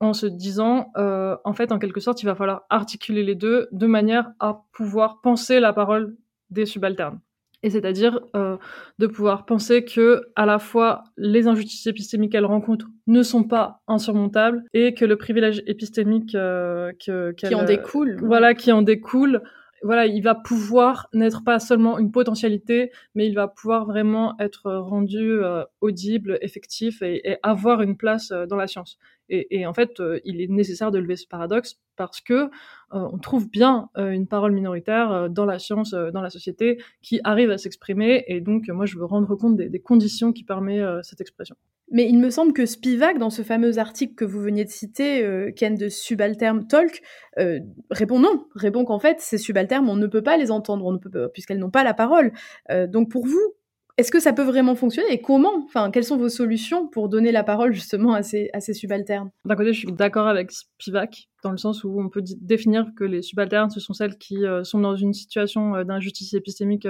en 0.00 0.12
se 0.12 0.26
disant, 0.26 0.92
euh, 0.96 1.36
en 1.44 1.52
fait, 1.52 1.72
en 1.72 1.78
quelque 1.78 2.00
sorte, 2.00 2.22
il 2.22 2.26
va 2.26 2.34
falloir 2.34 2.64
articuler 2.70 3.22
les 3.22 3.34
deux 3.34 3.68
de 3.72 3.86
manière 3.86 4.32
à 4.40 4.64
pouvoir 4.72 5.20
penser 5.20 5.60
la 5.60 5.72
parole 5.72 6.16
des 6.50 6.66
subalternes. 6.66 7.20
Et 7.62 7.70
c'est-à-dire 7.70 8.20
euh, 8.36 8.58
de 8.98 9.06
pouvoir 9.06 9.46
penser 9.46 9.84
que 9.84 10.22
à 10.36 10.46
la 10.46 10.58
fois 10.58 11.04
les 11.16 11.48
injustices 11.48 11.86
épistémiques 11.86 12.32
qu'elles 12.32 12.44
rencontrent 12.44 12.86
ne 13.06 13.22
sont 13.22 13.44
pas 13.44 13.80
insurmontables 13.88 14.62
et 14.74 14.94
que 14.94 15.04
le 15.04 15.16
privilège 15.16 15.62
épistémique 15.66 16.34
euh, 16.34 16.92
que, 17.04 17.32
qui 17.32 17.54
en 17.54 17.64
découle, 17.64 18.18
voilà, 18.22 18.54
qui 18.54 18.70
en 18.72 18.82
découle, 18.82 19.42
voilà, 19.86 20.06
il 20.06 20.22
va 20.22 20.34
pouvoir 20.34 21.08
n'être 21.14 21.42
pas 21.44 21.58
seulement 21.58 21.98
une 21.98 22.10
potentialité, 22.12 22.90
mais 23.14 23.26
il 23.26 23.34
va 23.34 23.48
pouvoir 23.48 23.86
vraiment 23.86 24.38
être 24.38 24.72
rendu 24.72 25.42
euh, 25.42 25.64
audible, 25.80 26.38
effectif 26.42 27.02
et, 27.02 27.38
avoir 27.42 27.82
une 27.82 27.96
place 27.96 28.30
euh, 28.32 28.46
dans 28.46 28.56
la 28.56 28.66
science. 28.66 28.98
Et, 29.28 29.66
en 29.66 29.74
fait, 29.74 30.00
euh, 30.00 30.20
il 30.24 30.40
est 30.40 30.48
nécessaire 30.48 30.90
de 30.90 30.98
lever 30.98 31.16
ce 31.16 31.26
paradoxe 31.26 31.80
parce 31.96 32.20
que 32.20 32.50
on 32.90 33.18
trouve 33.18 33.50
bien 33.50 33.88
une 33.96 34.28
parole 34.28 34.52
minoritaire 34.52 35.28
dans 35.30 35.44
la 35.44 35.58
science, 35.58 35.90
dans 35.92 36.20
la 36.20 36.30
société, 36.30 36.78
qui 37.02 37.20
arrive 37.24 37.50
à 37.50 37.58
s'exprimer. 37.58 38.22
Et 38.28 38.40
donc, 38.40 38.68
moi, 38.68 38.86
je 38.86 38.96
veux 38.96 39.04
rendre 39.06 39.34
compte 39.34 39.56
des, 39.56 39.80
conditions 39.80 40.32
qui 40.32 40.44
permettent 40.44 41.02
cette 41.02 41.20
expression. 41.20 41.56
Mais 41.92 42.08
il 42.08 42.18
me 42.18 42.30
semble 42.30 42.52
que 42.52 42.66
Spivak, 42.66 43.18
dans 43.18 43.30
ce 43.30 43.42
fameux 43.42 43.78
article 43.78 44.14
que 44.14 44.24
vous 44.24 44.40
veniez 44.40 44.64
de 44.64 44.70
citer, 44.70 45.24
euh, 45.24 45.52
Ken 45.54 45.76
de 45.76 45.88
Subalterm 45.88 46.66
Talk, 46.66 47.00
euh, 47.38 47.60
répond 47.92 48.18
non, 48.18 48.46
répond 48.56 48.84
qu'en 48.84 48.98
fait, 48.98 49.20
ces 49.20 49.38
subaltermes, 49.38 49.88
on 49.88 49.94
ne 49.94 50.08
peut 50.08 50.22
pas 50.22 50.36
les 50.36 50.50
entendre, 50.50 50.98
puisqu'elles 51.32 51.60
n'ont 51.60 51.70
pas 51.70 51.84
la 51.84 51.94
parole. 51.94 52.32
Euh, 52.70 52.88
donc 52.88 53.10
pour 53.10 53.24
vous, 53.24 53.54
est-ce 53.96 54.10
que 54.10 54.20
ça 54.20 54.32
peut 54.32 54.42
vraiment 54.42 54.74
fonctionner 54.74 55.12
et 55.12 55.20
comment? 55.20 55.64
Enfin, 55.64 55.90
quelles 55.90 56.04
sont 56.04 56.16
vos 56.16 56.28
solutions 56.28 56.86
pour 56.86 57.08
donner 57.08 57.32
la 57.32 57.42
parole 57.42 57.72
justement 57.72 58.12
à 58.12 58.22
ces, 58.22 58.50
subalternes? 58.72 59.30
D'un 59.44 59.56
côté, 59.56 59.72
je 59.72 59.78
suis 59.78 59.92
d'accord 59.92 60.26
avec 60.26 60.52
Spivak, 60.52 61.28
dans 61.42 61.50
le 61.50 61.56
sens 61.56 61.82
où 61.84 61.98
on 62.00 62.08
peut 62.08 62.22
définir 62.40 62.86
que 62.96 63.04
les 63.04 63.22
subalternes, 63.22 63.70
ce 63.70 63.80
sont 63.80 63.94
celles 63.94 64.18
qui 64.18 64.44
euh, 64.44 64.64
sont 64.64 64.80
dans 64.80 64.96
une 64.96 65.14
situation 65.14 65.82
d'injustice 65.84 66.34
épistémique 66.34 66.86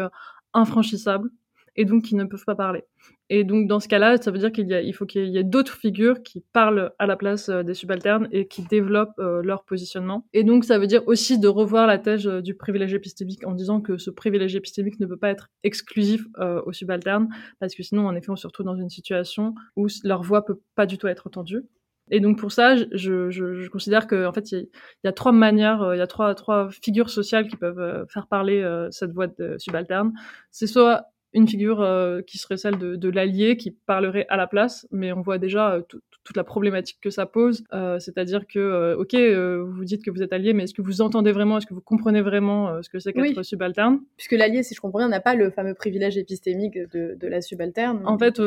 infranchissable 0.53 1.31
et 1.77 1.85
donc 1.85 2.05
qui 2.05 2.15
ne 2.15 2.25
peuvent 2.25 2.45
pas 2.45 2.55
parler. 2.55 2.85
Et 3.29 3.43
donc 3.43 3.67
dans 3.67 3.81
ce 3.81 3.89
cas-là, 3.89 4.17
ça 4.19 4.31
veut 4.31 4.39
dire 4.39 4.53
qu'il 4.53 4.71
il 4.71 4.93
faut 4.93 5.05
qu'il 5.05 5.29
y 5.29 5.39
ait 5.39 5.45
d'autres 5.45 5.77
figures 5.77 6.23
qui 6.23 6.45
parlent 6.53 6.93
à 6.99 7.07
la 7.07 7.17
place 7.17 7.49
euh, 7.49 7.63
des 7.63 7.75
subalternes 7.75 8.29
et 8.31 8.47
qui 8.47 8.63
développent 8.63 9.19
euh, 9.19 9.43
leur 9.43 9.65
positionnement. 9.65 10.27
Et 10.33 10.45
donc 10.45 10.65
ça 10.65 10.79
veut 10.79 10.87
dire 10.87 11.03
aussi 11.07 11.39
de 11.39 11.49
revoir 11.49 11.87
la 11.87 11.99
thèse 11.99 12.27
euh, 12.27 12.41
du 12.41 12.55
privilège 12.55 12.95
épistémique 12.95 13.45
en 13.47 13.53
disant 13.53 13.81
que 13.81 13.99
ce 13.99 14.11
privilège 14.11 14.55
épistémique 14.55 15.01
ne 15.01 15.07
peut 15.07 15.17
pas 15.17 15.31
être 15.31 15.49
exclusif 15.65 16.27
aux 16.65 16.73
subalternes 16.73 17.29
parce 17.59 17.75
que 17.75 17.83
sinon 17.83 18.07
en 18.07 18.15
effet 18.15 18.31
on 18.31 18.37
se 18.37 18.47
retrouve 18.47 18.67
dans 18.67 18.77
une 18.77 18.91
situation 18.91 19.55
où 19.77 19.87
leur 20.05 20.23
voix 20.23 20.45
peut 20.45 20.61
pas 20.75 20.87
du 20.87 20.99
tout 20.99 21.09
être 21.09 21.27
entendue. 21.27 21.63
Et 22.11 22.21
donc 22.21 22.39
pour 22.39 22.53
ça, 22.53 22.77
je, 22.77 23.69
considère 23.69 24.07
qu'en 24.07 24.33
fait, 24.33 24.53
il 24.53 24.59
y, 24.59 24.69
y, 25.05 25.09
a 25.09 25.13
trois 25.13 25.33
manières, 25.33 25.91
il 25.95 25.99
y 25.99 26.01
a 26.01 26.07
trois, 26.07 26.35
trois 26.35 26.69
figures 26.71 27.11
sociales 27.11 27.49
qui 27.49 27.57
peuvent 27.57 28.07
faire 28.09 28.29
parler 28.29 28.65
cette 28.91 29.13
voix 29.13 29.27
de 29.27 29.57
subalterne. 29.59 30.13
C'est 30.51 30.69
soit 30.69 31.07
une 31.37 31.47
figure 31.47 31.83
euh, 31.83 32.23
qui 32.23 32.39
serait 32.39 32.57
celle 32.57 32.79
de, 32.79 32.97
de 32.97 33.09
l'allié 33.11 33.59
qui 33.59 33.71
parlerait 33.71 34.25
à 34.31 34.39
la 34.39 34.47
place, 34.47 34.89
mais 34.91 35.13
on 35.13 35.21
voit 35.21 35.37
déjà 35.37 35.75
euh, 35.75 35.83
toute 35.83 36.37
la 36.37 36.45
problématique 36.45 36.99
que 37.01 37.11
ça 37.11 37.27
pose, 37.27 37.63
euh, 37.73 38.01
c'est-à-dire 38.01 38.47
que, 38.49 38.97
ok, 38.99 39.15
vous 39.15 39.85
dites 39.85 40.03
que 40.03 40.11
vous 40.11 40.23
êtes 40.23 40.33
allié, 40.33 40.55
mais 40.55 40.65
est-ce 40.65 40.75
que 40.75 40.83
vous 40.83 41.01
entendez 41.01 41.31
vraiment, 41.31 41.59
est-ce 41.59 41.67
que 41.67 41.75
vous 41.75 41.81
comprenez 41.81 42.21
vraiment 42.21 42.83
ce 42.83 42.89
que 42.89 42.99
c'est 42.99 43.13
qu'être 43.13 43.45
subalterne? 43.45 44.01
Puisque 44.17 44.33
l'allié, 44.33 44.65
si 44.65 44.75
je 44.75 44.81
comprends 44.81 44.99
bien, 44.99 45.09
n'a 45.09 45.21
pas 45.21 45.37
le 45.37 45.51
fameux 45.51 45.75
privilège 45.75 46.17
épistémique 46.17 46.79
de, 46.93 47.15
de 47.15 47.29
la 47.29 47.43
subalterne. 47.43 48.03
En 48.07 48.19
fait, 48.19 48.43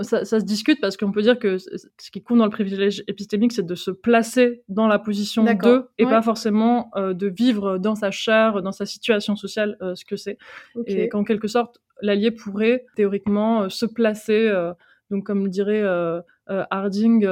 ça, 0.00 0.24
ça, 0.24 0.38
se 0.38 0.44
discute 0.44 0.80
parce 0.80 0.96
qu'on 0.96 1.10
peut 1.10 1.22
dire 1.22 1.38
que 1.38 1.58
ce 1.58 2.10
qui 2.12 2.22
compte 2.22 2.38
dans 2.38 2.44
le 2.44 2.50
privilège 2.50 3.02
épistémique, 3.08 3.52
c'est 3.52 3.66
de 3.66 3.74
se 3.74 3.90
placer 3.90 4.62
dans 4.68 4.86
la 4.86 5.00
position 5.00 5.42
de 5.42 5.88
et 5.98 6.04
pas 6.04 6.22
forcément 6.22 6.90
de 6.96 7.26
vivre 7.26 7.78
dans 7.78 7.96
sa 7.96 8.12
chair, 8.12 8.62
dans 8.62 8.72
sa 8.72 8.86
situation 8.86 9.34
sociale, 9.34 9.76
ce 9.94 10.04
que 10.04 10.14
c'est. 10.14 10.38
Et 10.86 11.08
qu'en 11.08 11.24
quelque 11.24 11.48
sorte, 11.48 11.80
l'allié 12.04 12.30
pourrait 12.30 12.84
théoriquement 12.94 13.62
euh, 13.62 13.68
se 13.68 13.86
placer, 13.86 14.48
euh, 14.48 14.72
donc 15.10 15.24
comme 15.24 15.44
le 15.44 15.50
dirait 15.50 15.82
euh, 15.82 16.20
Harding, 16.46 17.26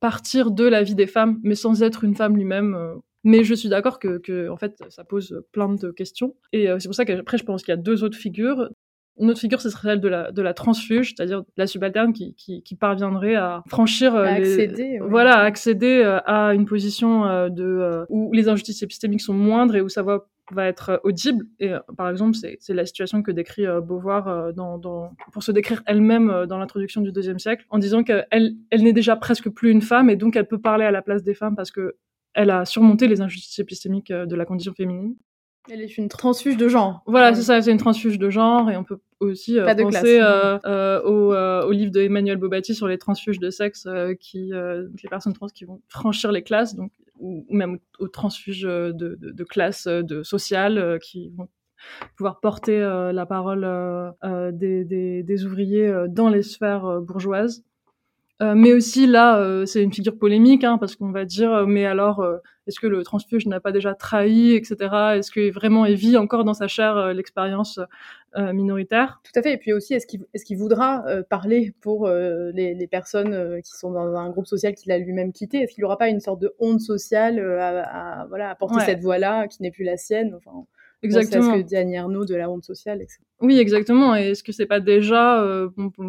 partir 0.00 0.50
de 0.50 0.64
la 0.64 0.82
vie 0.82 0.94
des 0.94 1.06
femmes, 1.06 1.40
mais 1.42 1.54
sans 1.54 1.82
être 1.82 2.04
une 2.04 2.14
femme 2.14 2.36
lui-même. 2.36 2.76
Mais 3.24 3.42
je 3.42 3.54
suis 3.54 3.68
d'accord 3.68 3.98
que, 3.98 4.18
que, 4.18 4.48
en 4.50 4.56
fait, 4.56 4.76
ça 4.88 5.04
pose 5.04 5.42
plein 5.52 5.72
de 5.72 5.90
questions. 5.90 6.34
Et 6.52 6.68
c'est 6.78 6.88
pour 6.88 6.94
ça 6.94 7.04
qu'après, 7.04 7.38
je 7.38 7.44
pense 7.44 7.62
qu'il 7.62 7.72
y 7.72 7.78
a 7.78 7.80
deux 7.80 8.04
autres 8.04 8.16
figures. 8.16 8.68
Une 9.18 9.30
autre 9.30 9.40
figure, 9.40 9.60
ce 9.60 9.70
serait 9.70 9.88
celle 9.88 10.00
de 10.00 10.08
la, 10.08 10.30
de 10.30 10.42
la 10.42 10.52
transfuge, 10.52 11.14
c'est-à-dire 11.16 11.42
la 11.56 11.66
subalterne 11.66 12.12
qui, 12.12 12.34
qui, 12.34 12.62
qui, 12.62 12.74
parviendrait 12.74 13.36
à 13.36 13.62
franchir, 13.68 14.14
à 14.14 14.24
accéder, 14.24 14.98
voilà, 15.00 15.38
à 15.38 15.44
accéder 15.44 16.02
à 16.26 16.54
une 16.54 16.66
position 16.66 17.48
de 17.48 18.04
où 18.10 18.32
les 18.32 18.48
injustices 18.48 18.82
épistémiques 18.82 19.22
sont 19.22 19.34
moindres 19.34 19.76
et 19.76 19.80
où 19.80 19.88
sa 19.88 20.02
voix 20.02 20.28
va 20.52 20.66
être 20.66 21.00
audible. 21.04 21.46
Et 21.58 21.72
par 21.96 22.08
exemple, 22.08 22.36
c'est 22.36 22.74
la 22.74 22.86
situation 22.86 23.22
que 23.22 23.30
décrit 23.30 23.64
Beauvoir 23.82 24.52
dans, 24.54 24.78
dans, 24.78 25.10
pour 25.32 25.42
se 25.42 25.52
décrire 25.52 25.82
elle-même 25.86 26.46
dans 26.48 26.58
l'introduction 26.58 27.00
du 27.00 27.12
deuxième 27.12 27.38
siècle, 27.38 27.66
en 27.70 27.78
disant 27.78 28.02
qu'elle 28.04 28.26
elle, 28.30 28.82
n'est 28.82 28.92
déjà 28.92 29.16
presque 29.16 29.48
plus 29.50 29.70
une 29.70 29.82
femme 29.82 30.10
et 30.10 30.16
donc 30.16 30.36
elle 30.36 30.46
peut 30.46 30.60
parler 30.60 30.84
à 30.84 30.90
la 30.90 31.02
place 31.02 31.22
des 31.22 31.34
femmes 31.34 31.56
parce 31.56 31.70
que 31.70 31.96
elle 32.34 32.50
a 32.50 32.64
surmonté 32.64 33.08
les 33.08 33.20
injustices 33.22 33.58
épistémiques 33.58 34.12
de 34.12 34.36
la 34.36 34.44
condition 34.44 34.74
féminine. 34.74 35.16
Elle 35.70 35.80
est 35.80 35.98
une 35.98 36.08
transfuge 36.08 36.56
de 36.56 36.68
genre. 36.68 37.02
Voilà, 37.06 37.34
c'est 37.34 37.42
ça, 37.42 37.60
c'est 37.60 37.72
une 37.72 37.78
transfuge 37.78 38.18
de 38.18 38.30
genre, 38.30 38.70
et 38.70 38.76
on 38.76 38.84
peut 38.84 39.00
aussi 39.20 39.58
euh, 39.58 39.74
penser 39.74 40.20
euh, 40.20 40.58
euh, 40.64 41.02
au, 41.02 41.66
au, 41.66 41.72
livre 41.72 41.90
de 41.90 42.00
Emmanuel 42.00 42.36
Bobatti 42.36 42.74
sur 42.74 42.86
les 42.86 42.98
transfuges 42.98 43.38
de 43.38 43.50
sexe, 43.50 43.88
qui 44.20 44.50
les 44.52 45.08
personnes 45.08 45.32
trans 45.32 45.48
qui 45.48 45.64
vont 45.64 45.80
franchir 45.88 46.30
les 46.32 46.42
classes, 46.42 46.74
donc 46.74 46.92
ou, 47.20 47.46
même 47.50 47.78
aux 47.98 48.08
transfuges 48.08 48.62
de, 48.62 48.92
de, 48.92 49.16
de 49.16 49.44
classes 49.44 49.86
de 49.86 50.22
sociales 50.22 50.98
qui 51.02 51.30
vont 51.36 51.48
pouvoir 52.16 52.40
porter 52.40 52.80
la 52.80 53.26
parole 53.26 53.62
des, 54.52 55.44
ouvriers 55.44 56.06
dans 56.08 56.28
les 56.28 56.42
sphères 56.42 57.00
bourgeoises. 57.00 57.62
Euh, 58.42 58.54
mais 58.54 58.74
aussi 58.74 59.06
là, 59.06 59.38
euh, 59.38 59.64
c'est 59.64 59.82
une 59.82 59.92
figure 59.92 60.18
polémique 60.18 60.62
hein, 60.62 60.76
parce 60.76 60.94
qu'on 60.94 61.10
va 61.10 61.24
dire, 61.24 61.50
euh, 61.52 61.66
mais 61.66 61.86
alors, 61.86 62.22
est-ce 62.66 62.78
que 62.78 62.86
le 62.86 63.02
transfuge 63.02 63.46
n'a 63.46 63.60
pas 63.60 63.72
déjà 63.72 63.94
trahi, 63.94 64.52
etc. 64.52 64.76
Est-ce 65.16 65.30
que 65.30 65.50
vraiment 65.50 65.86
il 65.86 65.96
vit 65.96 66.18
encore 66.18 66.44
dans 66.44 66.52
sa 66.52 66.68
chair 66.68 67.14
l'expérience 67.14 67.80
minoritaire 68.36 69.20
Tout 69.24 69.38
à 69.38 69.42
fait. 69.42 69.52
Et 69.52 69.56
puis 69.56 69.72
aussi, 69.72 69.94
est-ce 69.94 70.06
qu'il 70.06 70.22
est 70.34 70.54
voudra 70.54 71.04
parler 71.30 71.74
pour 71.80 72.08
les, 72.08 72.74
les, 72.74 72.86
personnes 72.86 73.60
qui 73.62 73.70
sont 73.72 73.90
dans 73.90 74.14
un 74.14 74.30
groupe 74.30 74.46
social 74.46 74.74
qu'il 74.74 74.92
a 74.92 74.98
lui-même 74.98 75.32
quitté? 75.32 75.62
Est-ce 75.62 75.74
qu'il 75.74 75.82
n'aura 75.82 75.98
pas 75.98 76.08
une 76.08 76.20
sorte 76.20 76.40
de 76.40 76.54
honte 76.58 76.80
sociale 76.80 77.38
à, 77.38 78.20
à, 78.20 78.26
voilà, 78.26 78.50
à 78.50 78.54
porter 78.54 78.80
cette 78.84 79.00
voix-là 79.00 79.48
qui 79.48 79.62
n'est 79.62 79.70
plus 79.70 79.84
la 79.84 79.96
sienne? 79.96 80.34
Enfin, 80.36 80.66
Exactement. 81.02 81.42
C'est 81.42 81.58
ce 81.58 81.62
que 81.62 81.68
dit 81.68 81.76
Annie 81.76 81.96
Arnaud 81.96 82.24
de 82.24 82.34
la 82.34 82.50
honte 82.50 82.64
sociale, 82.64 83.02
etc. 83.02 83.18
Oui, 83.40 83.58
exactement. 83.58 84.16
Et 84.16 84.30
est-ce 84.30 84.42
que 84.42 84.52
c'est 84.52 84.66
pas 84.66 84.80
déjà, 84.80 85.42
euh, 85.42 85.68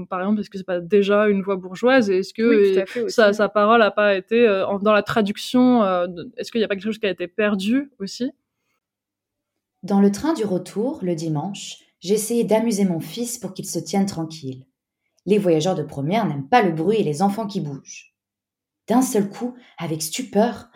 par 0.09 0.21
exemple, 0.21 0.39
est-ce 0.39 0.49
que 0.49 0.57
c'est 0.57 0.63
pas 0.63 0.79
déjà 0.79 1.27
une 1.27 1.41
voix 1.41 1.57
bourgeoise? 1.57 2.09
Et 2.09 2.19
est-ce 2.19 2.33
que 2.33 3.09
sa, 3.09 3.49
parole 3.49 3.81
a 3.81 3.91
pas 3.91 4.15
été 4.15 4.47
euh, 4.47 4.65
dans 4.81 4.93
la 4.93 5.03
traduction 5.03 5.83
euh, 5.83 6.07
Est-ce 6.37 6.51
qu'il 6.51 6.61
n'y 6.61 6.65
a 6.65 6.67
pas 6.67 6.75
quelque 6.75 6.85
chose 6.85 6.99
qui 6.99 7.05
a 7.05 7.11
été 7.11 7.27
perdu 7.27 7.91
aussi? 7.99 8.31
Dans 9.83 9.99
le 9.99 10.11
train 10.11 10.33
du 10.33 10.45
retour, 10.45 10.99
le 11.01 11.15
dimanche, 11.15 11.79
essayé 12.03 12.43
d'amuser 12.43 12.85
mon 12.85 12.99
fils 12.99 13.37
pour 13.37 13.53
qu'il 13.53 13.67
se 13.67 13.79
tienne 13.79 14.05
tranquille. 14.05 14.65
Les 15.25 15.37
voyageurs 15.37 15.75
de 15.75 15.83
première 15.83 16.25
n'aiment 16.25 16.47
pas 16.47 16.61
le 16.61 16.71
bruit 16.71 16.97
et 16.97 17.03
les 17.03 17.21
enfants 17.21 17.47
qui 17.47 17.59
bougent. 17.59 18.15
D'un 18.87 19.01
seul 19.01 19.29
coup, 19.29 19.55
avec 19.77 20.01
stupeur, 20.01 20.69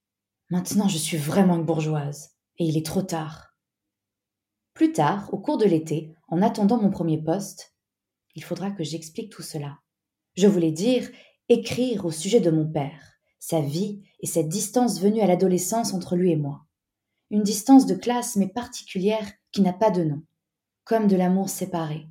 maintenant 0.50 0.88
je 0.88 0.98
suis 0.98 1.16
vraiment 1.16 1.56
une 1.56 1.64
bourgeoise, 1.64 2.32
et 2.58 2.64
il 2.64 2.76
est 2.76 2.86
trop 2.86 3.02
tard. 3.02 3.54
Plus 4.74 4.92
tard, 4.92 5.32
au 5.32 5.38
cours 5.38 5.56
de 5.56 5.64
l'été, 5.64 6.14
en 6.28 6.42
attendant 6.42 6.80
mon 6.80 6.90
premier 6.90 7.22
poste, 7.22 7.74
il 8.34 8.42
faudra 8.42 8.70
que 8.70 8.84
j'explique 8.84 9.30
tout 9.30 9.42
cela. 9.42 9.78
Je 10.36 10.48
voulais 10.48 10.72
dire 10.72 11.08
écrire 11.48 12.04
au 12.06 12.10
sujet 12.10 12.40
de 12.40 12.50
mon 12.50 12.66
père, 12.66 13.14
sa 13.38 13.60
vie 13.60 14.02
et 14.20 14.26
cette 14.26 14.48
distance 14.48 15.00
venue 15.00 15.20
à 15.20 15.26
l'adolescence 15.26 15.92
entre 15.92 16.16
lui 16.16 16.32
et 16.32 16.36
moi. 16.36 16.66
Une 17.30 17.42
distance 17.42 17.86
de 17.86 17.94
classe 17.94 18.36
mais 18.36 18.48
particulière 18.48 19.30
qui 19.52 19.60
n'a 19.60 19.72
pas 19.72 19.90
de 19.90 20.04
nom, 20.04 20.22
comme 20.84 21.06
de 21.06 21.16
l'amour 21.16 21.48
séparé. 21.48 22.06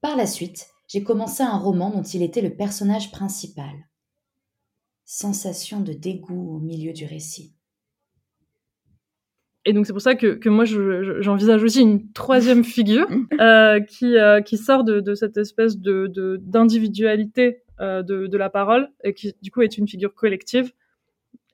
Par 0.00 0.16
la 0.16 0.26
suite, 0.26 0.68
j'ai 0.88 1.02
commencé 1.02 1.42
un 1.42 1.56
roman 1.56 1.90
dont 1.90 2.02
il 2.02 2.22
était 2.22 2.42
le 2.42 2.54
personnage 2.54 3.10
principal. 3.10 3.72
Sensation 5.04 5.80
de 5.80 5.92
dégoût 5.92 6.56
au 6.56 6.58
milieu 6.58 6.92
du 6.92 7.06
récit. 7.06 7.54
Et 9.66 9.72
donc 9.72 9.86
c'est 9.86 9.92
pour 9.92 10.02
ça 10.02 10.14
que, 10.14 10.34
que 10.34 10.48
moi 10.48 10.64
j'envisage 10.66 11.62
aussi 11.62 11.80
une 11.80 12.12
troisième 12.12 12.64
figure 12.64 13.08
euh, 13.40 13.80
qui, 13.80 14.16
euh, 14.18 14.40
qui 14.42 14.58
sort 14.58 14.84
de, 14.84 15.00
de 15.00 15.14
cette 15.14 15.36
espèce 15.36 15.78
de 15.78 16.10
d'individualité 16.42 17.62
euh, 17.80 18.02
de, 18.02 18.26
de 18.26 18.36
la 18.36 18.50
parole 18.50 18.90
et 19.02 19.14
qui 19.14 19.34
du 19.40 19.50
coup 19.50 19.62
est 19.62 19.78
une 19.78 19.88
figure 19.88 20.14
collective 20.14 20.72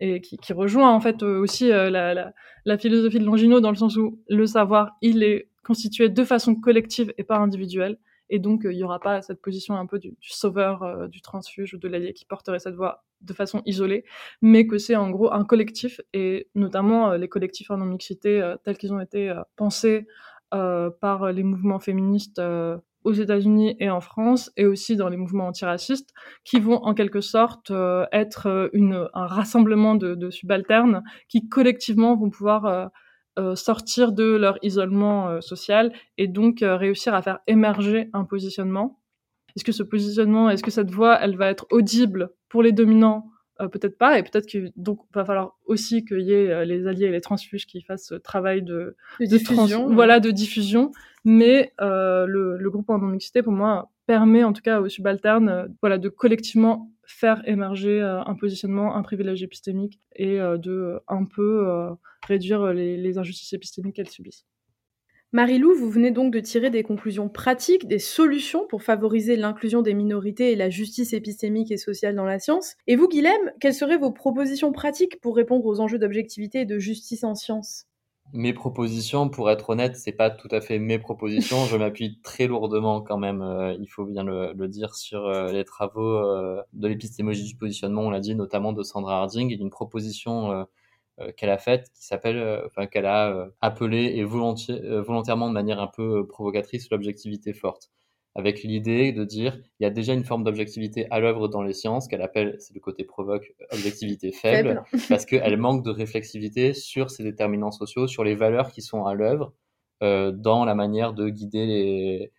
et 0.01 0.20
qui, 0.20 0.38
qui 0.38 0.53
rejoint 0.53 0.90
en 0.90 1.01
fait 1.01 1.22
aussi 1.22 1.68
la, 1.68 1.90
la, 1.90 2.32
la, 2.64 2.78
philosophie 2.78 3.20
de 3.20 3.24
Longino 3.24 3.61
dans 3.61 3.70
le 3.70 3.76
sens 3.76 3.96
où 3.96 4.18
le 4.28 4.46
savoir 4.46 4.96
il 5.03 5.22
est 5.22 5.49
constitué 5.64 6.08
de 6.08 6.24
façon 6.24 6.54
collective 6.54 7.12
et 7.18 7.24
pas 7.24 7.38
individuelle. 7.38 7.98
Et 8.28 8.38
donc 8.38 8.62
il 8.64 8.76
y 8.76 8.84
aura 8.84 9.00
pas 9.00 9.22
cette 9.22 9.42
position 9.42 9.76
un 9.76 9.86
peu 9.86 9.98
du, 9.98 10.16
sauveur 10.20 11.08
du 11.08 11.20
transfuge 11.20 11.74
ou 11.74 11.78
de 11.78 11.88
l'allié 11.88 12.12
qui 12.12 12.24
porterait 12.24 12.61
cette 12.61 12.76
voix 12.76 13.04
de 13.20 13.32
façon 13.32 13.62
isolée, 13.66 14.04
mais 14.42 14.66
que 14.66 14.78
c'est 14.78 14.96
en 14.96 15.11
gros 15.11 15.32
un 15.32 15.44
collectif, 15.44 16.00
et 16.12 16.48
notamment 16.54 17.12
euh, 17.12 17.18
les 17.18 17.28
collectifs 17.28 17.70
en 17.70 17.76
non-mixité 17.76 18.40
euh, 18.40 18.56
tels 18.64 18.78
qu'ils 18.78 18.92
ont 18.92 19.00
été 19.00 19.30
euh, 19.30 19.42
pensés 19.56 20.06
par 21.00 21.30
les 21.30 21.44
mouvements 21.44 21.78
féministes 21.78 22.42
aux 23.04 23.12
États-Unis 23.12 23.76
et 23.78 23.88
en 23.88 24.00
France, 24.00 24.50
et 24.56 24.66
aussi 24.66 24.96
dans 24.96 25.08
les 25.08 25.16
mouvements 25.16 25.46
antiracistes, 25.46 26.12
qui 26.42 26.58
vont 26.58 26.82
en 26.82 26.92
quelque 26.92 27.20
sorte 27.20 27.70
être 28.11 28.68
une, 28.72 29.08
un 29.14 29.26
rassemblement 29.26 29.94
de, 29.94 30.28
subalternes 30.30 31.04
qui 31.28 31.48
collectivement 31.48 32.16
vont 32.16 32.30
pouvoir 32.30 32.90
sortir 33.54 34.12
de 34.12 34.36
leur 34.36 34.58
isolement 34.62 35.40
social 35.40 35.92
et 36.18 36.26
donc 36.26 36.58
réussir 36.62 37.14
à 37.14 37.22
faire 37.22 37.40
émerger 37.46 38.10
un 38.12 38.24
positionnement. 38.24 39.00
Est-ce 39.56 39.64
que 39.64 39.72
ce 39.72 39.82
positionnement, 39.82 40.50
est-ce 40.50 40.62
que 40.62 40.70
cette 40.70 40.90
voix, 40.90 41.18
elle 41.20 41.36
va 41.36 41.50
être 41.50 41.66
audible 41.70 42.30
pour 42.48 42.62
les 42.62 42.72
dominants? 42.72 43.30
Euh, 43.60 43.68
Peut-être 43.68 43.98
pas, 43.98 44.18
et 44.18 44.22
peut-être 44.22 44.50
que 44.50 44.70
donc 44.76 45.00
va 45.14 45.24
falloir 45.24 45.58
aussi 45.66 46.04
qu'il 46.04 46.20
y 46.20 46.32
ait 46.32 46.50
euh, 46.50 46.64
les 46.64 46.86
alliés 46.86 47.06
et 47.06 47.10
les 47.10 47.20
transfuges 47.20 47.66
qui 47.66 47.82
fassent 47.82 48.06
ce 48.06 48.14
travail 48.14 48.62
de, 48.62 48.96
diffusion, 49.20 49.92
voilà, 49.92 50.18
de 50.18 50.30
diffusion. 50.30 50.92
Mais 51.24 51.72
euh, 51.80 52.26
le, 52.26 52.56
le, 52.56 52.70
groupe 52.70 52.88
en 52.88 52.98
non-mixité, 52.98 53.42
pour 53.42 53.52
moi, 53.52 53.90
permet 54.06 54.44
en 54.44 54.52
tout 54.52 54.62
cas 54.62 54.80
aux 54.80 54.88
subalternes, 54.88 55.68
voilà, 55.82 55.98
de 55.98 56.08
collectivement 56.08 56.90
faire 57.11 57.42
émerger 57.46 58.00
un 58.00 58.34
positionnement, 58.34 58.96
un 58.96 59.02
privilège 59.02 59.42
épistémique 59.42 60.00
et 60.14 60.38
de 60.38 61.00
un 61.08 61.24
peu 61.24 61.90
réduire 62.26 62.72
les, 62.72 62.96
les 62.96 63.18
injustices 63.18 63.52
épistémiques 63.52 63.96
qu'elles 63.96 64.08
subissent. 64.08 64.46
Marie-Lou, 65.32 65.76
vous 65.76 65.88
venez 65.88 66.11
donc 66.11 66.32
de 66.32 66.40
tirer 66.40 66.70
des 66.70 66.82
conclusions 66.82 67.28
pratiques, 67.28 67.86
des 67.86 68.00
solutions 68.00 68.66
pour 68.66 68.82
favoriser 68.82 69.36
l'inclusion 69.36 69.80
des 69.80 69.94
minorités 69.94 70.50
et 70.50 70.56
la 70.56 70.70
justice 70.70 71.12
épistémique 71.12 71.70
et 71.70 71.76
sociale 71.76 72.16
dans 72.16 72.24
la 72.24 72.40
science. 72.40 72.74
Et 72.88 72.96
vous, 72.96 73.06
Guilhem, 73.06 73.52
quelles 73.61 73.74
seraient 73.74 73.96
vos 73.96 74.11
propositions 74.11 74.72
pratiques 74.72 75.20
pour 75.20 75.36
répondre 75.36 75.66
aux 75.66 75.78
enjeux 75.78 76.00
d'objectivité 76.00 76.62
et 76.62 76.66
de 76.66 76.80
justice 76.80 77.22
en 77.22 77.36
science? 77.36 77.86
Mes 78.32 78.52
propositions, 78.52 79.28
pour 79.28 79.50
être 79.50 79.70
honnête, 79.70 79.96
c'est 79.96 80.12
pas 80.12 80.30
tout 80.30 80.48
à 80.50 80.60
fait 80.60 80.78
mes 80.78 80.98
propositions. 80.98 81.64
Je 81.66 81.76
m'appuie 81.76 82.20
très 82.22 82.46
lourdement 82.46 83.00
quand 83.02 83.18
même, 83.18 83.42
euh, 83.42 83.74
il 83.80 83.86
faut 83.86 84.04
bien 84.04 84.24
le, 84.24 84.54
dire, 84.68 84.94
sur 84.94 85.26
euh, 85.26 85.52
les 85.52 85.64
travaux 85.64 86.16
euh, 86.16 86.62
de 86.72 86.88
l'épistémologie 86.88 87.44
du 87.44 87.56
positionnement, 87.56 88.02
on 88.02 88.10
l'a 88.10 88.20
dit, 88.20 88.34
notamment 88.34 88.72
de 88.72 88.82
Sandra 88.82 89.20
Harding. 89.20 89.50
Il 89.50 89.56
y 89.56 89.60
a 89.60 89.62
une 89.62 89.70
proposition 89.70 90.66
euh, 91.20 91.32
qu'elle 91.36 91.50
a 91.50 91.58
faite, 91.58 91.90
qui 91.94 92.04
s'appelle, 92.06 92.38
euh, 92.38 92.66
enfin 92.66 92.86
qu'elle 92.86 93.06
a 93.06 93.30
euh, 93.30 93.46
appelé 93.60 94.04
et 94.16 94.24
volontairement 94.24 95.48
de 95.48 95.52
manière 95.52 95.80
un 95.80 95.86
peu 95.86 96.26
provocatrice 96.26 96.88
l'objectivité 96.90 97.52
forte 97.52 97.90
avec 98.34 98.62
l'idée 98.62 99.12
de 99.12 99.24
dire 99.24 99.58
il 99.78 99.84
y 99.84 99.86
a 99.86 99.90
déjà 99.90 100.12
une 100.12 100.24
forme 100.24 100.44
d'objectivité 100.44 101.06
à 101.10 101.20
l'œuvre 101.20 101.48
dans 101.48 101.62
les 101.62 101.72
sciences 101.72 102.08
qu'elle 102.08 102.22
appelle, 102.22 102.56
c'est 102.58 102.74
le 102.74 102.80
côté 102.80 103.04
provoque, 103.04 103.52
objectivité 103.72 104.32
faible, 104.32 104.82
parce 105.08 105.26
qu'elle 105.26 105.56
manque 105.56 105.84
de 105.84 105.90
réflexivité 105.90 106.72
sur 106.74 107.10
ces 107.10 107.24
déterminants 107.24 107.72
sociaux, 107.72 108.06
sur 108.06 108.24
les 108.24 108.34
valeurs 108.34 108.70
qui 108.70 108.82
sont 108.82 109.04
à 109.04 109.14
l'œuvre 109.14 109.52
euh, 110.02 110.32
dans 110.32 110.64
la 110.64 110.74
manière 110.74 111.12
de 111.12 111.28
guider 111.28 111.66
les, 111.66 112.32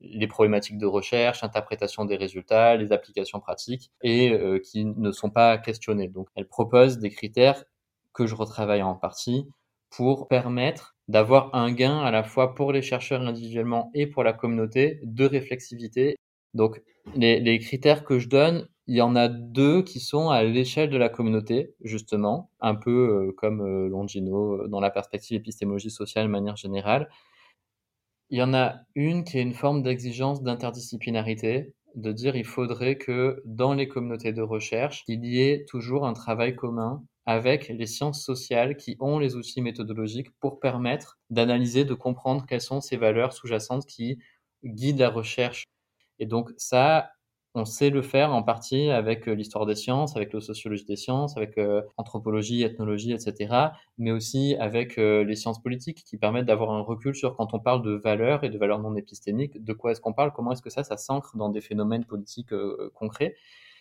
les 0.00 0.26
problématiques 0.26 0.78
de 0.78 0.86
recherche, 0.86 1.44
interprétation 1.44 2.04
des 2.04 2.16
résultats, 2.16 2.76
les 2.76 2.92
applications 2.92 3.40
pratiques, 3.40 3.92
et 4.02 4.32
euh, 4.32 4.58
qui 4.58 4.84
ne 4.84 5.10
sont 5.12 5.30
pas 5.30 5.58
questionnées. 5.58 6.08
Donc 6.08 6.28
elle 6.34 6.48
propose 6.48 6.98
des 6.98 7.10
critères 7.10 7.64
que 8.12 8.26
je 8.26 8.34
retravaille 8.34 8.82
en 8.82 8.94
partie 8.94 9.46
pour 9.90 10.28
permettre 10.28 10.93
d'avoir 11.08 11.54
un 11.54 11.72
gain 11.72 11.98
à 12.00 12.10
la 12.10 12.22
fois 12.22 12.54
pour 12.54 12.72
les 12.72 12.82
chercheurs 12.82 13.22
individuellement 13.22 13.90
et 13.94 14.06
pour 14.06 14.24
la 14.24 14.32
communauté 14.32 15.00
de 15.02 15.24
réflexivité. 15.24 16.16
Donc 16.54 16.80
les, 17.14 17.58
critères 17.58 18.04
que 18.04 18.18
je 18.18 18.28
donne, 18.28 18.68
il 18.86 18.96
y 18.96 19.02
en 19.02 19.16
a 19.16 19.28
deux 19.28 19.82
qui 19.82 20.00
sont 20.00 20.30
à 20.30 20.42
l'échelle 20.42 20.90
de 20.90 20.96
la 20.96 21.08
communauté, 21.08 21.74
justement, 21.82 22.50
un 22.60 22.74
peu 22.74 22.90
euh, 23.28 23.32
comme 23.32 23.60
euh, 23.60 23.88
Longino 23.88 24.62
euh, 24.62 24.68
dans 24.68 24.80
la 24.80 24.90
perspective 24.90 25.36
épistémologie 25.36 25.90
sociale 25.90 26.26
de 26.26 26.30
manière 26.30 26.56
générale. 26.56 27.08
Il 28.30 28.38
y 28.38 28.42
en 28.42 28.54
a 28.54 28.76
une 28.94 29.24
qui 29.24 29.38
est 29.38 29.42
une 29.42 29.54
forme 29.54 29.82
d'exigence 29.82 30.42
d'interdisciplinarité, 30.42 31.74
de 31.94 32.12
dire 32.12 32.36
il 32.36 32.44
faudrait 32.44 32.96
que 32.96 33.42
dans 33.44 33.74
les 33.74 33.88
communautés 33.88 34.32
de 34.32 34.42
recherche, 34.42 35.04
il 35.08 35.24
y 35.24 35.40
ait 35.40 35.64
toujours 35.66 36.06
un 36.06 36.12
travail 36.12 36.54
commun 36.56 37.02
avec 37.26 37.68
les 37.68 37.86
sciences 37.86 38.22
sociales 38.22 38.76
qui 38.76 38.96
ont 39.00 39.18
les 39.18 39.36
outils 39.36 39.62
méthodologiques 39.62 40.30
pour 40.40 40.60
permettre 40.60 41.18
d'analyser, 41.30 41.84
de 41.84 41.94
comprendre 41.94 42.44
quelles 42.46 42.60
sont 42.60 42.80
ces 42.80 42.96
valeurs 42.96 43.32
sous-jacentes 43.32 43.86
qui 43.86 44.18
guident 44.64 44.98
la 44.98 45.10
recherche. 45.10 45.64
Et 46.18 46.26
donc 46.26 46.50
ça, 46.56 47.10
on 47.54 47.64
sait 47.64 47.90
le 47.90 48.02
faire 48.02 48.32
en 48.32 48.42
partie 48.42 48.90
avec 48.90 49.28
euh, 49.28 49.32
l'histoire 49.34 49.64
des 49.64 49.76
sciences, 49.76 50.16
avec 50.16 50.32
la 50.32 50.40
sociologie 50.40 50.84
des 50.84 50.96
sciences, 50.96 51.36
avec 51.36 51.56
euh, 51.56 51.82
anthropologie, 51.96 52.62
ethnologie, 52.62 53.12
etc., 53.12 53.54
mais 53.96 54.10
aussi 54.10 54.56
avec 54.58 54.98
euh, 54.98 55.22
les 55.24 55.36
sciences 55.36 55.62
politiques 55.62 56.02
qui 56.04 56.16
permettent 56.18 56.46
d'avoir 56.46 56.72
un 56.72 56.80
recul 56.80 57.14
sur 57.14 57.36
quand 57.36 57.54
on 57.54 57.60
parle 57.60 57.82
de 57.82 57.92
valeurs 57.92 58.42
et 58.42 58.50
de 58.50 58.58
valeurs 58.58 58.80
non 58.80 58.96
épistémiques, 58.96 59.62
de 59.62 59.72
quoi 59.72 59.92
est-ce 59.92 60.00
qu'on 60.00 60.12
parle, 60.12 60.32
comment 60.32 60.52
est-ce 60.52 60.62
que 60.62 60.70
ça, 60.70 60.82
ça 60.82 60.96
s'ancre 60.96 61.36
dans 61.36 61.48
des 61.48 61.60
phénomènes 61.60 62.04
politiques 62.04 62.54
concrets. 62.94 63.36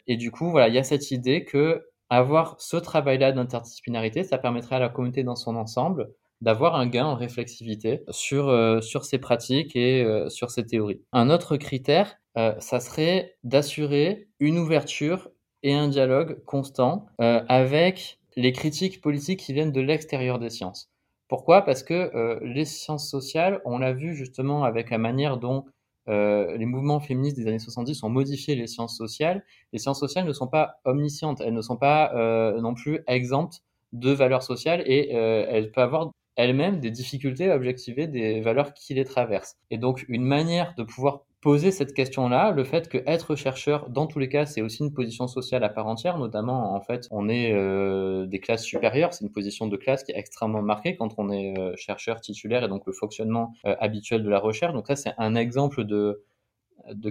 Et 0.05 0.17
du 0.17 0.31
coup, 0.31 0.51
voilà, 0.51 0.67
il 0.67 0.75
y 0.75 0.77
a 0.77 0.83
cette 0.83 1.11
idée 1.11 1.43
que 1.43 1.83
avoir 2.09 2.55
ce 2.59 2.77
travail-là 2.77 3.31
d'interdisciplinarité, 3.31 4.23
ça 4.23 4.37
permettrait 4.37 4.75
à 4.75 4.79
la 4.79 4.89
communauté 4.89 5.23
dans 5.23 5.35
son 5.35 5.55
ensemble 5.55 6.09
d'avoir 6.41 6.75
un 6.75 6.87
gain 6.87 7.05
en 7.05 7.15
réflexivité 7.15 8.03
sur, 8.09 8.53
sur 8.83 9.05
ces 9.05 9.17
pratiques 9.17 9.77
et 9.77 10.05
sur 10.27 10.51
ces 10.51 10.65
théories. 10.65 11.01
Un 11.13 11.29
autre 11.29 11.55
critère, 11.55 12.17
euh, 12.37 12.53
ça 12.59 12.79
serait 12.79 13.35
d'assurer 13.43 14.27
une 14.39 14.57
ouverture 14.57 15.29
et 15.61 15.73
un 15.73 15.87
dialogue 15.87 16.43
constant 16.45 17.05
euh, 17.21 17.43
avec 17.47 18.19
les 18.35 18.51
critiques 18.51 19.01
politiques 19.01 19.39
qui 19.39 19.53
viennent 19.53 19.71
de 19.71 19.81
l'extérieur 19.81 20.39
des 20.39 20.49
sciences. 20.49 20.91
Pourquoi? 21.27 21.61
Parce 21.61 21.83
que 21.83 21.93
euh, 22.15 22.39
les 22.41 22.65
sciences 22.65 23.09
sociales, 23.09 23.61
on 23.65 23.77
l'a 23.77 23.93
vu 23.93 24.15
justement 24.15 24.63
avec 24.63 24.89
la 24.89 24.97
manière 24.97 25.37
dont 25.37 25.65
les 26.07 26.65
mouvements 26.65 26.99
féministes 26.99 27.37
des 27.37 27.47
années 27.47 27.59
70 27.59 28.03
ont 28.03 28.09
modifié 28.09 28.55
les 28.55 28.67
sciences 28.67 28.97
sociales. 28.97 29.43
Les 29.71 29.79
sciences 29.79 29.99
sociales 29.99 30.25
ne 30.25 30.33
sont 30.33 30.47
pas 30.47 30.79
omniscientes, 30.85 31.41
elles 31.41 31.53
ne 31.53 31.61
sont 31.61 31.77
pas 31.77 32.13
non 32.61 32.73
plus 32.73 32.99
exemptes 33.07 33.61
de 33.93 34.11
valeurs 34.11 34.43
sociales 34.43 34.83
et 34.85 35.11
elles 35.11 35.71
peuvent 35.71 35.83
avoir 35.85 36.11
elles-mêmes 36.35 36.79
des 36.79 36.89
difficultés 36.89 37.51
à 37.51 37.55
objectiver 37.55 38.07
des 38.07 38.41
valeurs 38.41 38.73
qui 38.73 38.95
les 38.95 39.05
traversent. 39.05 39.57
Et 39.69 39.77
donc 39.77 40.05
une 40.09 40.25
manière 40.25 40.73
de 40.75 40.83
pouvoir 40.83 41.25
poser 41.43 41.71
cette 41.71 41.93
question-là, 41.93 42.51
le 42.51 42.63
fait 42.63 42.87
que 42.87 42.99
être 43.05 43.35
chercheur, 43.35 43.89
dans 43.89 44.07
tous 44.07 44.17
les 44.17 44.29
cas, 44.29 44.45
c'est 44.45 44.61
aussi 44.61 44.81
une 44.81 44.93
position 44.93 45.27
sociale 45.27 45.65
à 45.65 45.69
part 45.69 45.87
entière, 45.87 46.17
notamment 46.17 46.73
en 46.73 46.79
fait, 46.79 47.05
on 47.11 47.27
est 47.27 47.51
euh, 47.51 48.25
des 48.25 48.39
classes 48.39 48.63
supérieures, 48.63 49.13
c'est 49.13 49.25
une 49.25 49.31
position 49.31 49.67
de 49.67 49.75
classe 49.75 50.05
qui 50.05 50.13
est 50.13 50.17
extrêmement 50.17 50.61
marquée 50.61 50.95
quand 50.95 51.15
on 51.17 51.29
est 51.29 51.59
euh, 51.59 51.73
chercheur 51.75 52.21
titulaire 52.21 52.63
et 52.63 52.69
donc 52.69 52.85
le 52.85 52.93
fonctionnement 52.93 53.53
euh, 53.65 53.75
habituel 53.81 54.23
de 54.23 54.29
la 54.29 54.39
recherche. 54.39 54.71
Donc 54.71 54.87
ça, 54.87 54.95
c'est 54.95 55.11
un 55.17 55.35
exemple 55.35 55.83
de 55.83 56.23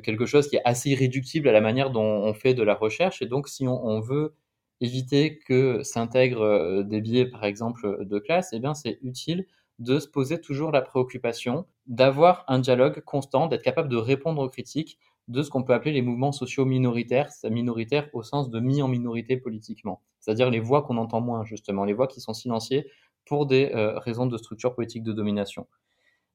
quelque 0.03 0.25
chose 0.25 0.49
qui 0.49 0.57
est 0.57 0.63
assez 0.65 0.89
irréductible 0.89 1.47
à 1.47 1.53
la 1.53 1.61
manière 1.61 1.91
dont 1.91 2.01
on 2.03 2.33
fait 2.33 2.55
de 2.55 2.63
la 2.63 2.75
recherche. 2.75 3.21
Et 3.21 3.27
donc, 3.27 3.49
si 3.49 3.69
on, 3.69 3.85
on 3.85 4.01
veut 4.01 4.35
éviter 4.81 5.41
que 5.47 5.83
s'intègrent 5.83 6.83
des 6.85 7.03
biais, 7.03 7.27
par 7.27 7.45
exemple, 7.45 8.07
de 8.07 8.19
classe, 8.19 8.49
eh 8.55 8.61
bien, 8.61 8.73
c'est 8.73 8.99
utile 9.03 9.47
de 9.79 9.99
se 9.99 10.09
poser 10.09 10.41
toujours 10.41 10.71
la 10.71 10.83
préoccupation 10.83 11.67
d'avoir 11.87 12.45
un 12.49 12.59
dialogue 12.59 13.01
constant, 13.05 13.47
d'être 13.47 13.63
capable 13.63 13.89
de 13.89 13.97
répondre 13.97 14.43
aux 14.43 14.49
critiques 14.49 14.99
de 15.29 15.43
ce 15.43 15.51
qu'on 15.51 15.63
peut 15.63 15.75
appeler 15.75 15.93
les 15.93 16.03
mouvements 16.03 16.33
sociaux 16.33 16.65
minoritaires, 16.65 17.29
minoritaires 17.45 18.09
au 18.13 18.23
sens 18.23 18.51
de 18.51 18.61
mis 18.61 18.83
en 18.83 18.89
minorité 18.89 19.37
politiquement, 19.37 20.03
c'est-à-dire 20.21 20.51
les 20.51 20.61
voix 20.61 20.83
qu'on 20.83 20.97
entend 20.99 21.21
moins 21.21 21.45
justement, 21.45 21.85
les 21.85 21.93
voix 21.93 22.07
qui 22.07 22.21
sont 22.21 22.35
silenciées 22.35 22.87
pour 23.25 23.47
des 23.47 23.71
euh, 23.75 23.99
raisons 23.99 24.27
de 24.27 24.37
structure 24.37 24.75
politique 24.75 25.03
de 25.03 25.13
domination. 25.13 25.67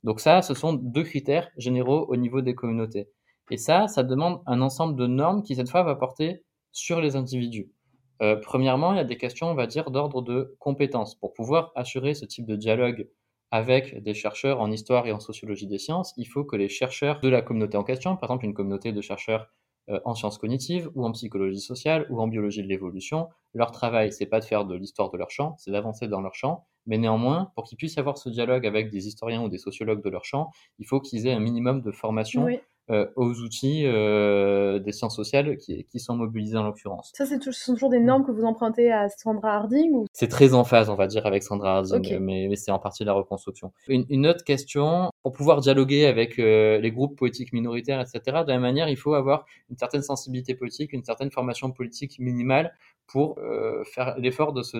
Donc 0.03 0.19
ça, 0.19 0.41
ce 0.41 0.53
sont 0.53 0.73
deux 0.73 1.03
critères 1.03 1.49
généraux 1.57 2.05
au 2.07 2.15
niveau 2.15 2.41
des 2.41 2.55
communautés. 2.55 3.09
Et 3.49 3.57
ça, 3.57 3.87
ça 3.87 4.03
demande 4.03 4.41
un 4.45 4.61
ensemble 4.61 4.95
de 4.95 5.07
normes 5.07 5.43
qui 5.43 5.55
cette 5.55 5.69
fois 5.69 5.83
va 5.83 5.95
porter 5.95 6.43
sur 6.71 7.01
les 7.01 7.15
individus. 7.15 7.71
Euh, 8.21 8.35
premièrement, 8.35 8.93
il 8.93 8.97
y 8.97 9.01
a 9.01 9.05
des 9.05 9.17
questions, 9.17 9.47
on 9.47 9.53
va 9.53 9.67
dire, 9.67 9.91
d'ordre 9.91 10.21
de 10.21 10.55
compétences. 10.59 11.15
Pour 11.15 11.33
pouvoir 11.33 11.71
assurer 11.75 12.13
ce 12.13 12.25
type 12.25 12.45
de 12.45 12.55
dialogue 12.55 13.09
avec 13.51 14.01
des 14.03 14.13
chercheurs 14.13 14.59
en 14.59 14.71
histoire 14.71 15.07
et 15.07 15.11
en 15.11 15.19
sociologie 15.19 15.67
des 15.67 15.77
sciences, 15.77 16.13
il 16.17 16.25
faut 16.25 16.43
que 16.43 16.55
les 16.55 16.69
chercheurs 16.69 17.19
de 17.21 17.29
la 17.29 17.41
communauté 17.41 17.77
en 17.77 17.83
question, 17.83 18.17
par 18.17 18.29
exemple 18.29 18.45
une 18.45 18.53
communauté 18.53 18.91
de 18.91 19.01
chercheurs 19.01 19.47
euh, 19.89 19.99
en 20.03 20.15
sciences 20.15 20.37
cognitives 20.37 20.89
ou 20.95 21.05
en 21.05 21.11
psychologie 21.13 21.61
sociale 21.61 22.05
ou 22.09 22.19
en 22.19 22.27
biologie 22.27 22.61
de 22.61 22.67
l'évolution, 22.67 23.29
leur 23.53 23.71
travail, 23.71 24.11
c'est 24.11 24.25
pas 24.25 24.41
de 24.41 24.45
faire 24.45 24.65
de 24.65 24.75
l'histoire 24.75 25.09
de 25.09 25.17
leur 25.17 25.31
champ, 25.31 25.55
c'est 25.57 25.71
d'avancer 25.71 26.07
dans 26.09 26.19
leur 26.19 26.35
champ, 26.35 26.67
mais 26.85 26.97
néanmoins, 26.97 27.51
pour 27.55 27.63
qu'ils 27.63 27.77
puissent 27.77 27.97
avoir 27.97 28.17
ce 28.17 28.29
dialogue 28.29 28.67
avec 28.67 28.89
des 28.89 29.07
historiens 29.07 29.43
ou 29.43 29.49
des 29.49 29.57
sociologues 29.57 30.03
de 30.03 30.09
leur 30.09 30.25
champ, 30.25 30.51
il 30.79 30.85
faut 30.85 30.99
qu'ils 30.99 31.25
aient 31.27 31.33
un 31.33 31.39
minimum 31.39 31.81
de 31.81 31.91
formation 31.91 32.47
aux 32.89 33.41
outils 33.41 33.83
euh, 33.85 34.79
des 34.79 34.93
sciences 34.93 35.15
sociales 35.15 35.57
qui, 35.57 35.83
qui, 35.85 35.99
sont 35.99 36.15
mobilisés 36.15 36.57
en 36.57 36.63
l'occurrence. 36.63 37.11
Ça, 37.13 37.25
c'est 37.25 37.41
sont 37.51 37.73
toujours 37.73 37.89
des 37.89 37.99
normes 37.99 38.25
que 38.25 38.31
vous 38.31 38.43
empruntez 38.43 38.91
à 38.91 39.09
Sandra 39.09 39.55
Harding 39.55 39.91
ou... 39.91 40.05
C'est 40.13 40.29
très 40.29 40.53
en 40.53 40.63
phase, 40.63 40.89
on 40.89 40.95
va 40.95 41.07
dire, 41.07 41.25
avec 41.25 41.43
Sandra 41.43 41.79
Harding, 41.79 42.19
mais, 42.19 42.47
mais 42.49 42.55
c'est 42.55 42.71
en 42.71 42.79
partie 42.79 43.03
la 43.03 43.13
reconstruction. 43.13 43.73
Une, 43.87 44.05
une, 44.09 44.25
autre 44.25 44.43
question, 44.43 45.09
pour 45.21 45.33
pouvoir 45.33 45.59
dialoguer 45.59 46.05
avec 46.05 46.39
euh, 46.39 46.79
les 46.79 46.91
groupes 46.91 47.17
politiques 47.17 47.51
minoritaires, 47.51 47.99
etc., 47.99 48.21
de 48.25 48.31
la 48.31 48.45
même 48.53 48.61
manière, 48.61 48.87
il 48.87 48.97
faut 48.97 49.15
avoir 49.15 49.45
une 49.69 49.77
certaine 49.77 50.01
sensibilité 50.01 50.55
politique, 50.55 50.93
une 50.93 51.03
certaine 51.03 51.31
formation 51.31 51.71
politique 51.71 52.19
minimale 52.19 52.73
pour 53.05 53.37
euh, 53.39 53.83
faire 53.83 54.17
l'effort 54.17 54.53
de 54.53 54.63
se 54.63 54.77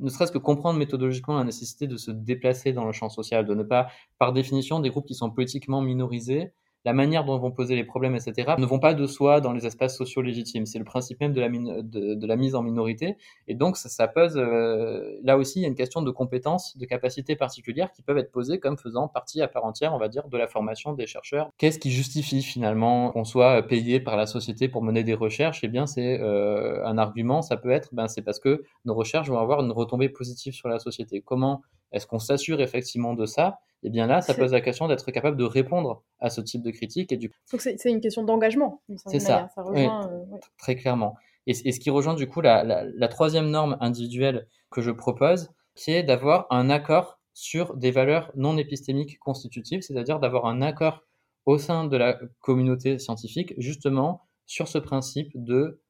ne 0.00 0.10
serait-ce 0.10 0.32
que 0.32 0.38
comprendre 0.38 0.78
méthodologiquement 0.78 1.36
la 1.36 1.44
nécessité 1.44 1.86
de 1.86 1.96
se 1.96 2.10
déplacer 2.10 2.72
dans 2.72 2.84
le 2.84 2.92
champ 2.92 3.08
social, 3.08 3.44
de 3.44 3.54
ne 3.54 3.64
pas, 3.64 3.88
par 4.18 4.32
définition, 4.32 4.80
des 4.80 4.90
groupes 4.90 5.06
qui 5.06 5.14
sont 5.14 5.30
politiquement 5.30 5.80
minorisés, 5.80 6.52
la 6.88 6.94
manière 6.94 7.22
dont 7.22 7.38
vont 7.38 7.50
poser 7.50 7.76
les 7.76 7.84
problèmes, 7.84 8.14
etc., 8.14 8.54
ne 8.56 8.64
vont 8.64 8.78
pas 8.78 8.94
de 8.94 9.06
soi 9.06 9.42
dans 9.42 9.52
les 9.52 9.66
espaces 9.66 9.94
sociaux 9.94 10.22
légitimes. 10.22 10.64
C'est 10.64 10.78
le 10.78 10.86
principe 10.86 11.20
même 11.20 11.34
de 11.34 12.26
la, 12.26 12.36
mise 12.36 12.54
en 12.54 12.62
minorité. 12.62 13.18
Et 13.46 13.54
donc, 13.54 13.76
ça, 13.76 13.90
ça 13.90 14.08
pose, 14.08 14.38
euh, 14.38 15.18
là 15.22 15.36
aussi, 15.36 15.58
il 15.58 15.62
y 15.62 15.64
a 15.66 15.68
une 15.68 15.74
question 15.74 16.00
de 16.00 16.10
compétences, 16.10 16.78
de 16.78 16.86
capacités 16.86 17.36
particulières 17.36 17.92
qui 17.92 18.00
peuvent 18.00 18.16
être 18.16 18.32
posées 18.32 18.58
comme 18.58 18.78
faisant 18.78 19.06
partie 19.06 19.42
à 19.42 19.48
part 19.48 19.66
entière, 19.66 19.92
on 19.94 19.98
va 19.98 20.08
dire, 20.08 20.28
de 20.28 20.38
la 20.38 20.46
formation 20.46 20.94
des 20.94 21.06
chercheurs. 21.06 21.50
Qu'est-ce 21.58 21.78
qui 21.78 21.90
justifie 21.90 22.42
finalement 22.42 23.10
qu'on 23.10 23.24
soit 23.24 23.60
payé 23.64 24.00
par 24.00 24.16
la 24.16 24.24
société 24.24 24.68
pour 24.68 24.82
mener 24.82 25.04
des 25.04 25.12
recherches? 25.12 25.60
Eh 25.64 25.68
bien, 25.68 25.84
c'est 25.84 26.18
euh, 26.22 26.82
un 26.86 26.96
argument, 26.96 27.42
ça 27.42 27.58
peut 27.58 27.70
être, 27.70 27.90
ben, 27.92 28.08
c'est 28.08 28.22
parce 28.22 28.40
que 28.40 28.64
nos 28.86 28.94
recherches 28.94 29.28
vont 29.28 29.38
avoir 29.38 29.60
une 29.60 29.72
retombée 29.72 30.08
positive 30.08 30.54
sur 30.54 30.70
la 30.70 30.78
société. 30.78 31.20
Comment 31.20 31.60
est-ce 31.92 32.06
qu'on 32.06 32.18
s'assure 32.18 32.62
effectivement 32.62 33.12
de 33.12 33.26
ça? 33.26 33.58
Eh 33.82 33.90
bien 33.90 34.06
là, 34.06 34.20
ça 34.20 34.34
pose 34.34 34.52
la 34.52 34.60
question 34.60 34.88
d'être 34.88 35.10
capable 35.10 35.36
de 35.36 35.44
répondre 35.44 36.02
à 36.18 36.30
ce 36.30 36.40
type 36.40 36.62
de 36.62 36.70
critique. 36.70 37.12
Et 37.12 37.16
du... 37.16 37.30
Donc 37.52 37.60
c'est 37.60 37.78
une 37.84 38.00
question 38.00 38.24
d'engagement. 38.24 38.82
C'est 39.06 39.20
ça. 39.20 39.48
ça 39.54 39.62
rejoint, 39.62 40.08
euh, 40.10 40.24
Très 40.58 40.74
clairement. 40.74 41.16
Et, 41.46 41.54
ce 41.54 41.80
qui 41.80 41.88
rejoint 41.88 42.14
du 42.14 42.28
coup 42.28 42.40
la, 42.40 43.08
troisième 43.08 43.50
norme 43.50 43.76
individuelle 43.80 44.48
que 44.70 44.82
je 44.82 44.90
propose, 44.90 45.50
qui 45.74 45.92
est 45.92 46.02
d'avoir 46.02 46.46
un 46.50 46.70
accord 46.70 47.20
sur 47.32 47.76
des 47.76 47.90
valeurs 47.90 48.32
non 48.34 48.58
épistémiques 48.58 49.18
constitutives, 49.18 49.80
c'est-à-dire 49.80 50.18
d'avoir 50.18 50.46
un 50.46 50.60
accord 50.60 51.04
au 51.46 51.56
sein 51.56 51.84
de 51.86 51.96
la 51.96 52.18
communauté 52.40 52.98
scientifique, 52.98 53.54
justement 53.56 54.22
sur 54.44 54.68
ce 54.68 54.78
principe 54.78 55.30
de 55.34 55.80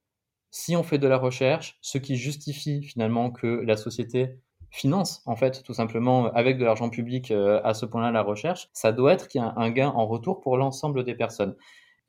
si 0.51 0.77
on 0.77 0.83
fait 0.83 0.99
de 0.99 1.09
la 1.09 1.19
recherche, 1.19 1.79
ce 1.81 1.99
qui 1.99 2.17
justifie 2.17 2.83
finalement 2.83 3.31
que 3.31 3.47
la 3.47 3.77
société 3.77 4.39
finance 4.71 5.23
en 5.27 5.37
fait 5.37 5.63
tout 5.63 5.75
simplement 5.75 6.27
euh, 6.27 6.31
avec 6.35 6.59
de 6.59 6.65
l'argent 6.65 6.91
public 6.91 7.31
euh, 7.31 7.61
à 7.65 7.75
ce 7.75 7.87
point-là 7.87 8.11
la 8.11 8.23
recherche, 8.23 8.69
ça 8.73 8.93
doit 8.93 9.13
être 9.13 9.29
qu'il 9.29 9.41
y 9.41 9.45
a 9.45 9.53
un 9.57 9.71
gain 9.71 9.89
en 9.89 10.07
retour 10.07 10.41
pour 10.41 10.57
l'ensemble 10.57 11.05
des 11.05 11.15
personnes. 11.15 11.57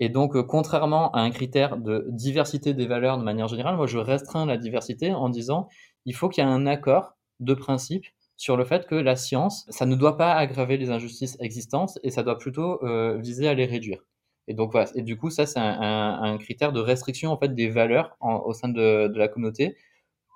Et 0.01 0.09
donc, 0.09 0.35
euh, 0.35 0.43
contrairement 0.43 1.11
à 1.11 1.21
un 1.21 1.31
critère 1.31 1.77
de 1.77 2.05
diversité 2.09 2.73
des 2.73 2.87
valeurs 2.87 3.17
de 3.17 3.23
manière 3.23 3.47
générale, 3.47 3.75
moi 3.75 3.87
je 3.87 3.97
restreins 3.97 4.45
la 4.45 4.57
diversité 4.57 5.13
en 5.13 5.29
disant 5.29 5.67
il 6.05 6.15
faut 6.15 6.29
qu'il 6.29 6.43
y 6.43 6.47
ait 6.47 6.49
un 6.49 6.65
accord 6.65 7.17
de 7.39 7.53
principe 7.53 8.05
sur 8.37 8.55
le 8.55 8.63
fait 8.63 8.87
que 8.87 8.95
la 8.95 9.15
science, 9.17 9.65
ça 9.69 9.85
ne 9.85 9.95
doit 9.95 10.15
pas 10.15 10.33
aggraver 10.33 10.77
les 10.77 10.91
injustices 10.91 11.35
existantes 11.41 11.99
et 12.03 12.11
ça 12.11 12.23
doit 12.23 12.37
plutôt 12.37 12.79
viser 13.17 13.49
à 13.49 13.53
les 13.53 13.65
réduire. 13.65 13.99
Et 14.47 14.53
donc 14.53 14.71
voilà. 14.71 14.89
Et 14.95 15.01
du 15.01 15.17
coup, 15.17 15.29
ça 15.29 15.45
c'est 15.45 15.59
un, 15.59 16.37
critère 16.39 16.71
de 16.71 16.79
restriction 16.79 17.31
en 17.31 17.37
fait 17.37 17.53
des 17.53 17.69
valeurs 17.69 18.15
au 18.21 18.53
sein 18.53 18.69
de, 18.69 19.09
de 19.09 19.19
la 19.19 19.27
communauté 19.27 19.75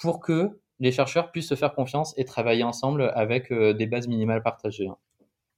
pour 0.01 0.19
que 0.19 0.49
les 0.84 0.92
chercheurs 0.92 1.32
puissent 1.32 1.48
se 1.48 1.56
faire 1.56 1.74
confiance 1.74 2.14
et 2.18 2.26
travailler 2.26 2.64
ensemble 2.64 3.12
avec 3.16 3.52
euh, 3.52 3.74
des 3.74 3.88
bases 3.88 4.08
minimales 4.08 4.44
partagées. 4.44 4.88
Hein. 4.88 4.98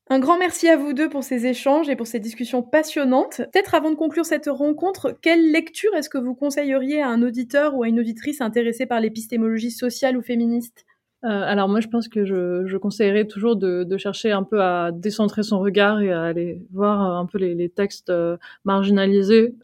Un 0.07 0.19
grand 0.19 0.37
merci 0.37 0.69
à 0.69 0.77
vous 0.77 0.93
deux 0.93 1.09
pour 1.09 1.23
ces 1.23 1.47
échanges 1.47 1.89
et 1.89 1.95
pour 1.95 2.05
ces 2.05 2.19
discussions 2.19 2.61
passionnantes. 2.61 3.37
Peut-être 3.37 3.73
avant 3.73 3.89
de 3.89 3.95
conclure 3.95 4.23
cette 4.23 4.47
rencontre, 4.47 5.17
quelle 5.23 5.51
lecture 5.51 5.95
est-ce 5.95 6.11
que 6.11 6.19
vous 6.19 6.35
conseilleriez 6.35 7.01
à 7.01 7.07
un 7.07 7.23
auditeur 7.23 7.73
ou 7.73 7.81
à 7.81 7.87
une 7.87 7.99
auditrice 7.99 8.39
intéressée 8.39 8.85
par 8.85 8.99
l'épistémologie 8.99 9.71
sociale 9.71 10.15
ou 10.15 10.21
féministe? 10.21 10.85
Alors 11.25 11.67
moi, 11.67 11.79
je 11.79 11.87
pense 11.87 12.07
que 12.07 12.25
je, 12.25 12.65
je 12.65 12.77
conseillerais 12.77 13.25
toujours 13.25 13.55
de, 13.55 13.83
de, 13.83 13.97
chercher 13.97 14.31
un 14.31 14.43
peu 14.43 14.61
à 14.61 14.91
décentrer 14.91 15.43
son 15.43 15.59
regard 15.59 16.01
et 16.01 16.11
à 16.11 16.23
aller 16.23 16.61
voir 16.71 17.01
un 17.01 17.25
peu 17.25 17.37
les, 17.37 17.55
les 17.55 17.69
textes 17.69 18.09
euh, 18.09 18.37
marginalisés. 18.63 19.55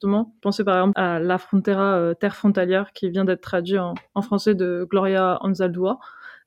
Pensez 0.41 0.63
par 0.63 0.77
exemple 0.77 0.99
à 0.99 1.19
La 1.19 1.37
Frontera, 1.37 1.97
euh, 1.97 2.13
Terre 2.13 2.35
frontalière, 2.35 2.93
qui 2.93 3.09
vient 3.09 3.25
d'être 3.25 3.41
traduit 3.41 3.77
en, 3.77 3.93
en, 4.15 4.21
français 4.21 4.55
de 4.55 4.87
Gloria 4.89 5.37
Anzaldúa. 5.41 5.99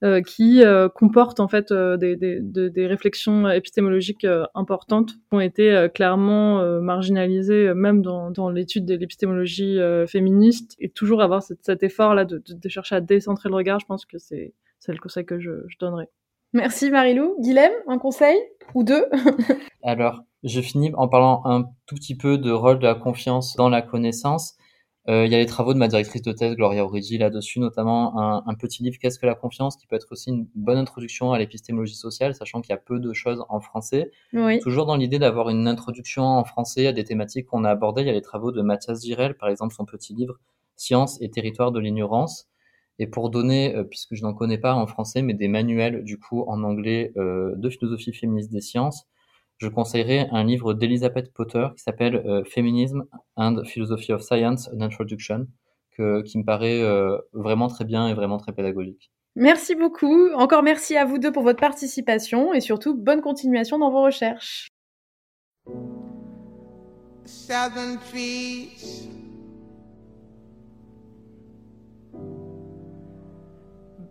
Euh, 0.03 0.21
qui 0.21 0.63
euh, 0.63 0.89
comporte 0.89 1.39
en 1.39 1.47
fait 1.47 1.73
des, 1.73 2.17
des, 2.17 2.41
des, 2.43 2.87
réflexions 2.87 3.49
épistémologiques 3.49 4.27
importantes 4.55 5.13
qui 5.13 5.21
ont 5.31 5.41
été 5.41 5.87
clairement 5.95 6.81
marginalisées 6.81 7.73
même 7.75 8.03
dans, 8.03 8.31
dans 8.31 8.51
l'étude 8.51 8.85
de 8.85 8.97
l'épistémologie 8.97 9.79
féministe 10.07 10.75
et 10.81 10.91
toujours 10.91 11.23
avoir 11.23 11.43
cet, 11.43 11.61
cet 11.65 11.85
effort 11.85 12.15
là 12.15 12.25
de, 12.25 12.43
de, 12.47 12.69
chercher 12.69 12.97
à 12.97 13.01
décentrer 13.01 13.49
le 13.49 13.55
regard 13.55 13.79
je 13.79 13.87
pense 13.87 14.05
que 14.05 14.19
c'est 14.19 14.53
c'est 14.85 14.93
le 14.93 14.99
conseil 14.99 15.25
que 15.25 15.41
je, 15.41 15.51
donnerais. 15.81 16.11
Merci 16.53 16.91
Marilou. 16.91 17.37
Guilhem, 17.41 17.73
un 17.89 17.99
conseil? 17.99 18.37
Ou 18.75 18.85
deux? 18.85 19.07
Alors, 19.83 20.21
Je 20.43 20.61
finis 20.61 20.93
en 20.95 21.09
parlant 21.09 21.41
un 21.47 21.65
tout 21.87 21.95
petit 21.95 22.17
peu 22.17 22.37
de 22.37 22.51
rôle 22.51 22.79
de 22.79 22.85
la 22.85 22.95
confiance 22.95 23.57
dans 23.57 23.71
la 23.71 23.81
connaissance. 23.81 24.57
Euh, 25.09 25.27
il 25.27 25.33
y 25.33 25.35
a 25.35 25.39
les 25.39 25.47
travaux 25.47 25.75
de 25.75 25.79
ma 25.79 25.89
directrice 25.89 26.23
de 26.23 26.33
thèse, 26.33 26.55
Gloria 26.55 26.85
Origi, 26.85 27.19
là-dessus, 27.19 27.61
notamment 27.61 28.19
un, 28.19 28.43
un 28.47 28.55
petit 28.55 28.83
livre 28.83 28.97
Qu'est-ce 29.01 29.19
que 29.19 29.27
la 29.27 29.35
confiance? 29.35 29.77
qui 29.77 29.87
peut 29.87 29.97
être 29.97 30.09
aussi 30.11 30.31
une 30.31 30.47
bonne 30.55 30.79
introduction 30.79 31.33
à 31.33 31.39
l'épistémologie 31.39 31.95
sociale, 31.95 32.35
sachant 32.35 32.61
qu'il 32.61 32.71
y 32.71 32.75
a 32.75 32.79
peu 32.79 32.99
de 33.01 33.13
choses 33.13 33.45
en 33.49 33.61
français. 33.61 34.11
Oui. 34.35 34.61
Toujours 34.61 34.87
dans 34.87 34.97
l'idée 34.97 35.19
d'avoir 35.19 35.49
une 35.49 35.67
introduction 35.67 36.25
en 36.25 36.45
français 36.45 36.87
à 36.87 36.93
des 36.93 37.05
thématiques 37.05 37.47
qu'on 37.47 37.65
a 37.65 37.71
abordées. 37.71 38.03
Il 38.03 38.07
y 38.07 38.11
a 38.11 38.15
les 38.15 38.23
travaux 38.23 38.53
de 38.53 38.61
Mathias 38.61 39.05
Girel, 39.05 39.35
par 39.35 39.49
exemple, 39.49 39.75
son 39.75 39.87
petit 39.87 40.15
livre 40.15 40.39
Science 40.77 41.21
et 41.23 41.31
territoire 41.31 41.73
de 41.73 41.81
l'ignorance. 41.81 42.49
Et 42.99 43.07
pour 43.07 43.31
donner, 43.31 43.75
euh, 43.75 43.85
puisque 43.85 44.15
je 44.15 44.23
n'en 44.23 44.35
connais 44.35 44.59
pas 44.59 44.75
en 44.75 44.87
français, 44.87 45.23
mais 45.23 45.35
des 45.35 45.49
manuels 45.49 46.05
du 46.05 46.19
coup 46.19 46.45
en 46.47 46.63
anglais 46.63 47.13
euh, 47.17 47.55
de 47.57 47.71
philosophie 47.71 48.13
féministe 48.13 48.53
des 48.53 48.61
sciences, 48.61 49.07
je 49.59 49.69
conseillerais 49.69 50.29
un 50.33 50.45
livre 50.45 50.75
d'Elizabeth 50.75 51.33
Potter 51.33 51.69
qui 51.77 51.83
s'appelle 51.83 52.17
euh, 52.17 52.45
Feminism 52.45 53.05
and 53.37 53.65
Philosophy 53.65 54.13
of 54.13 54.23
Science, 54.23 54.69
an 54.69 54.81
Introduction, 54.81 55.47
que, 55.97 56.23
qui 56.23 56.39
me 56.39 56.45
paraît 56.45 56.83
euh, 56.83 57.19
vraiment 57.33 57.69
très 57.69 57.85
bien 57.85 58.09
et 58.09 58.15
vraiment 58.15 58.39
très 58.39 58.53
pédagogique. 58.53 59.11
Merci 59.37 59.75
beaucoup. 59.75 60.31
Encore 60.35 60.63
merci 60.63 60.97
à 60.97 61.05
vous 61.05 61.19
deux 61.19 61.33
pour 61.33 61.43
votre 61.43 61.61
participation 61.61 62.53
et 62.53 62.61
surtout 62.61 62.95
bonne 62.95 63.21
continuation 63.21 63.79
dans 63.79 63.91
vos 63.91 64.03
recherches. 64.03 64.69
Trees, 68.11 69.09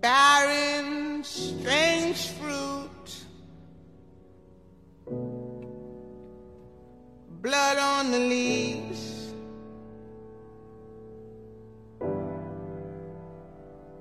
barren, 0.04 1.24
strange 1.24 2.28
fruit, 2.32 3.08
blood 7.42 7.78
on 7.78 8.12
the 8.12 8.20
leaves, 8.20 9.32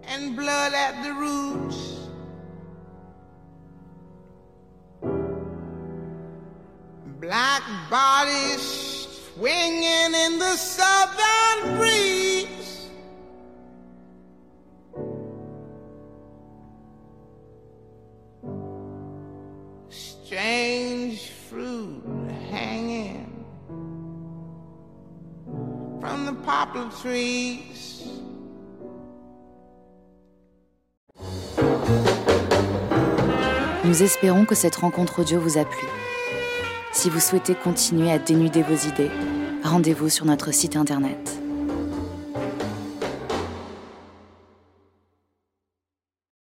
and 0.03 0.35
blood 0.35 0.75
at 0.75 1.05
the 1.05 1.13
roots. 1.15 1.81
Black 7.21 7.63
bodies 7.89 9.07
swinging 9.37 10.13
in 10.25 10.41
the 10.41 10.57
southern 10.57 11.79
breeze. 11.79 12.32
Nous 33.85 34.03
espérons 34.03 34.45
que 34.45 34.55
cette 34.55 34.77
rencontre 34.77 35.21
audio 35.21 35.41
vous 35.41 35.59
a 35.59 35.65
plu. 35.65 35.87
Si 36.93 37.11
vous 37.11 37.21
souhaitez 37.21 37.55
continuer 37.55 38.11
à 38.11 38.19
dénuder 38.19 38.63
vos 38.63 38.89
idées, 38.89 39.11
rendez-vous 39.65 40.09
sur 40.09 40.25
notre 40.25 40.53
site 40.53 40.77
internet 40.77 41.42